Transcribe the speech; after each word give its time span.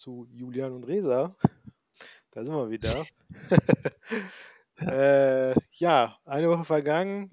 zu 0.00 0.26
Julian 0.32 0.72
und 0.72 0.84
Resa. 0.84 1.36
Da 2.30 2.42
sind 2.42 2.54
wir 2.54 2.70
wieder. 2.70 3.06
äh, 4.76 5.54
ja, 5.74 6.18
eine 6.24 6.48
Woche 6.48 6.64
vergangen 6.64 7.30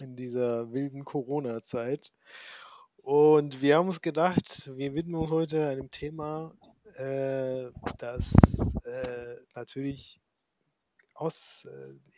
in 0.00 0.16
dieser 0.16 0.72
wilden 0.72 1.04
Corona-Zeit. 1.04 2.12
Und 2.96 3.60
wir 3.60 3.76
haben 3.76 3.86
uns 3.86 4.00
gedacht, 4.00 4.72
wir 4.74 4.94
widmen 4.94 5.20
uns 5.20 5.30
heute 5.30 5.68
einem 5.68 5.90
Thema, 5.92 6.52
äh, 6.96 7.70
das 7.98 8.34
äh, 8.84 9.36
natürlich 9.54 10.20
aus, 11.14 11.68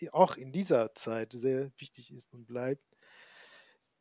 äh, 0.00 0.08
auch 0.10 0.36
in 0.36 0.52
dieser 0.52 0.94
Zeit 0.94 1.34
sehr 1.34 1.70
wichtig 1.76 2.10
ist 2.12 2.32
und 2.32 2.46
bleibt. 2.46 2.84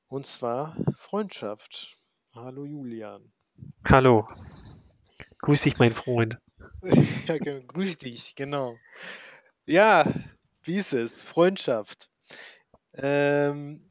Und 0.07 0.25
zwar 0.25 0.78
Freundschaft. 0.97 1.97
Hallo 2.33 2.63
Julian. 2.63 3.33
Hallo. 3.83 4.25
Grüß 5.44 5.63
dich, 5.63 5.77
mein 5.77 5.94
Freund. 5.94 6.38
Ja, 7.27 7.38
grüß 7.38 7.97
dich, 7.97 8.36
genau. 8.36 8.77
Ja, 9.66 10.09
wie 10.63 10.75
ist 10.75 10.94
es? 10.94 11.22
Freundschaft. 11.22 12.09
Ähm, 12.94 13.89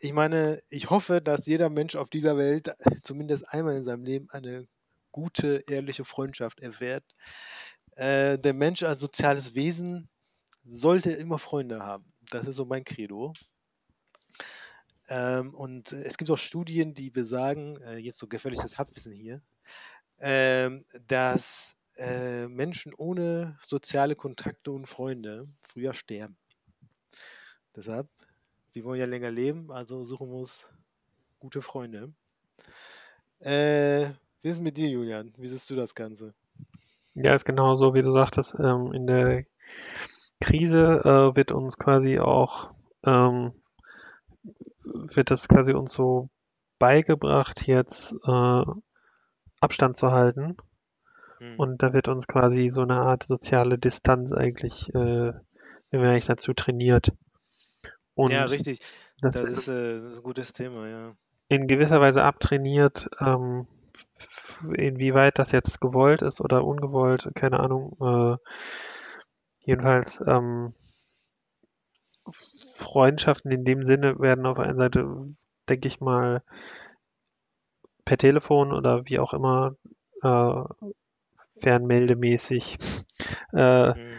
ich 0.00 0.14
meine, 0.14 0.62
ich 0.68 0.88
hoffe, 0.88 1.20
dass 1.20 1.44
jeder 1.44 1.68
Mensch 1.68 1.94
auf 1.94 2.08
dieser 2.08 2.38
Welt 2.38 2.74
zumindest 3.02 3.46
einmal 3.50 3.76
in 3.76 3.84
seinem 3.84 4.04
Leben 4.04 4.30
eine 4.30 4.66
gute, 5.12 5.64
ehrliche 5.66 6.06
Freundschaft 6.06 6.60
erfährt. 6.60 7.04
Äh, 7.96 8.38
der 8.38 8.54
Mensch 8.54 8.82
als 8.82 9.00
soziales 9.00 9.54
Wesen 9.54 10.08
sollte 10.64 11.12
immer 11.12 11.38
Freunde 11.38 11.80
haben. 11.80 12.10
Das 12.30 12.48
ist 12.48 12.56
so 12.56 12.64
mein 12.64 12.84
Credo. 12.84 13.34
Ähm, 15.08 15.54
und 15.54 15.92
es 15.92 16.16
gibt 16.16 16.30
auch 16.30 16.38
Studien, 16.38 16.94
die 16.94 17.10
besagen, 17.10 17.78
äh, 17.82 17.96
jetzt 17.96 18.18
so 18.18 18.26
gefährliches 18.26 18.78
Halbwissen 18.78 19.12
hier, 19.12 19.42
ähm, 20.20 20.84
dass 21.06 21.76
äh, 21.96 22.48
Menschen 22.48 22.94
ohne 22.94 23.58
soziale 23.62 24.16
Kontakte 24.16 24.70
und 24.70 24.86
Freunde 24.86 25.48
früher 25.62 25.94
sterben. 25.94 26.36
Deshalb, 27.76 28.08
wir 28.72 28.84
wollen 28.84 29.00
ja 29.00 29.06
länger 29.06 29.30
leben, 29.30 29.70
also 29.70 30.04
suchen 30.04 30.28
wir 30.30 30.36
uns 30.36 30.66
gute 31.38 31.62
Freunde. 31.62 32.12
Äh, 33.40 34.10
wie 34.42 34.48
ist 34.48 34.56
es 34.56 34.60
mit 34.60 34.76
dir, 34.76 34.88
Julian? 34.88 35.32
Wie 35.36 35.48
siehst 35.48 35.68
du 35.70 35.76
das 35.76 35.94
Ganze? 35.94 36.34
Ja, 37.14 37.34
ist 37.34 37.44
genau 37.44 37.76
so, 37.76 37.94
wie 37.94 38.02
du 38.02 38.12
sagtest. 38.12 38.54
Ähm, 38.58 38.92
in 38.92 39.06
der 39.06 39.44
Krise 40.40 41.00
äh, 41.04 41.36
wird 41.36 41.52
uns 41.52 41.78
quasi 41.78 42.18
auch, 42.18 42.70
ähm, 43.04 43.52
wird 44.82 45.30
das 45.30 45.48
quasi 45.48 45.72
uns 45.72 45.92
so 45.92 46.28
beigebracht, 46.78 47.66
jetzt 47.66 48.12
äh, 48.26 48.64
Abstand 49.64 49.96
zu 49.96 50.12
halten. 50.12 50.56
Hm. 51.38 51.58
Und 51.58 51.82
da 51.82 51.92
wird 51.92 52.08
uns 52.08 52.26
quasi 52.26 52.70
so 52.70 52.82
eine 52.82 52.96
Art 52.96 53.24
soziale 53.24 53.78
Distanz 53.78 54.32
eigentlich, 54.32 54.88
äh, 54.94 55.32
wenn 55.90 56.00
wir 56.02 56.10
eigentlich 56.10 56.26
dazu 56.26 56.52
trainiert. 56.54 57.12
Und 58.14 58.30
ja, 58.30 58.44
richtig. 58.44 58.80
das 59.20 59.32
Das 59.32 59.44
ist 59.44 59.68
äh, 59.68 59.98
ein 59.98 60.22
gutes 60.22 60.52
Thema, 60.52 60.88
ja. 60.88 61.16
in 61.48 61.66
gewisser 61.66 62.00
Weise 62.00 62.22
abtrainiert, 62.22 63.08
ähm, 63.20 63.66
inwieweit 64.76 65.38
das 65.38 65.52
jetzt 65.52 65.80
gewollt 65.80 66.22
ist 66.22 66.40
oder 66.40 66.64
ungewollt, 66.64 67.30
keine 67.34 67.60
Ahnung. 67.60 67.96
Äh, 68.00 68.36
jedenfalls 69.60 70.22
ähm, 70.26 70.74
Freundschaften 72.76 73.50
in 73.50 73.64
dem 73.64 73.84
Sinne 73.84 74.18
werden 74.18 74.46
auf 74.46 74.56
der 74.56 74.66
einen 74.66 74.78
Seite, 74.78 75.34
denke 75.68 75.88
ich 75.88 76.00
mal, 76.00 76.42
per 78.04 78.18
Telefon 78.18 78.72
oder 78.72 79.04
wie 79.06 79.18
auch 79.18 79.32
immer 79.34 79.76
äh, 80.22 80.64
fernmeldemäßig 81.60 82.78
äh, 83.52 83.94
Hm. 83.94 84.16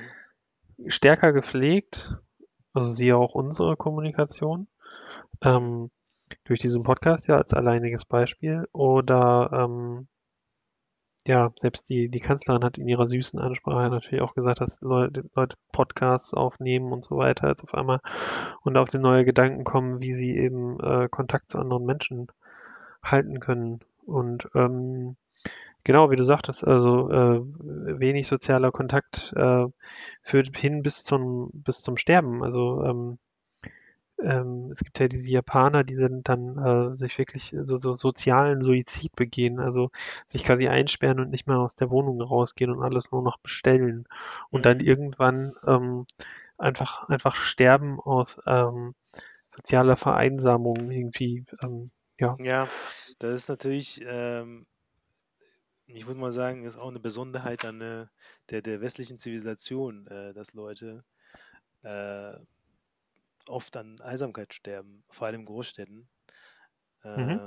stärker 0.87 1.33
gepflegt. 1.33 2.17
Also 2.73 2.91
siehe 2.91 3.17
auch 3.17 3.35
unsere 3.35 3.77
Kommunikation. 3.77 4.67
Ähm, 5.43 5.91
durch 6.45 6.59
diesen 6.59 6.83
Podcast 6.83 7.27
ja 7.27 7.37
als 7.37 7.53
alleiniges 7.53 8.05
Beispiel. 8.05 8.67
Oder 8.73 9.49
ähm, 9.53 10.07
ja, 11.27 11.51
selbst 11.59 11.89
die, 11.89 12.09
die 12.09 12.19
Kanzlerin 12.19 12.63
hat 12.63 12.77
in 12.77 12.87
ihrer 12.87 13.07
süßen 13.07 13.39
Ansprache 13.39 13.89
natürlich 13.89 14.21
auch 14.21 14.35
gesagt, 14.35 14.61
dass 14.61 14.79
Leute, 14.81 15.23
Leute 15.35 15.57
Podcasts 15.71 16.33
aufnehmen 16.33 16.91
und 16.91 17.03
so 17.03 17.17
weiter, 17.17 17.47
jetzt 17.49 17.63
auf 17.63 17.73
einmal 17.73 17.99
und 18.61 18.77
auf 18.77 18.89
die 18.89 18.99
neue 18.99 19.25
Gedanken 19.25 19.63
kommen, 19.63 19.99
wie 20.01 20.13
sie 20.13 20.37
eben 20.37 20.79
äh, 20.79 21.09
Kontakt 21.09 21.51
zu 21.51 21.57
anderen 21.59 21.85
Menschen 21.85 22.27
halten 23.11 23.39
können. 23.39 23.79
Und 24.05 24.49
ähm, 24.55 25.15
genau, 25.83 26.11
wie 26.11 26.15
du 26.17 26.25
sagtest, 26.25 26.65
also 26.65 27.09
äh, 27.11 27.41
wenig 27.99 28.27
sozialer 28.27 28.71
Kontakt 28.71 29.33
äh, 29.35 29.65
führt 30.23 30.57
hin 30.57 30.83
bis 30.83 31.03
zum, 31.03 31.51
bis 31.53 31.81
zum 31.81 31.97
Sterben. 31.97 32.43
Also 32.43 32.83
ähm, 32.83 33.19
ähm, 34.21 34.69
es 34.71 34.79
gibt 34.79 34.99
ja 34.99 35.07
diese 35.07 35.29
Japaner, 35.29 35.83
die 35.83 35.95
sind 35.95 36.29
dann 36.29 36.57
äh, 36.57 36.97
sich 36.97 37.17
wirklich 37.17 37.55
so, 37.63 37.77
so 37.77 37.93
sozialen 37.93 38.61
Suizid 38.61 39.13
begehen, 39.15 39.59
also 39.59 39.91
sich 40.25 40.43
quasi 40.45 40.67
einsperren 40.69 41.19
und 41.19 41.29
nicht 41.31 41.47
mehr 41.47 41.57
aus 41.59 41.75
der 41.75 41.89
Wohnung 41.89 42.21
rausgehen 42.21 42.71
und 42.71 42.81
alles 42.83 43.11
nur 43.11 43.21
noch 43.21 43.37
bestellen 43.39 44.07
und 44.51 44.65
dann 44.65 44.77
Mhm. 44.77 44.85
irgendwann 44.85 45.53
ähm, 45.67 46.05
einfach 46.57 47.09
einfach 47.09 47.35
sterben 47.35 47.99
aus 47.99 48.39
ähm, 48.47 48.95
sozialer 49.49 49.97
Vereinsamung 49.97 50.91
irgendwie. 50.91 51.45
Ähm, 51.61 51.91
ja, 52.19 52.39
Ja, 52.39 52.69
das 53.19 53.33
ist 53.33 53.49
natürlich, 53.49 54.01
ähm, 54.05 54.67
ich 55.87 56.05
würde 56.07 56.19
mal 56.19 56.31
sagen, 56.31 56.63
ist 56.65 56.75
auch 56.77 56.89
eine 56.89 56.99
Besonderheit 56.99 57.65
an 57.65 57.81
äh, 57.81 58.07
der, 58.49 58.61
der 58.61 58.81
westlichen 58.81 59.17
Zivilisation, 59.17 60.05
äh, 60.07 60.33
dass 60.33 60.53
Leute 60.53 61.05
äh, 61.83 62.35
oft 63.47 63.75
an 63.75 63.99
Einsamkeit 64.01 64.53
sterben, 64.53 65.03
vor 65.09 65.25
allem 65.27 65.41
in 65.41 65.45
Großstädten. 65.45 66.09
mhm. 67.15 67.39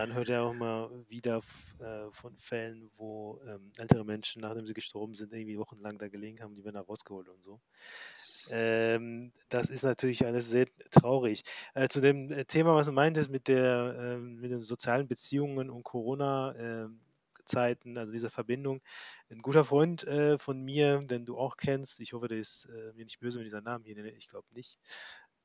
Ähm, 0.00 0.08
man 0.08 0.16
hört 0.16 0.28
ja 0.28 0.42
auch 0.42 0.52
immer 0.52 0.90
wieder 1.08 1.40
äh, 1.78 2.10
von 2.12 2.36
Fällen, 2.38 2.90
wo 2.96 3.40
ähm, 3.46 3.72
ältere 3.78 4.04
Menschen, 4.04 4.42
nachdem 4.42 4.66
sie 4.66 4.74
gestorben 4.74 5.14
sind, 5.14 5.32
irgendwie 5.32 5.58
wochenlang 5.58 5.98
da 5.98 6.08
gelegen 6.08 6.42
haben, 6.42 6.54
die 6.54 6.64
werden 6.64 6.76
da 6.76 6.82
rausgeholt 6.82 7.28
und 7.28 7.42
so. 7.42 7.60
Ähm, 8.50 9.32
das 9.48 9.70
ist 9.70 9.82
natürlich 9.82 10.24
alles 10.24 10.48
sehr 10.48 10.66
traurig. 10.90 11.42
Äh, 11.74 11.88
zu 11.88 12.00
dem 12.00 12.30
äh, 12.32 12.44
Thema, 12.44 12.74
was 12.74 12.86
du 12.86 12.92
meintest 12.92 13.30
mit 13.30 13.48
der, 13.48 13.96
ähm, 13.98 14.40
mit 14.40 14.50
den 14.50 14.60
sozialen 14.60 15.08
Beziehungen 15.08 15.70
und 15.70 15.82
Corona-Zeiten, 15.82 17.98
also 17.98 18.12
dieser 18.12 18.30
Verbindung. 18.30 18.80
Ein 19.30 19.42
guter 19.42 19.64
Freund 19.64 20.04
äh, 20.04 20.38
von 20.38 20.62
mir, 20.62 20.98
den 21.00 21.24
du 21.24 21.38
auch 21.38 21.56
kennst, 21.56 22.00
ich 22.00 22.12
hoffe, 22.12 22.28
der 22.28 22.38
ist 22.38 22.66
äh, 22.66 22.92
mir 22.94 23.04
nicht 23.04 23.20
böse, 23.20 23.38
wenn 23.38 23.46
ich 23.46 23.52
seinen 23.52 23.64
Namen 23.64 23.84
hier 23.84 23.94
nenne, 23.94 24.10
ich 24.10 24.28
glaube 24.28 24.46
nicht. 24.52 24.78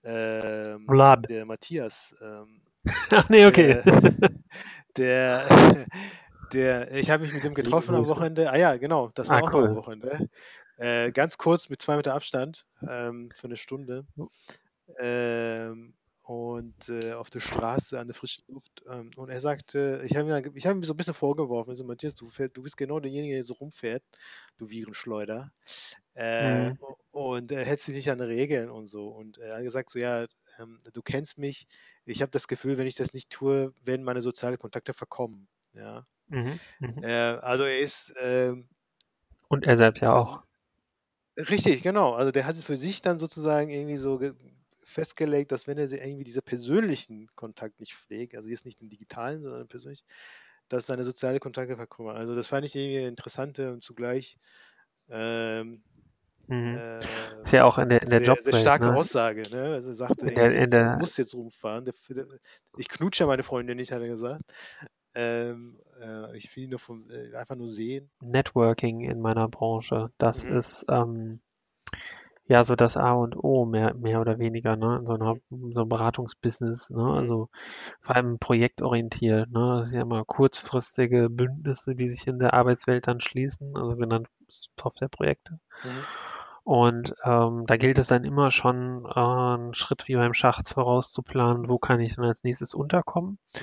Ähm, 0.03 0.85
der 1.27 1.45
Matthias, 1.45 2.15
ähm, 2.21 2.61
Ach 3.11 3.29
nee, 3.29 3.45
okay. 3.45 3.81
der, 3.83 3.83
der, 4.97 5.47
der, 6.53 6.91
ich 6.93 7.09
habe 7.09 7.23
mich 7.23 7.33
mit 7.33 7.43
dem 7.43 7.53
getroffen 7.53 7.95
am. 7.95 8.05
Wochenende. 8.07 8.51
Ah 8.51 8.57
ja, 8.57 8.77
genau, 8.77 9.09
das 9.15 9.31
war 9.31 9.37
Ah, 9.37 9.41
auch 9.41 9.51
noch 9.51 9.63
am 9.63 9.73
cool. 9.73 9.75
Wochenende. 9.75 10.29
Äh, 10.77 11.11
ganz 11.11 11.37
kurz 11.37 11.69
mit 11.69 11.81
zwei 11.81 11.95
Meter 11.97 12.13
Abstand 12.13 12.65
ähm, 12.87 13.31
für 13.33 13.47
eine 13.47 13.57
Stunde. 13.57 14.05
Ähm, 14.99 15.93
und 16.25 16.89
äh, 16.89 17.13
auf 17.13 17.29
der 17.29 17.41
Straße 17.41 17.99
an 17.99 18.07
der 18.07 18.15
frischen 18.15 18.45
Luft. 18.49 18.83
Ähm, 18.89 19.11
und 19.17 19.29
er 19.29 19.41
sagte, 19.41 20.03
ich 20.05 20.15
habe 20.17 20.29
ihm, 20.29 20.33
hab 20.65 20.75
ihm 20.75 20.83
so 20.83 20.93
ein 20.93 20.97
bisschen 20.97 21.13
vorgeworfen, 21.13 21.71
also 21.71 21.85
Matthias, 21.85 22.15
du, 22.15 22.29
fähr, 22.29 22.49
du 22.49 22.63
bist 22.63 22.77
genau 22.77 22.99
derjenige, 22.99 23.35
der 23.35 23.43
so 23.45 23.53
rumfährt, 23.55 24.03
du 24.57 24.69
Virenschleuder. 24.69 25.51
Äh, 26.15 26.71
Mhm. 26.71 26.77
Und 27.11 27.51
er 27.51 27.65
hält 27.65 27.79
sich 27.79 27.95
nicht 27.95 28.09
an 28.11 28.21
Regeln 28.21 28.69
und 28.69 28.87
so. 28.87 29.09
Und 29.09 29.37
er 29.37 29.55
hat 29.57 29.63
gesagt, 29.63 29.91
so 29.91 29.99
ja, 29.99 30.25
ähm, 30.59 30.81
du 30.93 31.01
kennst 31.01 31.37
mich, 31.37 31.67
ich 32.05 32.21
habe 32.21 32.31
das 32.31 32.47
Gefühl, 32.47 32.77
wenn 32.77 32.87
ich 32.87 32.95
das 32.95 33.13
nicht 33.13 33.29
tue, 33.29 33.73
werden 33.83 34.03
meine 34.05 34.21
sozialen 34.21 34.59
Kontakte 34.59 34.93
verkommen. 34.93 35.47
Ja. 35.73 36.07
Mhm. 36.27 36.59
Mhm. 36.79 37.01
Äh, 37.01 37.09
also 37.11 37.63
er 37.65 37.79
ist 37.79 38.13
ähm, 38.21 38.69
Und 39.47 39.65
er 39.65 39.75
selbst 39.75 40.01
ja 40.03 40.13
auch. 40.13 40.43
si- 41.37 41.41
richtig, 41.49 41.83
genau. 41.83 42.13
Also 42.13 42.31
der 42.31 42.45
hat 42.45 42.55
es 42.55 42.63
für 42.63 42.77
sich 42.77 43.01
dann 43.01 43.19
sozusagen 43.19 43.69
irgendwie 43.69 43.97
so 43.97 44.21
festgelegt, 44.95 45.51
dass 45.51 45.67
wenn 45.67 45.77
er 45.77 45.87
sie 45.87 45.97
irgendwie 45.97 46.23
dieser 46.23 46.41
persönlichen 46.41 47.27
Kontakt 47.35 47.79
nicht 47.79 47.93
pflegt, 47.93 48.35
also 48.35 48.49
jetzt 48.49 48.65
nicht 48.65 48.81
den 48.81 48.89
digitalen, 48.89 49.43
sondern 49.43 49.67
persönlich, 49.67 50.03
dass 50.69 50.87
seine 50.87 51.03
soziale 51.03 51.39
Kontakte 51.39 51.75
verkommen. 51.75 52.15
Also 52.15 52.35
das 52.35 52.47
fand 52.47 52.65
ich 52.65 52.75
irgendwie 52.75 52.99
eine 52.99 53.07
interessante 53.09 53.71
und 53.71 53.83
zugleich 53.83 54.37
ähm, 55.09 55.83
Mhm. 56.47 56.75
äh, 56.75 57.45
Ist 57.45 57.53
ja 57.53 57.63
auch 57.63 57.77
in 57.79 57.89
der, 57.89 58.01
in 58.03 58.09
der 58.09 58.19
sehr, 58.19 58.35
sehr 58.41 58.53
starke 58.53 58.85
ne? 58.85 58.95
Aussage. 58.95 59.43
Ne? 59.51 59.73
Also 59.73 59.89
er 59.89 59.95
sagte 59.95 60.27
In 60.27 60.35
der, 60.35 60.63
in 60.63 60.71
ich 60.71 60.71
der, 60.71 60.97
muss 60.99 61.17
jetzt 61.17 61.33
rumfahren. 61.33 61.91
Ich 62.77 62.87
knutsche 62.89 63.23
ja 63.23 63.27
meine 63.27 63.43
Freundin 63.43 63.77
nicht, 63.77 63.91
hat 63.91 64.01
er 64.01 64.07
gesagt. 64.07 64.43
Ähm, 65.15 65.79
äh, 66.01 66.37
ich 66.37 66.55
will 66.55 66.65
ihn 66.65 66.69
nur 66.71 66.79
vom, 66.79 67.09
äh, 67.09 67.35
einfach 67.35 67.55
nur 67.55 67.69
sehen. 67.69 68.09
Networking 68.21 69.01
in 69.01 69.21
meiner 69.21 69.47
Branche, 69.47 70.11
das 70.17 70.43
Mhm. 70.43 70.57
ist 70.57 70.85
ähm, 70.89 71.39
ja 72.47 72.63
so 72.63 72.75
das 72.75 72.97
A 72.97 73.13
und 73.13 73.35
O, 73.37 73.65
mehr, 73.65 73.93
mehr 73.95 74.21
oder 74.21 74.39
weniger, 74.39 74.75
ne? 74.75 74.97
In 74.99 75.07
so 75.07 75.13
einer, 75.15 75.35
so 75.49 75.79
einem 75.81 75.89
Beratungsbusiness, 75.89 76.89
ne? 76.91 76.97
Mhm. 77.03 77.09
Also 77.11 77.49
vor 78.01 78.15
allem 78.15 78.39
projektorientiert, 78.39 79.49
ne? 79.51 79.77
Das 79.79 79.89
sind 79.89 79.97
ja 79.97 80.03
immer 80.03 80.25
kurzfristige 80.25 81.29
Bündnisse, 81.29 81.95
die 81.95 82.09
sich 82.09 82.27
in 82.27 82.39
der 82.39 82.53
Arbeitswelt 82.55 83.07
dann 83.07 83.21
schließen, 83.21 83.75
also 83.77 83.95
genannt 83.97 84.27
Softwareprojekte. 84.49 85.59
Mhm. 85.83 86.07
Und 86.65 87.13
ähm, 87.23 87.65
da 87.67 87.77
gilt 87.77 87.99
es 87.99 88.07
dann 88.07 88.23
immer 88.23 88.49
schon, 88.49 89.05
äh, 89.05 89.19
einen 89.19 89.75
Schritt 89.75 90.07
wie 90.07 90.15
beim 90.15 90.33
Schacht 90.33 90.67
vorauszuplanen, 90.67 91.69
wo 91.69 91.77
kann 91.77 91.99
ich 91.99 92.15
dann 92.15 92.25
als 92.25 92.43
nächstes 92.43 92.73
unterkommen. 92.73 93.37
Mhm. 93.53 93.59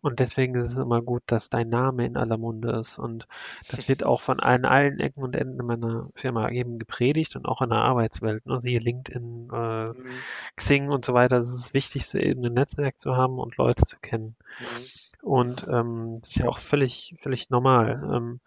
Und 0.00 0.20
deswegen 0.20 0.54
ist 0.54 0.70
es 0.70 0.76
immer 0.76 1.02
gut, 1.02 1.24
dass 1.26 1.48
dein 1.50 1.68
Name 1.68 2.06
in 2.06 2.16
aller 2.16 2.38
Munde 2.38 2.70
ist. 2.78 2.98
Und 2.98 3.26
das 3.68 3.88
wird 3.88 4.04
auch 4.04 4.22
von 4.22 4.38
allen, 4.38 4.64
allen 4.64 5.00
Ecken 5.00 5.24
und 5.24 5.34
Enden 5.34 5.66
meiner 5.66 6.08
Firma 6.14 6.48
eben 6.50 6.78
gepredigt 6.78 7.34
und 7.34 7.46
auch 7.46 7.60
in 7.60 7.70
der 7.70 7.80
Arbeitswelt. 7.80 8.46
Ne? 8.46 8.60
Siehe 8.60 8.78
LinkedIn, 8.78 9.48
äh, 9.52 9.84
Mhm. 9.92 10.10
Xing 10.56 10.88
und 10.90 11.04
so 11.04 11.14
weiter. 11.14 11.36
Das 11.38 11.48
ist 11.48 11.64
das 11.66 11.74
Wichtigste, 11.74 12.20
eben 12.20 12.44
ein 12.44 12.54
Netzwerk 12.54 12.98
zu 12.98 13.16
haben 13.16 13.38
und 13.38 13.56
Leute 13.56 13.84
zu 13.84 13.96
kennen. 13.98 14.36
Mhm. 14.60 15.28
Und 15.28 15.66
ähm, 15.68 16.18
das 16.20 16.30
ist 16.30 16.36
ja 16.36 16.48
auch 16.48 16.58
völlig, 16.58 17.16
völlig 17.20 17.50
normal. 17.50 18.02
Ähm, 18.12 18.40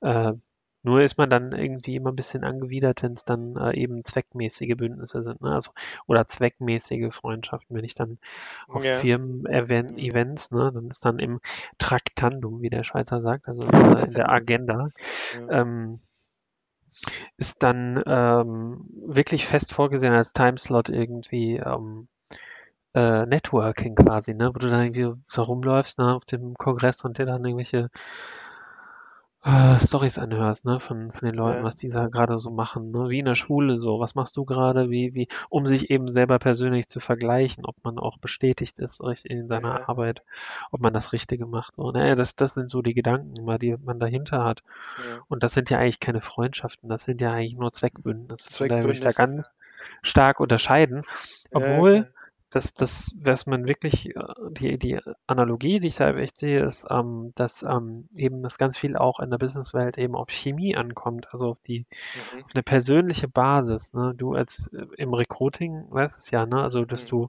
äh, 0.00 0.32
nur 0.84 1.02
ist 1.02 1.18
man 1.18 1.30
dann 1.30 1.52
irgendwie 1.52 1.96
immer 1.96 2.12
ein 2.12 2.16
bisschen 2.16 2.44
angewidert, 2.44 3.02
wenn 3.02 3.14
es 3.14 3.24
dann 3.24 3.56
äh, 3.56 3.74
eben 3.76 4.04
zweckmäßige 4.04 4.76
Bündnisse 4.76 5.22
sind, 5.24 5.40
ne? 5.42 5.52
Also, 5.54 5.72
oder 6.06 6.28
zweckmäßige 6.28 7.12
Freundschaften. 7.14 7.76
Wenn 7.76 7.84
ich 7.84 7.94
dann 7.96 8.18
auf 8.68 8.84
Ja. 8.84 9.02
Mhm. 9.02 9.46
Events, 9.98 10.50
ne, 10.50 10.70
dann 10.72 10.90
ist 10.90 11.04
dann 11.04 11.18
im 11.18 11.40
Traktandum, 11.78 12.62
wie 12.62 12.70
der 12.70 12.84
Schweizer 12.84 13.20
sagt, 13.22 13.48
also 13.48 13.62
in 14.06 14.14
der 14.14 14.30
Agenda, 14.30 14.88
Ja. 15.48 15.60
ähm, 15.60 16.00
ist 17.36 17.62
dann 17.62 18.02
ähm, 18.06 18.86
wirklich 19.06 19.46
fest 19.46 19.72
vorgesehen 19.72 20.12
als 20.12 20.32
Timeslot 20.32 20.88
irgendwie 20.88 21.56
ähm, 21.56 22.08
äh, 22.94 23.26
Networking 23.26 23.96
quasi, 23.96 24.34
ne, 24.34 24.50
wo 24.54 24.58
du 24.58 24.70
dann 24.70 24.84
irgendwie 24.84 25.20
so 25.28 25.42
rumläufst, 25.42 25.98
ne, 25.98 26.14
auf 26.14 26.24
dem 26.24 26.54
Kongress 26.56 27.04
und 27.04 27.18
dir 27.18 27.26
dann 27.26 27.44
irgendwelche 27.44 27.90
äh, 29.44 29.78
Storys 29.78 30.18
anhörst, 30.18 30.64
ne, 30.64 30.80
von, 30.80 31.12
von 31.12 31.28
den 31.28 31.36
Leuten, 31.36 31.58
Ja. 31.58 31.64
was 31.64 31.76
die 31.76 31.88
da 31.90 32.08
gerade 32.08 32.38
so 32.38 32.50
machen, 32.50 32.90
ne, 32.92 33.10
wie 33.10 33.18
in 33.18 33.26
der 33.26 33.34
Schule 33.34 33.76
so, 33.76 34.00
was 34.00 34.14
machst 34.14 34.36
du 34.38 34.44
gerade, 34.46 34.88
wie, 34.90 35.14
wie, 35.14 35.28
um 35.50 35.66
sich 35.66 35.90
eben 35.90 36.12
selber 36.12 36.38
persönlich 36.38 36.88
zu 36.88 37.00
vergleichen, 37.00 37.64
ob 37.66 37.76
man 37.84 37.98
auch 37.98 38.16
bestätigt 38.18 38.78
ist 38.78 39.00
in 39.24 39.46
seiner 39.48 39.80
Ja. 39.80 39.88
Arbeit, 39.88 40.22
ob 40.70 40.80
man 40.80 40.94
das 40.94 41.12
Richtige 41.12 41.46
macht. 41.46 41.76
Und 41.78 41.94
ne, 41.94 42.14
das, 42.14 42.36
das 42.36 42.54
sind 42.54 42.70
so 42.70 42.80
die 42.80 42.94
Gedanken, 42.94 43.34
die 43.58 43.76
man 43.84 44.00
dahinter 44.00 44.44
hat. 44.44 44.62
Ja. 44.98 45.20
Und 45.28 45.42
das 45.42 45.52
sind 45.54 45.68
ja 45.70 45.78
eigentlich 45.78 46.00
keine 46.00 46.22
Freundschaften, 46.22 46.88
das 46.88 47.04
sind 47.04 47.20
ja 47.20 47.32
eigentlich 47.32 47.56
nur 47.56 47.72
Zweckbündnisse. 47.72 48.48
Ich 48.50 48.56
da 48.70 48.80
Zweckbündnisse. 48.80 49.16
ganz 49.16 49.54
stark 50.02 50.40
unterscheiden. 50.40 51.02
Obwohl. 51.52 52.08
Das, 52.54 52.72
das, 52.72 53.12
was 53.20 53.46
man 53.46 53.66
wirklich, 53.66 54.14
äh, 54.14 54.22
die, 54.50 54.78
die 54.78 55.00
Analogie, 55.26 55.80
die 55.80 55.88
ich 55.88 55.96
da 55.96 56.14
echt 56.14 56.38
sehe, 56.38 56.64
ist, 56.64 56.86
ähm, 56.90 57.32
dass 57.34 57.62
ähm, 57.64 58.08
eben 58.14 58.42
das 58.42 58.58
ganz 58.58 58.78
viel 58.78 58.96
auch 58.96 59.18
in 59.20 59.30
der 59.30 59.38
Businesswelt 59.38 59.98
eben 59.98 60.14
auf 60.14 60.30
Chemie 60.30 60.76
ankommt, 60.76 61.26
also 61.32 61.50
auf 61.50 61.58
die, 61.66 61.84
Mhm. 62.14 62.44
auf 62.44 62.52
eine 62.54 62.62
persönliche 62.62 63.28
Basis. 63.28 63.92
Ne? 63.94 64.14
Du 64.16 64.34
als 64.34 64.68
äh, 64.68 64.86
im 64.98 65.14
Recruiting 65.14 65.86
weißt 65.90 66.18
es 66.18 66.30
ja, 66.30 66.46
ne? 66.46 66.62
Also 66.62 66.84
dass 66.84 67.02
Mhm. 67.02 67.08
du, 67.08 67.28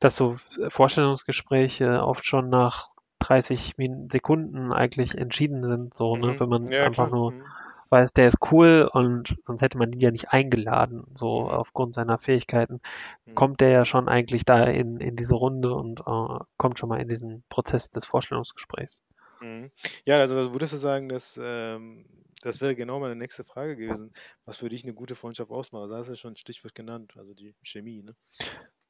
dass 0.00 0.16
so 0.16 0.36
Vorstellungsgespräche 0.68 2.02
oft 2.04 2.26
schon 2.26 2.48
nach 2.50 2.88
30 3.20 3.76
Min 3.78 4.10
Sekunden 4.10 4.72
eigentlich 4.72 5.16
entschieden 5.18 5.66
sind, 5.66 5.96
so, 5.96 6.16
ne? 6.16 6.28
Mhm. 6.28 6.40
Wenn 6.40 6.48
man 6.48 6.72
Ja, 6.72 6.80
einfach 6.80 7.06
klar. 7.06 7.10
nur 7.10 7.32
Mhm. 7.32 7.42
Weiß, 7.90 8.12
der 8.12 8.28
ist 8.28 8.38
cool 8.52 8.88
und 8.92 9.36
sonst 9.44 9.62
hätte 9.62 9.78
man 9.78 9.92
ihn 9.92 10.00
ja 10.00 10.10
nicht 10.10 10.32
eingeladen, 10.32 11.04
so 11.14 11.48
aufgrund 11.50 11.94
seiner 11.94 12.18
Fähigkeiten 12.18 12.80
Mhm. 13.26 13.34
kommt 13.34 13.60
der 13.62 13.70
ja 13.70 13.84
schon 13.86 14.08
eigentlich 14.08 14.44
da 14.44 14.64
in, 14.64 14.98
in 15.00 15.16
diese 15.16 15.34
Runde 15.36 15.74
und 15.74 16.00
äh, 16.00 16.44
kommt 16.58 16.78
schon 16.78 16.88
mal 16.90 17.00
in 17.00 17.08
diesen 17.08 17.44
Prozess 17.50 17.90
des 17.90 18.04
Vorstellungsgesprächs. 18.06 19.02
Mhm. 19.40 19.70
Ja, 20.04 20.18
also 20.18 20.36
also 20.36 20.52
würdest 20.52 20.72
du 20.72 20.76
sagen, 20.78 21.08
dass 21.08 21.38
ähm, 21.42 22.04
das 22.42 22.60
wäre 22.60 22.74
genau 22.76 23.00
meine 23.00 23.16
nächste 23.16 23.44
Frage 23.44 23.76
gewesen, 23.76 24.12
was 24.44 24.56
für 24.58 24.68
dich 24.68 24.84
eine 24.84 24.94
gute 24.94 25.14
Freundschaft 25.16 25.50
ausmacht? 25.50 25.90
Da 25.90 25.98
hast 25.98 26.06
du 26.06 26.12
ja 26.12 26.16
schon 26.16 26.32
ein 26.34 26.36
Stichwort 26.36 26.74
genannt, 26.74 27.12
also 27.16 27.34
die 27.34 27.54
Chemie, 27.62 28.02
ne? 28.02 28.16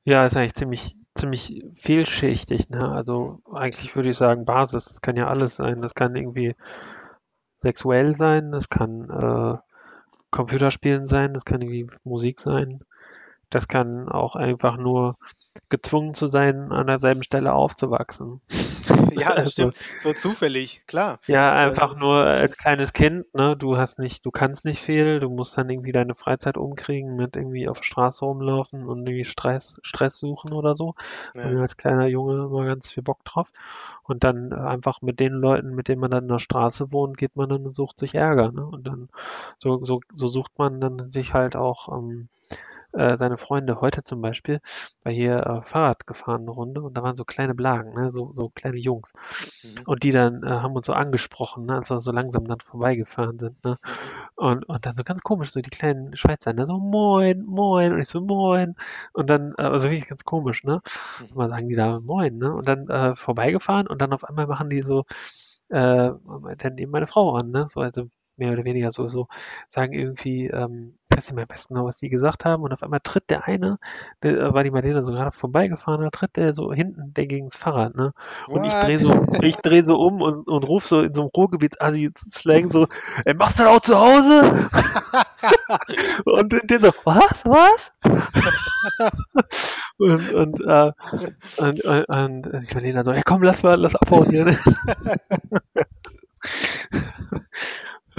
Ja, 0.05 0.25
ist 0.26 0.37
eigentlich 0.37 0.55
ziemlich, 0.55 0.97
ziemlich 1.14 1.62
vielschichtig, 1.76 2.71
ne? 2.71 2.90
Also 2.90 3.40
eigentlich 3.52 3.95
würde 3.95 4.11
ich 4.11 4.17
sagen, 4.17 4.45
Basis, 4.47 4.87
das 4.87 5.00
kann 5.02 5.17
ja 5.17 5.28
alles 5.28 5.57
sein. 5.57 5.83
Das 5.83 5.95
kann 5.95 6.17
irgendwie 6.17 6.55
sexuell 7.62 8.17
sein, 8.17 8.53
das 8.53 8.69
kann 8.69 9.11
äh, 9.11 9.59
Computerspielen 10.31 11.09
sein, 11.09 11.35
das 11.35 11.45
kann 11.45 11.62
irgendwie 11.62 11.88
Musik 12.05 12.41
sein, 12.41 12.81
das 13.50 13.69
kann 13.69 14.09
auch 14.09 14.37
einfach 14.37 14.77
nur 14.77 15.17
gezwungen 15.69 16.15
zu 16.15 16.27
sein, 16.29 16.73
an 16.73 16.87
derselben 16.87 17.23
Stelle 17.23 17.53
aufzuwachsen. 17.53 18.41
Ja, 19.12 19.35
das 19.35 19.37
Also 19.37 19.50
stimmt. 19.50 19.77
So 19.99 20.12
zufällig, 20.12 20.83
klar. 20.87 21.19
Ja, 21.27 21.53
einfach 21.53 21.99
nur 21.99 22.25
als 22.25 22.57
kleines 22.57 22.93
Kind, 22.93 23.33
ne? 23.35 23.57
Du 23.57 23.77
hast 23.77 23.99
nicht, 23.99 24.25
du 24.25 24.31
kannst 24.31 24.65
nicht 24.65 24.83
viel, 24.83 25.21
du 25.21 25.29
musst 25.29 25.59
dann 25.59 25.69
irgendwie 25.69 25.93
deine 25.93 26.15
Freizeit 26.15 26.57
umkriegen 26.57 27.17
mit 27.17 27.35
irgendwie 27.37 27.69
auf 27.69 27.79
der 27.79 27.85
Straße 27.85 28.25
rumlaufen 28.25 28.87
und 28.87 29.07
irgendwie 29.07 29.25
Stress, 29.25 29.81
Stress 29.83 30.19
suchen 30.19 30.53
oder 30.53 30.75
so. 30.75 30.95
Ja. 31.35 31.43
als 31.43 31.77
kleiner 31.77 32.07
Junge 32.07 32.45
immer 32.45 32.65
ganz 32.65 32.91
viel 32.91 33.03
Bock 33.03 33.25
drauf. 33.25 33.53
Und 34.05 34.25
dann 34.25 34.53
einfach 34.53 35.03
mit 35.03 35.21
den 35.21 35.33
Leuten, 35.33 35.75
mit 35.75 35.88
denen 35.88 36.00
man 36.00 36.11
dann 36.11 36.25
in 36.25 36.29
der 36.29 36.38
Straße 36.38 36.93
wohnt, 36.93 37.19
geht 37.19 37.37
man 37.37 37.49
dann 37.49 37.67
und 37.67 37.75
sucht 37.77 37.99
sich 37.99 38.15
Ärger, 38.15 38.53
ne? 38.53 38.65
Und 38.65 38.87
dann 38.87 39.09
so, 39.59 39.85
so, 39.85 40.00
so 40.12 40.29
sucht 40.29 40.59
man 40.59 40.81
dann 40.81 41.11
sich 41.11 41.35
halt 41.35 41.57
auch 41.57 41.88
ähm, 41.88 42.29
äh, 42.92 43.16
seine 43.16 43.38
Freunde 43.38 43.80
heute 43.80 44.02
zum 44.04 44.21
Beispiel, 44.21 44.61
war 45.02 45.12
hier 45.12 45.37
äh, 45.38 45.62
Fahrrad 45.62 46.07
gefahren 46.07 46.42
eine 46.42 46.50
Runde 46.50 46.83
und 46.83 46.97
da 46.97 47.02
waren 47.02 47.16
so 47.16 47.25
kleine 47.25 47.54
Blagen, 47.54 47.90
ne? 47.90 48.11
So, 48.12 48.33
so 48.35 48.49
kleine 48.50 48.78
Jungs. 48.78 49.12
Mhm. 49.62 49.83
Und 49.87 50.02
die 50.02 50.12
dann 50.12 50.42
äh, 50.42 50.49
haben 50.49 50.75
uns 50.75 50.87
so 50.87 50.92
angesprochen, 50.92 51.66
ne, 51.66 51.76
als 51.76 51.90
wir 51.90 52.00
so 52.00 52.12
langsam 52.12 52.47
dann 52.47 52.61
vorbeigefahren 52.61 53.38
sind. 53.38 53.62
Ne? 53.64 53.76
Mhm. 53.83 54.28
Und, 54.37 54.68
und 54.68 54.87
dann 54.87 54.97
so 54.97 55.04
ganz 55.04 55.21
komisch, 55.23 55.50
so 55.50 55.61
die 55.61 55.71
kleinen 55.71 56.16
Schweizer, 56.16 56.52
ne, 56.52 56.66
so 56.66 56.78
moin, 56.78 57.45
moin. 57.45 57.92
Und 57.92 58.00
ich 58.00 58.09
so 58.09 58.21
moin. 58.21 58.75
Und 59.12 59.28
dann, 59.30 59.54
äh, 59.59 59.62
also 59.62 59.87
wirklich 59.90 60.09
ganz 60.09 60.25
komisch, 60.25 60.64
ne? 60.64 60.80
Mhm. 61.21 61.26
Und 61.26 61.37
mal 61.37 61.50
sagen 61.50 61.68
die 61.68 61.76
da 61.76 62.00
moin, 62.00 62.38
ne? 62.38 62.52
Und 62.52 62.66
dann 62.68 62.88
äh, 62.88 63.16
vorbeigefahren 63.16 63.87
und 63.87 64.00
dann 64.00 64.12
auf 64.12 64.25
einmal 64.25 64.47
machen 64.47 64.71
die 64.71 64.83
so, 64.83 65.04
äh, 65.71 66.11
dann 66.59 66.78
eben 66.78 66.90
meine 66.92 67.07
Frau 67.07 67.35
an, 67.37 67.50
ne? 67.50 67.66
So, 67.71 67.80
also 67.80 68.09
mehr 68.37 68.52
oder 68.52 68.64
weniger 68.64 68.92
so, 68.92 69.09
so 69.09 69.28
sagen 69.71 69.92
irgendwie, 69.92 70.47
ähm, 70.49 70.98
ich 71.19 71.25
weiß 71.25 71.31
nicht 71.31 71.37
mehr 71.37 71.45
am 71.45 71.49
besten 71.49 71.75
noch, 71.75 71.85
was 71.85 71.99
die 71.99 72.09
gesagt 72.09 72.45
haben. 72.45 72.63
Und 72.63 72.73
auf 72.73 72.83
einmal 72.83 73.01
tritt 73.03 73.29
der 73.29 73.49
eine, 73.49 73.79
der, 74.23 74.39
äh, 74.39 74.55
war 74.55 74.63
die 74.63 74.71
Marlene 74.71 75.05
so 75.05 75.11
gerade 75.13 75.33
vorbeigefahren, 75.33 76.03
da 76.03 76.11
tritt 76.11 76.37
der 76.37 76.55
so 76.55 76.73
hinten 76.73 77.13
der 77.15 77.27
gegens 77.27 77.57
Fahrrad, 77.57 77.97
ne? 77.97 78.11
Und 78.47 78.65
ich 78.65 78.73
What? 78.73 78.85
drehe 78.85 78.99
so, 78.99 79.27
ich 79.43 79.57
drehe 79.57 79.85
so 79.85 79.97
um 79.97 80.23
und, 80.23 80.47
und 80.47 80.63
ruf 80.65 80.87
so 80.87 81.01
in 81.01 81.13
so 81.15 81.23
einem 81.23 81.31
Ruhrgebiet-Assi-Slang 81.35 82.71
so, 82.71 82.87
ey, 83.25 83.35
machst 83.35 83.59
du 83.59 83.65
das 83.65 83.73
auch 83.73 83.81
zu 83.81 83.99
Hause? 83.99 84.69
und 86.25 86.53
der 86.71 86.81
so, 86.81 86.93
was, 87.05 87.45
was? 87.45 87.93
und, 89.99 90.35
und, 90.35 90.61
äh, 90.61 90.93
und, 91.57 91.85
und, 91.85 92.47
und 92.47 92.63
ich 92.63 92.75
Marlene 92.75 93.03
so, 93.03 93.11
ey, 93.13 93.23
komm, 93.25 93.43
lass 93.43 93.65
mal, 93.65 93.75
lass 93.75 93.97
abhauen 93.97 94.31
hier. 94.31 94.45
Ne? 94.45 94.57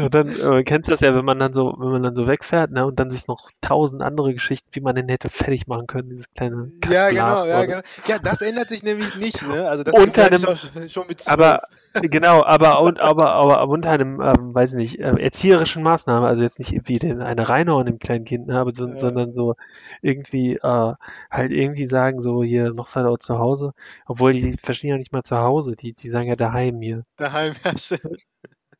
Und 0.06 0.14
dann 0.16 0.28
äh, 0.40 0.64
kennst 0.64 0.88
du 0.88 0.92
das 0.92 1.02
ja, 1.02 1.14
wenn 1.16 1.26
man 1.26 1.40
dann 1.40 1.54
so, 1.54 1.76
wenn 1.78 1.90
man 1.92 2.04
dann 2.04 2.16
so 2.16 2.28
wegfährt, 2.28 2.72
ne, 2.72 2.86
und 2.86 3.00
dann 3.00 3.12
sich 3.12 3.28
noch 3.28 3.52
tausend 3.62 4.02
andere 4.02 4.34
Geschichten, 4.34 4.68
wie 4.74 4.82
man 4.82 4.96
den 4.96 5.10
hätte 5.10 5.30
fertig 5.30 5.68
machen 5.68 5.88
können, 5.88 6.10
dieses 6.10 6.32
kleine 6.34 6.72
Ja, 6.86 7.10
genau, 7.10 7.46
ja, 7.46 7.58
oder? 7.60 7.68
genau. 7.68 7.82
Ja, 8.08 8.20
das 8.20 8.42
ändert 8.42 8.70
sich 8.70 8.84
nämlich 8.84 9.14
nicht, 9.16 9.42
ne? 9.48 9.68
Also 9.68 9.84
das 9.84 9.94
Unter 9.94 10.26
einem- 10.26 10.90
schon 10.90 11.08
mit 11.08 11.28
Aber 11.28 11.62
12. 11.94 12.10
genau, 12.12 12.44
aber 12.44 12.82
und 12.82 13.00
aber 13.00 13.34
aber, 13.34 13.68
unter 13.68 13.90
einem, 13.92 14.22
ähm, 14.22 14.54
weiß 14.54 14.74
ich 14.74 14.78
nicht, 14.78 15.00
äh, 15.00 15.14
erzieherischen 15.22 15.84
Maßnahme, 15.84 16.28
also 16.28 16.42
jetzt 16.44 16.60
nicht 16.60 16.72
irgendwie 16.74 17.00
den 17.00 17.22
eine 17.22 17.50
reinhauen 17.50 17.86
dem 17.86 18.00
kleinen 18.00 18.26
Kind, 18.26 18.48
ne, 18.48 18.60
aber 18.60 18.74
so, 18.74 18.88
Ja. 18.88 19.00
sondern 19.00 19.34
so 19.34 19.56
irgendwie 20.02 20.56
äh, 20.56 20.94
halt 21.32 21.52
irgendwie 21.52 21.88
sagen 21.88 22.22
so 22.22 22.44
hier 22.44 22.72
noch 22.74 22.88
seid 22.88 23.06
ihr 23.06 23.20
zu 23.20 23.38
Hause, 23.40 23.74
obwohl 24.06 24.34
die 24.34 24.56
verstehen 24.58 24.92
ja 24.92 24.98
nicht 24.98 25.12
mal 25.14 25.24
zu 25.24 25.38
Hause, 25.38 25.76
die 25.76 25.94
die 25.94 26.10
sagen 26.10 26.28
ja 26.30 26.36
daheim 26.36 26.80
hier. 26.82 27.04
daheim 27.18 27.54
herrscht. 27.64 28.00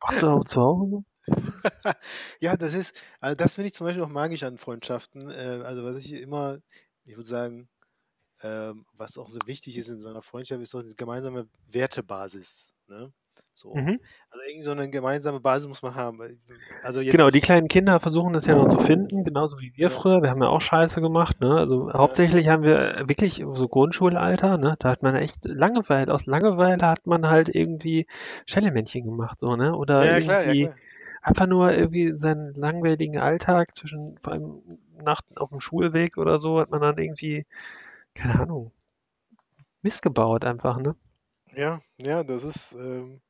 Machst 0.02 0.22
du 0.22 0.28
auch 0.28 0.44
zu 0.44 0.54
Hause? 0.56 1.04
Ja, 2.40 2.56
das 2.56 2.74
ist, 2.74 2.94
also 3.20 3.34
das 3.34 3.54
finde 3.54 3.68
ich 3.68 3.74
zum 3.74 3.86
Beispiel 3.86 4.02
auch 4.02 4.08
magisch 4.08 4.42
an 4.42 4.58
Freundschaften. 4.58 5.30
Äh, 5.30 5.62
also 5.64 5.84
was 5.84 5.96
ich 5.98 6.12
immer, 6.12 6.58
ich 7.04 7.16
würde 7.16 7.28
sagen, 7.28 7.68
ähm, 8.42 8.86
was 8.94 9.18
auch 9.18 9.28
so 9.30 9.38
wichtig 9.46 9.76
ist 9.76 9.88
in 9.88 10.00
so 10.00 10.08
einer 10.08 10.22
Freundschaft, 10.22 10.62
ist 10.62 10.74
doch 10.74 10.80
eine 10.80 10.94
gemeinsame 10.94 11.48
Wertebasis. 11.70 12.74
Ne? 12.88 13.12
So. 13.54 13.74
Mhm. 13.74 13.98
Also 14.30 14.44
irgendwie 14.46 14.64
so 14.64 14.70
eine 14.72 14.90
gemeinsame 14.90 15.40
Basis 15.40 15.68
muss 15.68 15.82
man 15.82 15.94
haben. 15.94 16.40
Also 16.82 17.00
jetzt, 17.00 17.14
Genau, 17.14 17.30
die 17.30 17.40
kleinen 17.40 17.68
Kinder 17.68 18.00
versuchen 18.00 18.32
das 18.32 18.46
ja 18.46 18.54
noch 18.54 18.68
zu 18.68 18.78
finden, 18.78 19.24
genauso 19.24 19.58
wie 19.60 19.72
wir 19.76 19.90
Ja. 19.90 19.90
früher. 19.90 20.22
Wir 20.22 20.30
haben 20.30 20.42
ja 20.42 20.48
auch 20.48 20.60
Scheiße 20.60 21.00
gemacht, 21.00 21.40
ne? 21.40 21.56
Also 21.56 21.92
hauptsächlich 21.92 22.48
haben 22.48 22.62
wir 22.62 23.02
wirklich 23.06 23.44
so 23.54 23.68
Grundschulalter, 23.68 24.56
ne? 24.58 24.76
Da 24.78 24.90
hat 24.90 25.02
man 25.02 25.16
echt 25.16 25.44
Langeweile, 25.44 26.12
aus 26.12 26.26
Langeweile 26.26 26.86
hat 26.86 27.06
man 27.06 27.26
halt 27.28 27.54
irgendwie 27.54 28.06
Schellemännchen 28.46 29.04
gemacht, 29.04 29.40
so, 29.40 29.56
ne? 29.56 29.74
Oder 29.76 30.06
ja, 30.06 30.20
klar, 30.20 30.42
ja, 30.44 30.54
irgendwie 30.54 30.54
klar. 30.54 30.76
Einfach 31.22 31.46
nur 31.46 31.72
irgendwie 31.72 32.16
seinen 32.18 32.54
langweiligen 32.54 33.18
Alltag 33.18 33.74
zwischen, 33.76 34.18
vor 34.22 34.32
allem 34.34 34.62
Nacht 35.02 35.24
auf 35.36 35.50
dem 35.50 35.60
Schulweg 35.60 36.18
oder 36.18 36.38
so, 36.38 36.60
hat 36.60 36.70
man 36.70 36.80
dann 36.82 36.98
irgendwie, 36.98 37.46
keine 38.14 38.40
Ahnung, 38.40 38.72
missgebaut 39.82 40.44
einfach, 40.44 40.78
ne? 40.78 40.94
Ja, 41.56 41.80
ja, 41.96 42.22
das 42.24 42.44
ist, 42.44 42.72
ähm, 42.72 43.20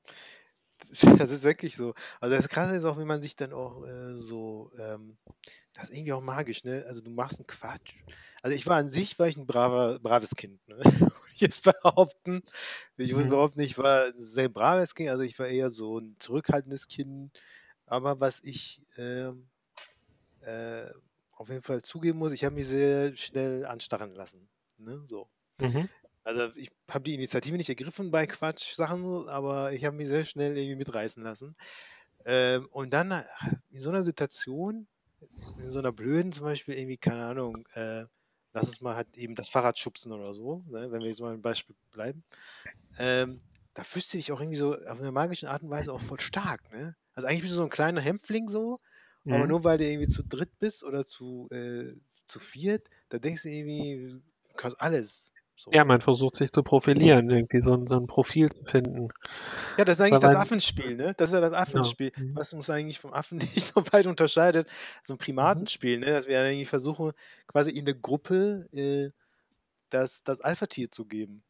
das 1.18 1.30
ist 1.30 1.44
wirklich 1.44 1.76
so. 1.76 1.94
Also 2.20 2.36
das 2.36 2.48
Krasse 2.48 2.76
ist 2.76 2.84
auch, 2.84 2.98
wie 2.98 3.04
man 3.04 3.22
sich 3.22 3.36
dann 3.36 3.52
auch 3.52 3.84
äh, 3.84 4.18
so, 4.18 4.70
ähm, 4.78 5.18
das 5.74 5.84
ist 5.90 5.96
irgendwie 5.96 6.12
auch 6.12 6.22
magisch, 6.22 6.64
ne? 6.64 6.84
Also 6.88 7.02
du 7.02 7.10
machst 7.10 7.38
einen 7.38 7.46
Quatsch. 7.46 7.94
Also 8.42 8.56
ich 8.56 8.66
war 8.66 8.76
an 8.76 8.88
sich, 8.90 9.18
war 9.18 9.28
ich 9.28 9.36
ein 9.36 9.46
braver, 9.46 9.98
braves 10.00 10.36
Kind, 10.36 10.66
ne? 10.68 10.80
Ich 11.34 11.40
jetzt 11.42 11.62
behaupten. 11.64 12.42
Ich 12.96 13.14
würde 13.14 13.28
Mhm. 13.28 13.30
behaupten, 13.30 13.60
ich 13.60 13.78
war 13.78 14.06
ein 14.06 14.14
sehr 14.16 14.48
braves 14.48 14.94
Kind, 14.94 15.10
also 15.10 15.22
ich 15.24 15.38
war 15.38 15.48
eher 15.48 15.70
so 15.70 15.98
ein 15.98 16.16
zurückhaltendes 16.18 16.88
Kind. 16.88 17.32
Aber 17.90 18.20
was 18.20 18.40
ich 18.44 18.82
ähm, 18.96 19.50
äh, 20.40 20.86
auf 21.36 21.48
jeden 21.48 21.62
Fall 21.62 21.82
zugeben 21.82 22.18
muss, 22.18 22.32
ich 22.32 22.44
habe 22.44 22.54
mich 22.56 22.66
sehr 22.68 23.16
schnell 23.16 23.66
anstarren 23.66 24.14
lassen. 24.14 24.50
Ne? 24.78 25.02
So. 25.06 25.30
Mhm. 25.60 25.88
Also 26.24 26.54
ich 26.56 26.70
habe 26.90 27.04
die 27.04 27.14
Initiative 27.14 27.56
nicht 27.56 27.68
ergriffen 27.70 28.10
bei 28.10 28.26
Quatsch-Sachen, 28.26 29.28
aber 29.28 29.72
ich 29.72 29.84
habe 29.84 29.96
mich 29.96 30.08
sehr 30.08 30.24
schnell 30.24 30.56
irgendwie 30.58 30.76
mitreißen 30.76 31.22
lassen. 31.22 31.56
Ähm, 32.26 32.68
und 32.72 32.90
dann 32.92 33.10
äh, 33.12 33.24
in 33.70 33.80
so 33.80 33.90
einer 33.90 34.02
Situation, 34.02 34.88
in 35.56 35.68
so 35.72 35.78
einer 35.80 35.92
blöden 35.92 36.32
zum 36.32 36.44
Beispiel 36.44 36.76
irgendwie, 36.76 36.98
keine 36.98 37.24
Ahnung, 37.26 37.66
äh, 37.74 38.06
lass 38.52 38.68
uns 38.68 38.80
mal 38.80 38.96
halt 38.96 39.16
eben 39.16 39.34
das 39.34 39.48
Fahrrad 39.48 39.78
schubsen 39.78 40.12
oder 40.12 40.34
so, 40.34 40.64
ne, 40.68 40.90
wenn 40.92 41.02
wir 41.02 41.08
jetzt 41.08 41.20
mal 41.20 41.34
ein 41.34 41.42
Beispiel 41.42 41.76
bleiben, 41.92 42.24
ähm, 42.98 43.42
da 43.74 43.84
fühlst 43.84 44.12
du 44.12 44.18
dich 44.18 44.32
auch 44.32 44.40
irgendwie 44.40 44.58
so 44.58 44.74
auf 44.74 45.00
eine 45.00 45.12
magische 45.12 45.50
Art 45.50 45.62
und 45.62 45.70
Weise 45.70 45.92
auch 45.92 46.00
voll 46.00 46.20
stark, 46.20 46.70
ne? 46.72 46.96
Also 47.14 47.26
eigentlich 47.28 47.42
bist 47.42 47.52
du 47.52 47.58
so 47.58 47.64
ein 47.64 47.70
kleiner 47.70 48.00
Hämpfling 48.00 48.48
so, 48.48 48.80
aber 49.26 49.44
Mhm. 49.44 49.48
nur 49.48 49.64
weil 49.64 49.78
du 49.78 49.84
irgendwie 49.86 50.08
zu 50.08 50.22
dritt 50.22 50.58
bist 50.58 50.84
oder 50.84 51.04
zu, 51.04 51.48
äh, 51.50 51.94
zu 52.26 52.38
viert, 52.40 52.88
da 53.10 53.18
denkst 53.18 53.42
du 53.42 53.48
irgendwie, 53.48 54.20
du 54.48 54.54
kannst 54.56 54.80
alles. 54.80 55.32
So. 55.56 55.70
Ja, 55.72 55.84
man 55.84 56.00
versucht 56.00 56.36
sich 56.36 56.52
zu 56.52 56.62
profilieren, 56.62 57.28
irgendwie 57.28 57.60
so 57.60 57.74
ein, 57.74 57.86
so 57.86 57.96
ein 57.96 58.06
Profil 58.06 58.50
zu 58.50 58.64
finden. 58.64 59.08
Ja, 59.78 59.84
das 59.84 59.96
ist 59.96 60.00
eigentlich 60.00 60.12
Weil 60.12 60.20
das 60.20 60.32
man- 60.32 60.42
Affenspiel, 60.42 60.96
ne? 60.96 61.14
Das 61.18 61.30
ist 61.30 61.34
ja 61.34 61.40
das 61.40 61.52
Affenspiel, 61.52 62.12
Mhm. 62.16 62.34
was 62.34 62.52
uns 62.52 62.70
eigentlich 62.70 62.98
vom 62.98 63.12
Affen 63.12 63.38
nicht 63.56 63.62
so 63.62 63.82
weit 63.92 64.06
unterscheidet. 64.06 64.68
So 65.04 65.14
ein 65.14 65.18
Primatenspiel, 65.18 65.98
ne? 65.98 66.06
Dass 66.06 66.26
wir 66.28 66.40
eigentlich 66.40 66.68
versuchen, 66.68 67.12
quasi 67.46 67.70
in 67.70 67.84
der 67.84 67.94
Gruppe 67.94 68.68
äh, 68.72 69.10
das, 69.90 70.22
das 70.24 70.40
Alpha-Tier 70.40 70.90
zu 70.90 71.04
geben. 71.06 71.42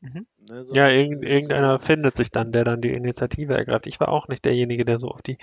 Mhm. 0.00 0.26
Ne? 0.48 0.64
So, 0.64 0.74
Ja, 0.74 0.88
irgend, 0.88 1.22
so- 1.22 1.28
irgendeiner 1.28 1.80
findet 1.80 2.16
sich 2.16 2.30
dann, 2.30 2.52
der 2.52 2.64
dann 2.64 2.80
die 2.80 2.92
Initiative 2.92 3.54
ergreift. 3.54 3.86
Ich 3.88 3.98
war 3.98 4.08
auch 4.08 4.28
nicht 4.28 4.44
derjenige, 4.44 4.84
der 4.84 5.00
so 5.00 5.08
auf 5.08 5.22
die 5.22 5.38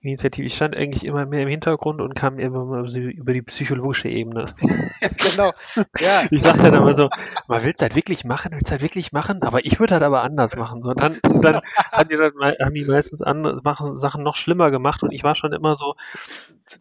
Initiative. 0.00 0.46
Ich 0.46 0.56
stand 0.56 0.76
eigentlich 0.76 1.04
immer 1.04 1.26
mehr 1.26 1.42
im 1.42 1.48
Hintergrund 1.48 2.00
und 2.00 2.14
kam 2.14 2.38
immer 2.38 2.88
so 2.88 2.98
über 3.00 3.34
die 3.34 3.42
psychologische 3.42 4.08
Ebene. 4.08 4.46
genau. 5.18 5.52
Ja, 5.98 6.24
Ich 6.30 6.42
sag 6.44 6.56
dann 6.58 6.74
immer 6.74 6.94
so, 6.98 7.10
man 7.48 7.64
will 7.64 7.74
das 7.76 7.94
wirklich 7.94 8.24
machen, 8.24 8.52
will 8.52 8.60
das 8.64 8.80
wirklich 8.82 9.12
machen, 9.12 9.42
aber 9.42 9.64
ich 9.66 9.80
würde 9.80 9.94
das 9.94 10.02
aber 10.02 10.22
anders 10.22 10.56
machen. 10.56 10.82
So, 10.82 10.94
dann, 10.94 11.20
dann 11.40 11.60
haben 11.92 12.08
die, 12.08 12.16
das, 12.16 12.32
haben 12.60 12.74
die 12.74 12.84
meistens 12.84 13.22
andere 13.22 13.60
machen, 13.62 13.96
Sachen 13.96 14.22
noch 14.24 14.36
schlimmer 14.36 14.70
gemacht 14.70 15.02
und 15.02 15.12
ich 15.12 15.24
war 15.24 15.34
schon 15.34 15.52
immer 15.52 15.76
so 15.76 15.94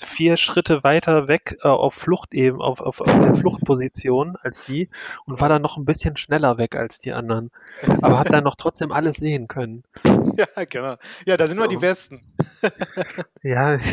vier 0.03 0.37
Schritte 0.37 0.83
weiter 0.83 1.27
weg 1.27 1.57
äh, 1.63 1.67
auf 1.67 1.93
Flucht 1.93 2.33
eben, 2.33 2.61
auf, 2.61 2.81
auf, 2.81 3.01
auf 3.01 3.07
der 3.07 3.35
Fluchtposition 3.35 4.35
als 4.41 4.65
die 4.65 4.89
und 5.25 5.41
war 5.41 5.49
dann 5.49 5.61
noch 5.61 5.77
ein 5.77 5.85
bisschen 5.85 6.17
schneller 6.17 6.57
weg 6.57 6.75
als 6.75 6.99
die 6.99 7.13
anderen. 7.13 7.51
Aber 8.01 8.19
hat 8.19 8.29
dann 8.29 8.43
noch 8.43 8.55
trotzdem 8.55 8.91
alles 8.91 9.17
sehen 9.17 9.47
können. 9.47 9.83
ja, 10.37 10.65
genau. 10.65 10.95
Ja, 11.25 11.37
da 11.37 11.47
sind 11.47 11.57
wir 11.57 11.67
die 11.67 11.75
So. 11.75 11.81
Besten. 11.81 12.21
Ja, 13.43 13.77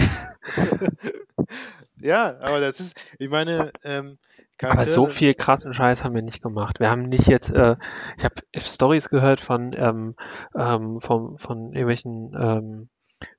Ja, 2.01 2.39
aber 2.41 2.61
das 2.61 2.81
ist, 2.81 3.01
ich 3.19 3.31
meine, 3.31 3.73
ähm, 3.83 4.19
aber 4.61 4.85
so 4.85 5.07
viel 5.07 5.35
krassen 5.35 5.75
Scheiß 5.75 6.05
haben 6.05 6.15
wir 6.15 6.23
nicht 6.23 6.43
gemacht. 6.43 6.79
Wir 6.79 6.91
haben 6.91 7.09
nicht 7.09 7.27
jetzt, 7.27 7.51
äh, 7.51 7.77
ich 8.19 8.25
habe 8.25 8.35
Stories 8.59 9.09
gehört 9.09 9.41
von, 9.41 9.75
ähm, 9.77 10.15
ähm, 10.55 11.01
von, 11.01 11.39
von 11.39 11.73
irgendwelchen 11.73 12.35
ähm, 12.39 12.89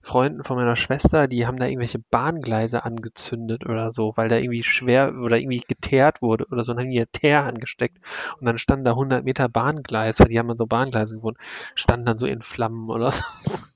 Freunden 0.02 0.44
von 0.44 0.58
meiner 0.58 0.76
Schwester, 0.76 1.28
die 1.28 1.48
haben 1.48 1.58
da 1.58 1.66
irgendwelche 1.66 2.00
Bahngleise 2.00 2.86
angezündet 2.86 3.66
oder 3.66 3.92
so, 3.92 4.14
weil 4.16 4.30
da 4.30 4.38
irgendwie 4.38 4.64
schwer 4.64 5.14
oder 5.16 5.38
irgendwie 5.38 5.62
geteert 5.68 6.22
wurde 6.22 6.46
oder 6.52 6.64
so, 6.64 6.72
und 6.72 6.80
haben 6.80 6.92
die 6.92 6.98
ihr 6.98 7.12
Teer 7.12 7.44
angesteckt 7.44 7.98
und 8.40 8.46
dann 8.46 8.58
standen 8.58 8.86
da 8.86 8.92
100 8.92 9.24
Meter 9.24 9.50
Bahngleis, 9.50 10.20
weil 10.20 10.28
die 10.28 10.40
haben 10.40 10.50
an 10.52 10.58
so 10.58 10.66
Bahngleisen 10.66 11.18
gewohnt, 11.18 11.38
standen 11.76 12.06
dann 12.06 12.20
so 12.20 12.28
in 12.28 12.42
Flammen 12.42 12.90
oder 12.90 13.12
so. 13.12 13.24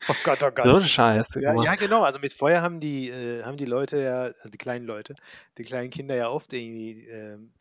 Oh 0.07 0.15
Gott, 0.23 0.43
oh 0.43 0.51
Gott. 0.51 0.65
So 0.65 0.75
ein 0.75 0.83
Scheiß. 0.83 1.25
Ja, 1.35 1.61
ja, 1.63 1.75
genau. 1.75 2.03
Also 2.03 2.19
mit 2.19 2.33
Feuer 2.33 2.61
haben 2.61 2.79
die, 2.79 3.09
äh, 3.09 3.43
haben 3.43 3.57
die 3.57 3.65
Leute 3.65 4.01
ja, 4.01 4.21
also 4.21 4.49
die 4.49 4.57
kleinen 4.57 4.85
Leute, 4.85 5.15
die 5.57 5.63
kleinen 5.63 5.89
Kinder 5.89 6.15
ja 6.15 6.29
oft 6.29 6.51
irgendwie 6.53 7.07
ähm. 7.07 7.51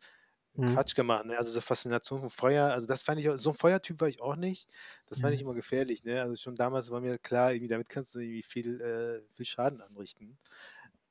Quatsch 0.65 0.95
gemacht. 0.95 1.25
Ne? 1.25 1.37
Also 1.37 1.51
so 1.51 1.61
Faszination 1.61 2.21
von 2.21 2.29
Feuer. 2.29 2.65
Also 2.71 2.87
das 2.87 3.03
fand 3.03 3.19
ich, 3.21 3.29
auch- 3.29 3.37
so 3.37 3.51
ein 3.51 3.55
Feuertyp 3.55 4.01
war 4.01 4.07
ich 4.09 4.21
auch 4.21 4.35
nicht. 4.35 4.69
Das 5.07 5.19
fand 5.19 5.33
ich 5.35 5.41
Mhm. 5.41 5.43
immer 5.43 5.53
gefährlich. 5.55 6.03
Ne? 6.03 6.21
Also 6.21 6.35
schon 6.35 6.55
damals 6.55 6.91
war 6.91 7.01
mir 7.01 7.17
klar, 7.19 7.53
irgendwie 7.53 7.69
damit 7.69 7.89
kannst 7.89 8.15
du 8.15 8.19
irgendwie 8.19 8.43
viel, 8.43 8.81
äh, 8.81 9.35
viel 9.35 9.45
Schaden 9.45 9.81
anrichten. 9.81 10.37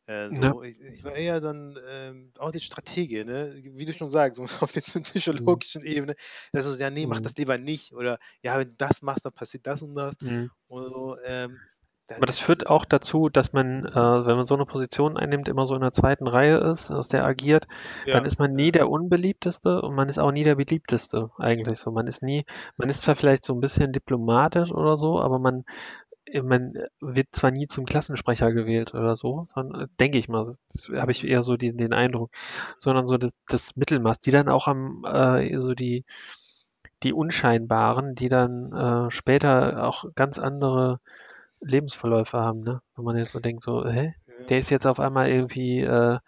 Äh, 0.06 0.30
Ja. 0.30 0.54
so, 0.54 0.62
ich, 0.62 0.80
ich 0.80 1.04
war 1.04 1.14
eher 1.14 1.40
dann 1.40 1.78
ähm, 1.86 2.32
auch 2.38 2.50
die 2.50 2.60
Stratege, 2.60 3.24
ne? 3.26 3.60
Wie 3.62 3.84
du 3.84 3.92
schon 3.92 4.10
sagst, 4.10 4.36
so 4.38 4.44
auf 4.60 4.72
der 4.72 4.80
psychologischen 4.82 5.84
Ebene. 5.84 6.16
Dass 6.52 6.64
du, 6.66 6.72
ja, 6.82 6.90
nee, 6.90 7.06
mach 7.06 7.20
Mhm. 7.20 7.20
das 7.20 7.36
lieber 7.36 7.58
nicht. 7.58 7.92
Oder 7.94 8.18
ja, 8.42 8.58
wenn 8.58 8.68
du 8.70 8.74
das 8.76 9.02
machst, 9.02 9.24
dann 9.26 9.32
passiert 9.34 9.66
das 9.66 9.82
und 9.82 9.94
das. 9.94 10.16
Mhm. 10.20 10.48
Oder 10.68 10.88
so. 10.88 11.18
Ähm, 11.24 11.62
Aber 12.16 12.26
das 12.26 12.38
führt 12.38 12.66
auch 12.66 12.86
dazu, 12.86 13.28
dass 13.28 13.52
man, 13.52 13.84
äh, 13.84 13.94
wenn 13.94 14.36
man 14.36 14.46
so 14.46 14.54
eine 14.54 14.64
Position 14.64 15.16
einnimmt, 15.18 15.48
immer 15.48 15.66
so 15.66 15.74
in 15.74 15.82
der 15.82 15.92
zweiten 15.92 16.26
Reihe 16.26 16.56
ist, 16.56 16.90
aus 16.90 17.08
der 17.08 17.24
agiert, 17.24 17.68
dann 18.14 18.24
ist 18.24 18.38
man 18.38 18.52
nie 18.52 18.72
der 18.72 18.88
unbeliebteste 18.90 19.82
und 19.82 19.94
man 19.94 20.08
ist 20.08 20.18
auch 20.18 20.32
nie 20.32 20.44
der 20.44 20.54
beliebteste 20.54 21.30
eigentlich 21.38 21.78
so. 21.78 21.90
Man 21.90 22.06
ist 22.06 22.22
nie, 22.22 22.46
man 22.78 22.88
ist 22.88 23.02
zwar 23.02 23.14
vielleicht 23.14 23.44
so 23.44 23.54
ein 23.54 23.60
bisschen 23.60 23.92
diplomatisch 23.92 24.70
oder 24.70 24.96
so, 24.96 25.20
aber 25.20 25.38
man, 25.38 25.64
man 26.42 26.74
wird 27.00 27.28
zwar 27.32 27.50
nie 27.50 27.66
zum 27.66 27.84
Klassensprecher 27.86 28.52
gewählt 28.52 28.94
oder 28.94 29.16
so, 29.16 29.46
sondern 29.52 29.82
äh, 29.82 29.86
denke 30.00 30.18
ich 30.18 30.28
mal, 30.28 30.56
habe 30.94 31.12
ich 31.12 31.26
eher 31.26 31.42
so 31.42 31.56
den, 31.56 31.76
den 31.76 31.92
Eindruck, 31.92 32.30
sondern 32.78 33.06
so 33.06 33.18
das, 33.18 33.32
das 33.48 33.76
Mittelmaß, 33.76 34.20
die 34.20 34.30
dann 34.30 34.48
auch 34.48 34.66
am, 34.66 35.04
äh, 35.04 35.56
so 35.58 35.74
die, 35.74 36.04
die 37.02 37.12
Unscheinbaren, 37.12 38.14
die 38.14 38.28
dann 38.28 38.72
äh, 38.72 39.10
später 39.10 39.86
auch 39.86 40.04
ganz 40.14 40.38
andere 40.38 41.00
Lebensverläufe 41.60 42.38
haben, 42.38 42.60
ne? 42.60 42.80
Wenn 42.96 43.04
man 43.04 43.16
jetzt 43.16 43.32
so 43.32 43.40
denkt, 43.40 43.64
so, 43.64 43.86
hä? 43.86 44.14
Der 44.48 44.58
ist 44.58 44.70
jetzt 44.70 44.86
auf 44.86 45.00
einmal 45.00 45.28
irgendwie 45.28 45.80
äh, 45.80 46.18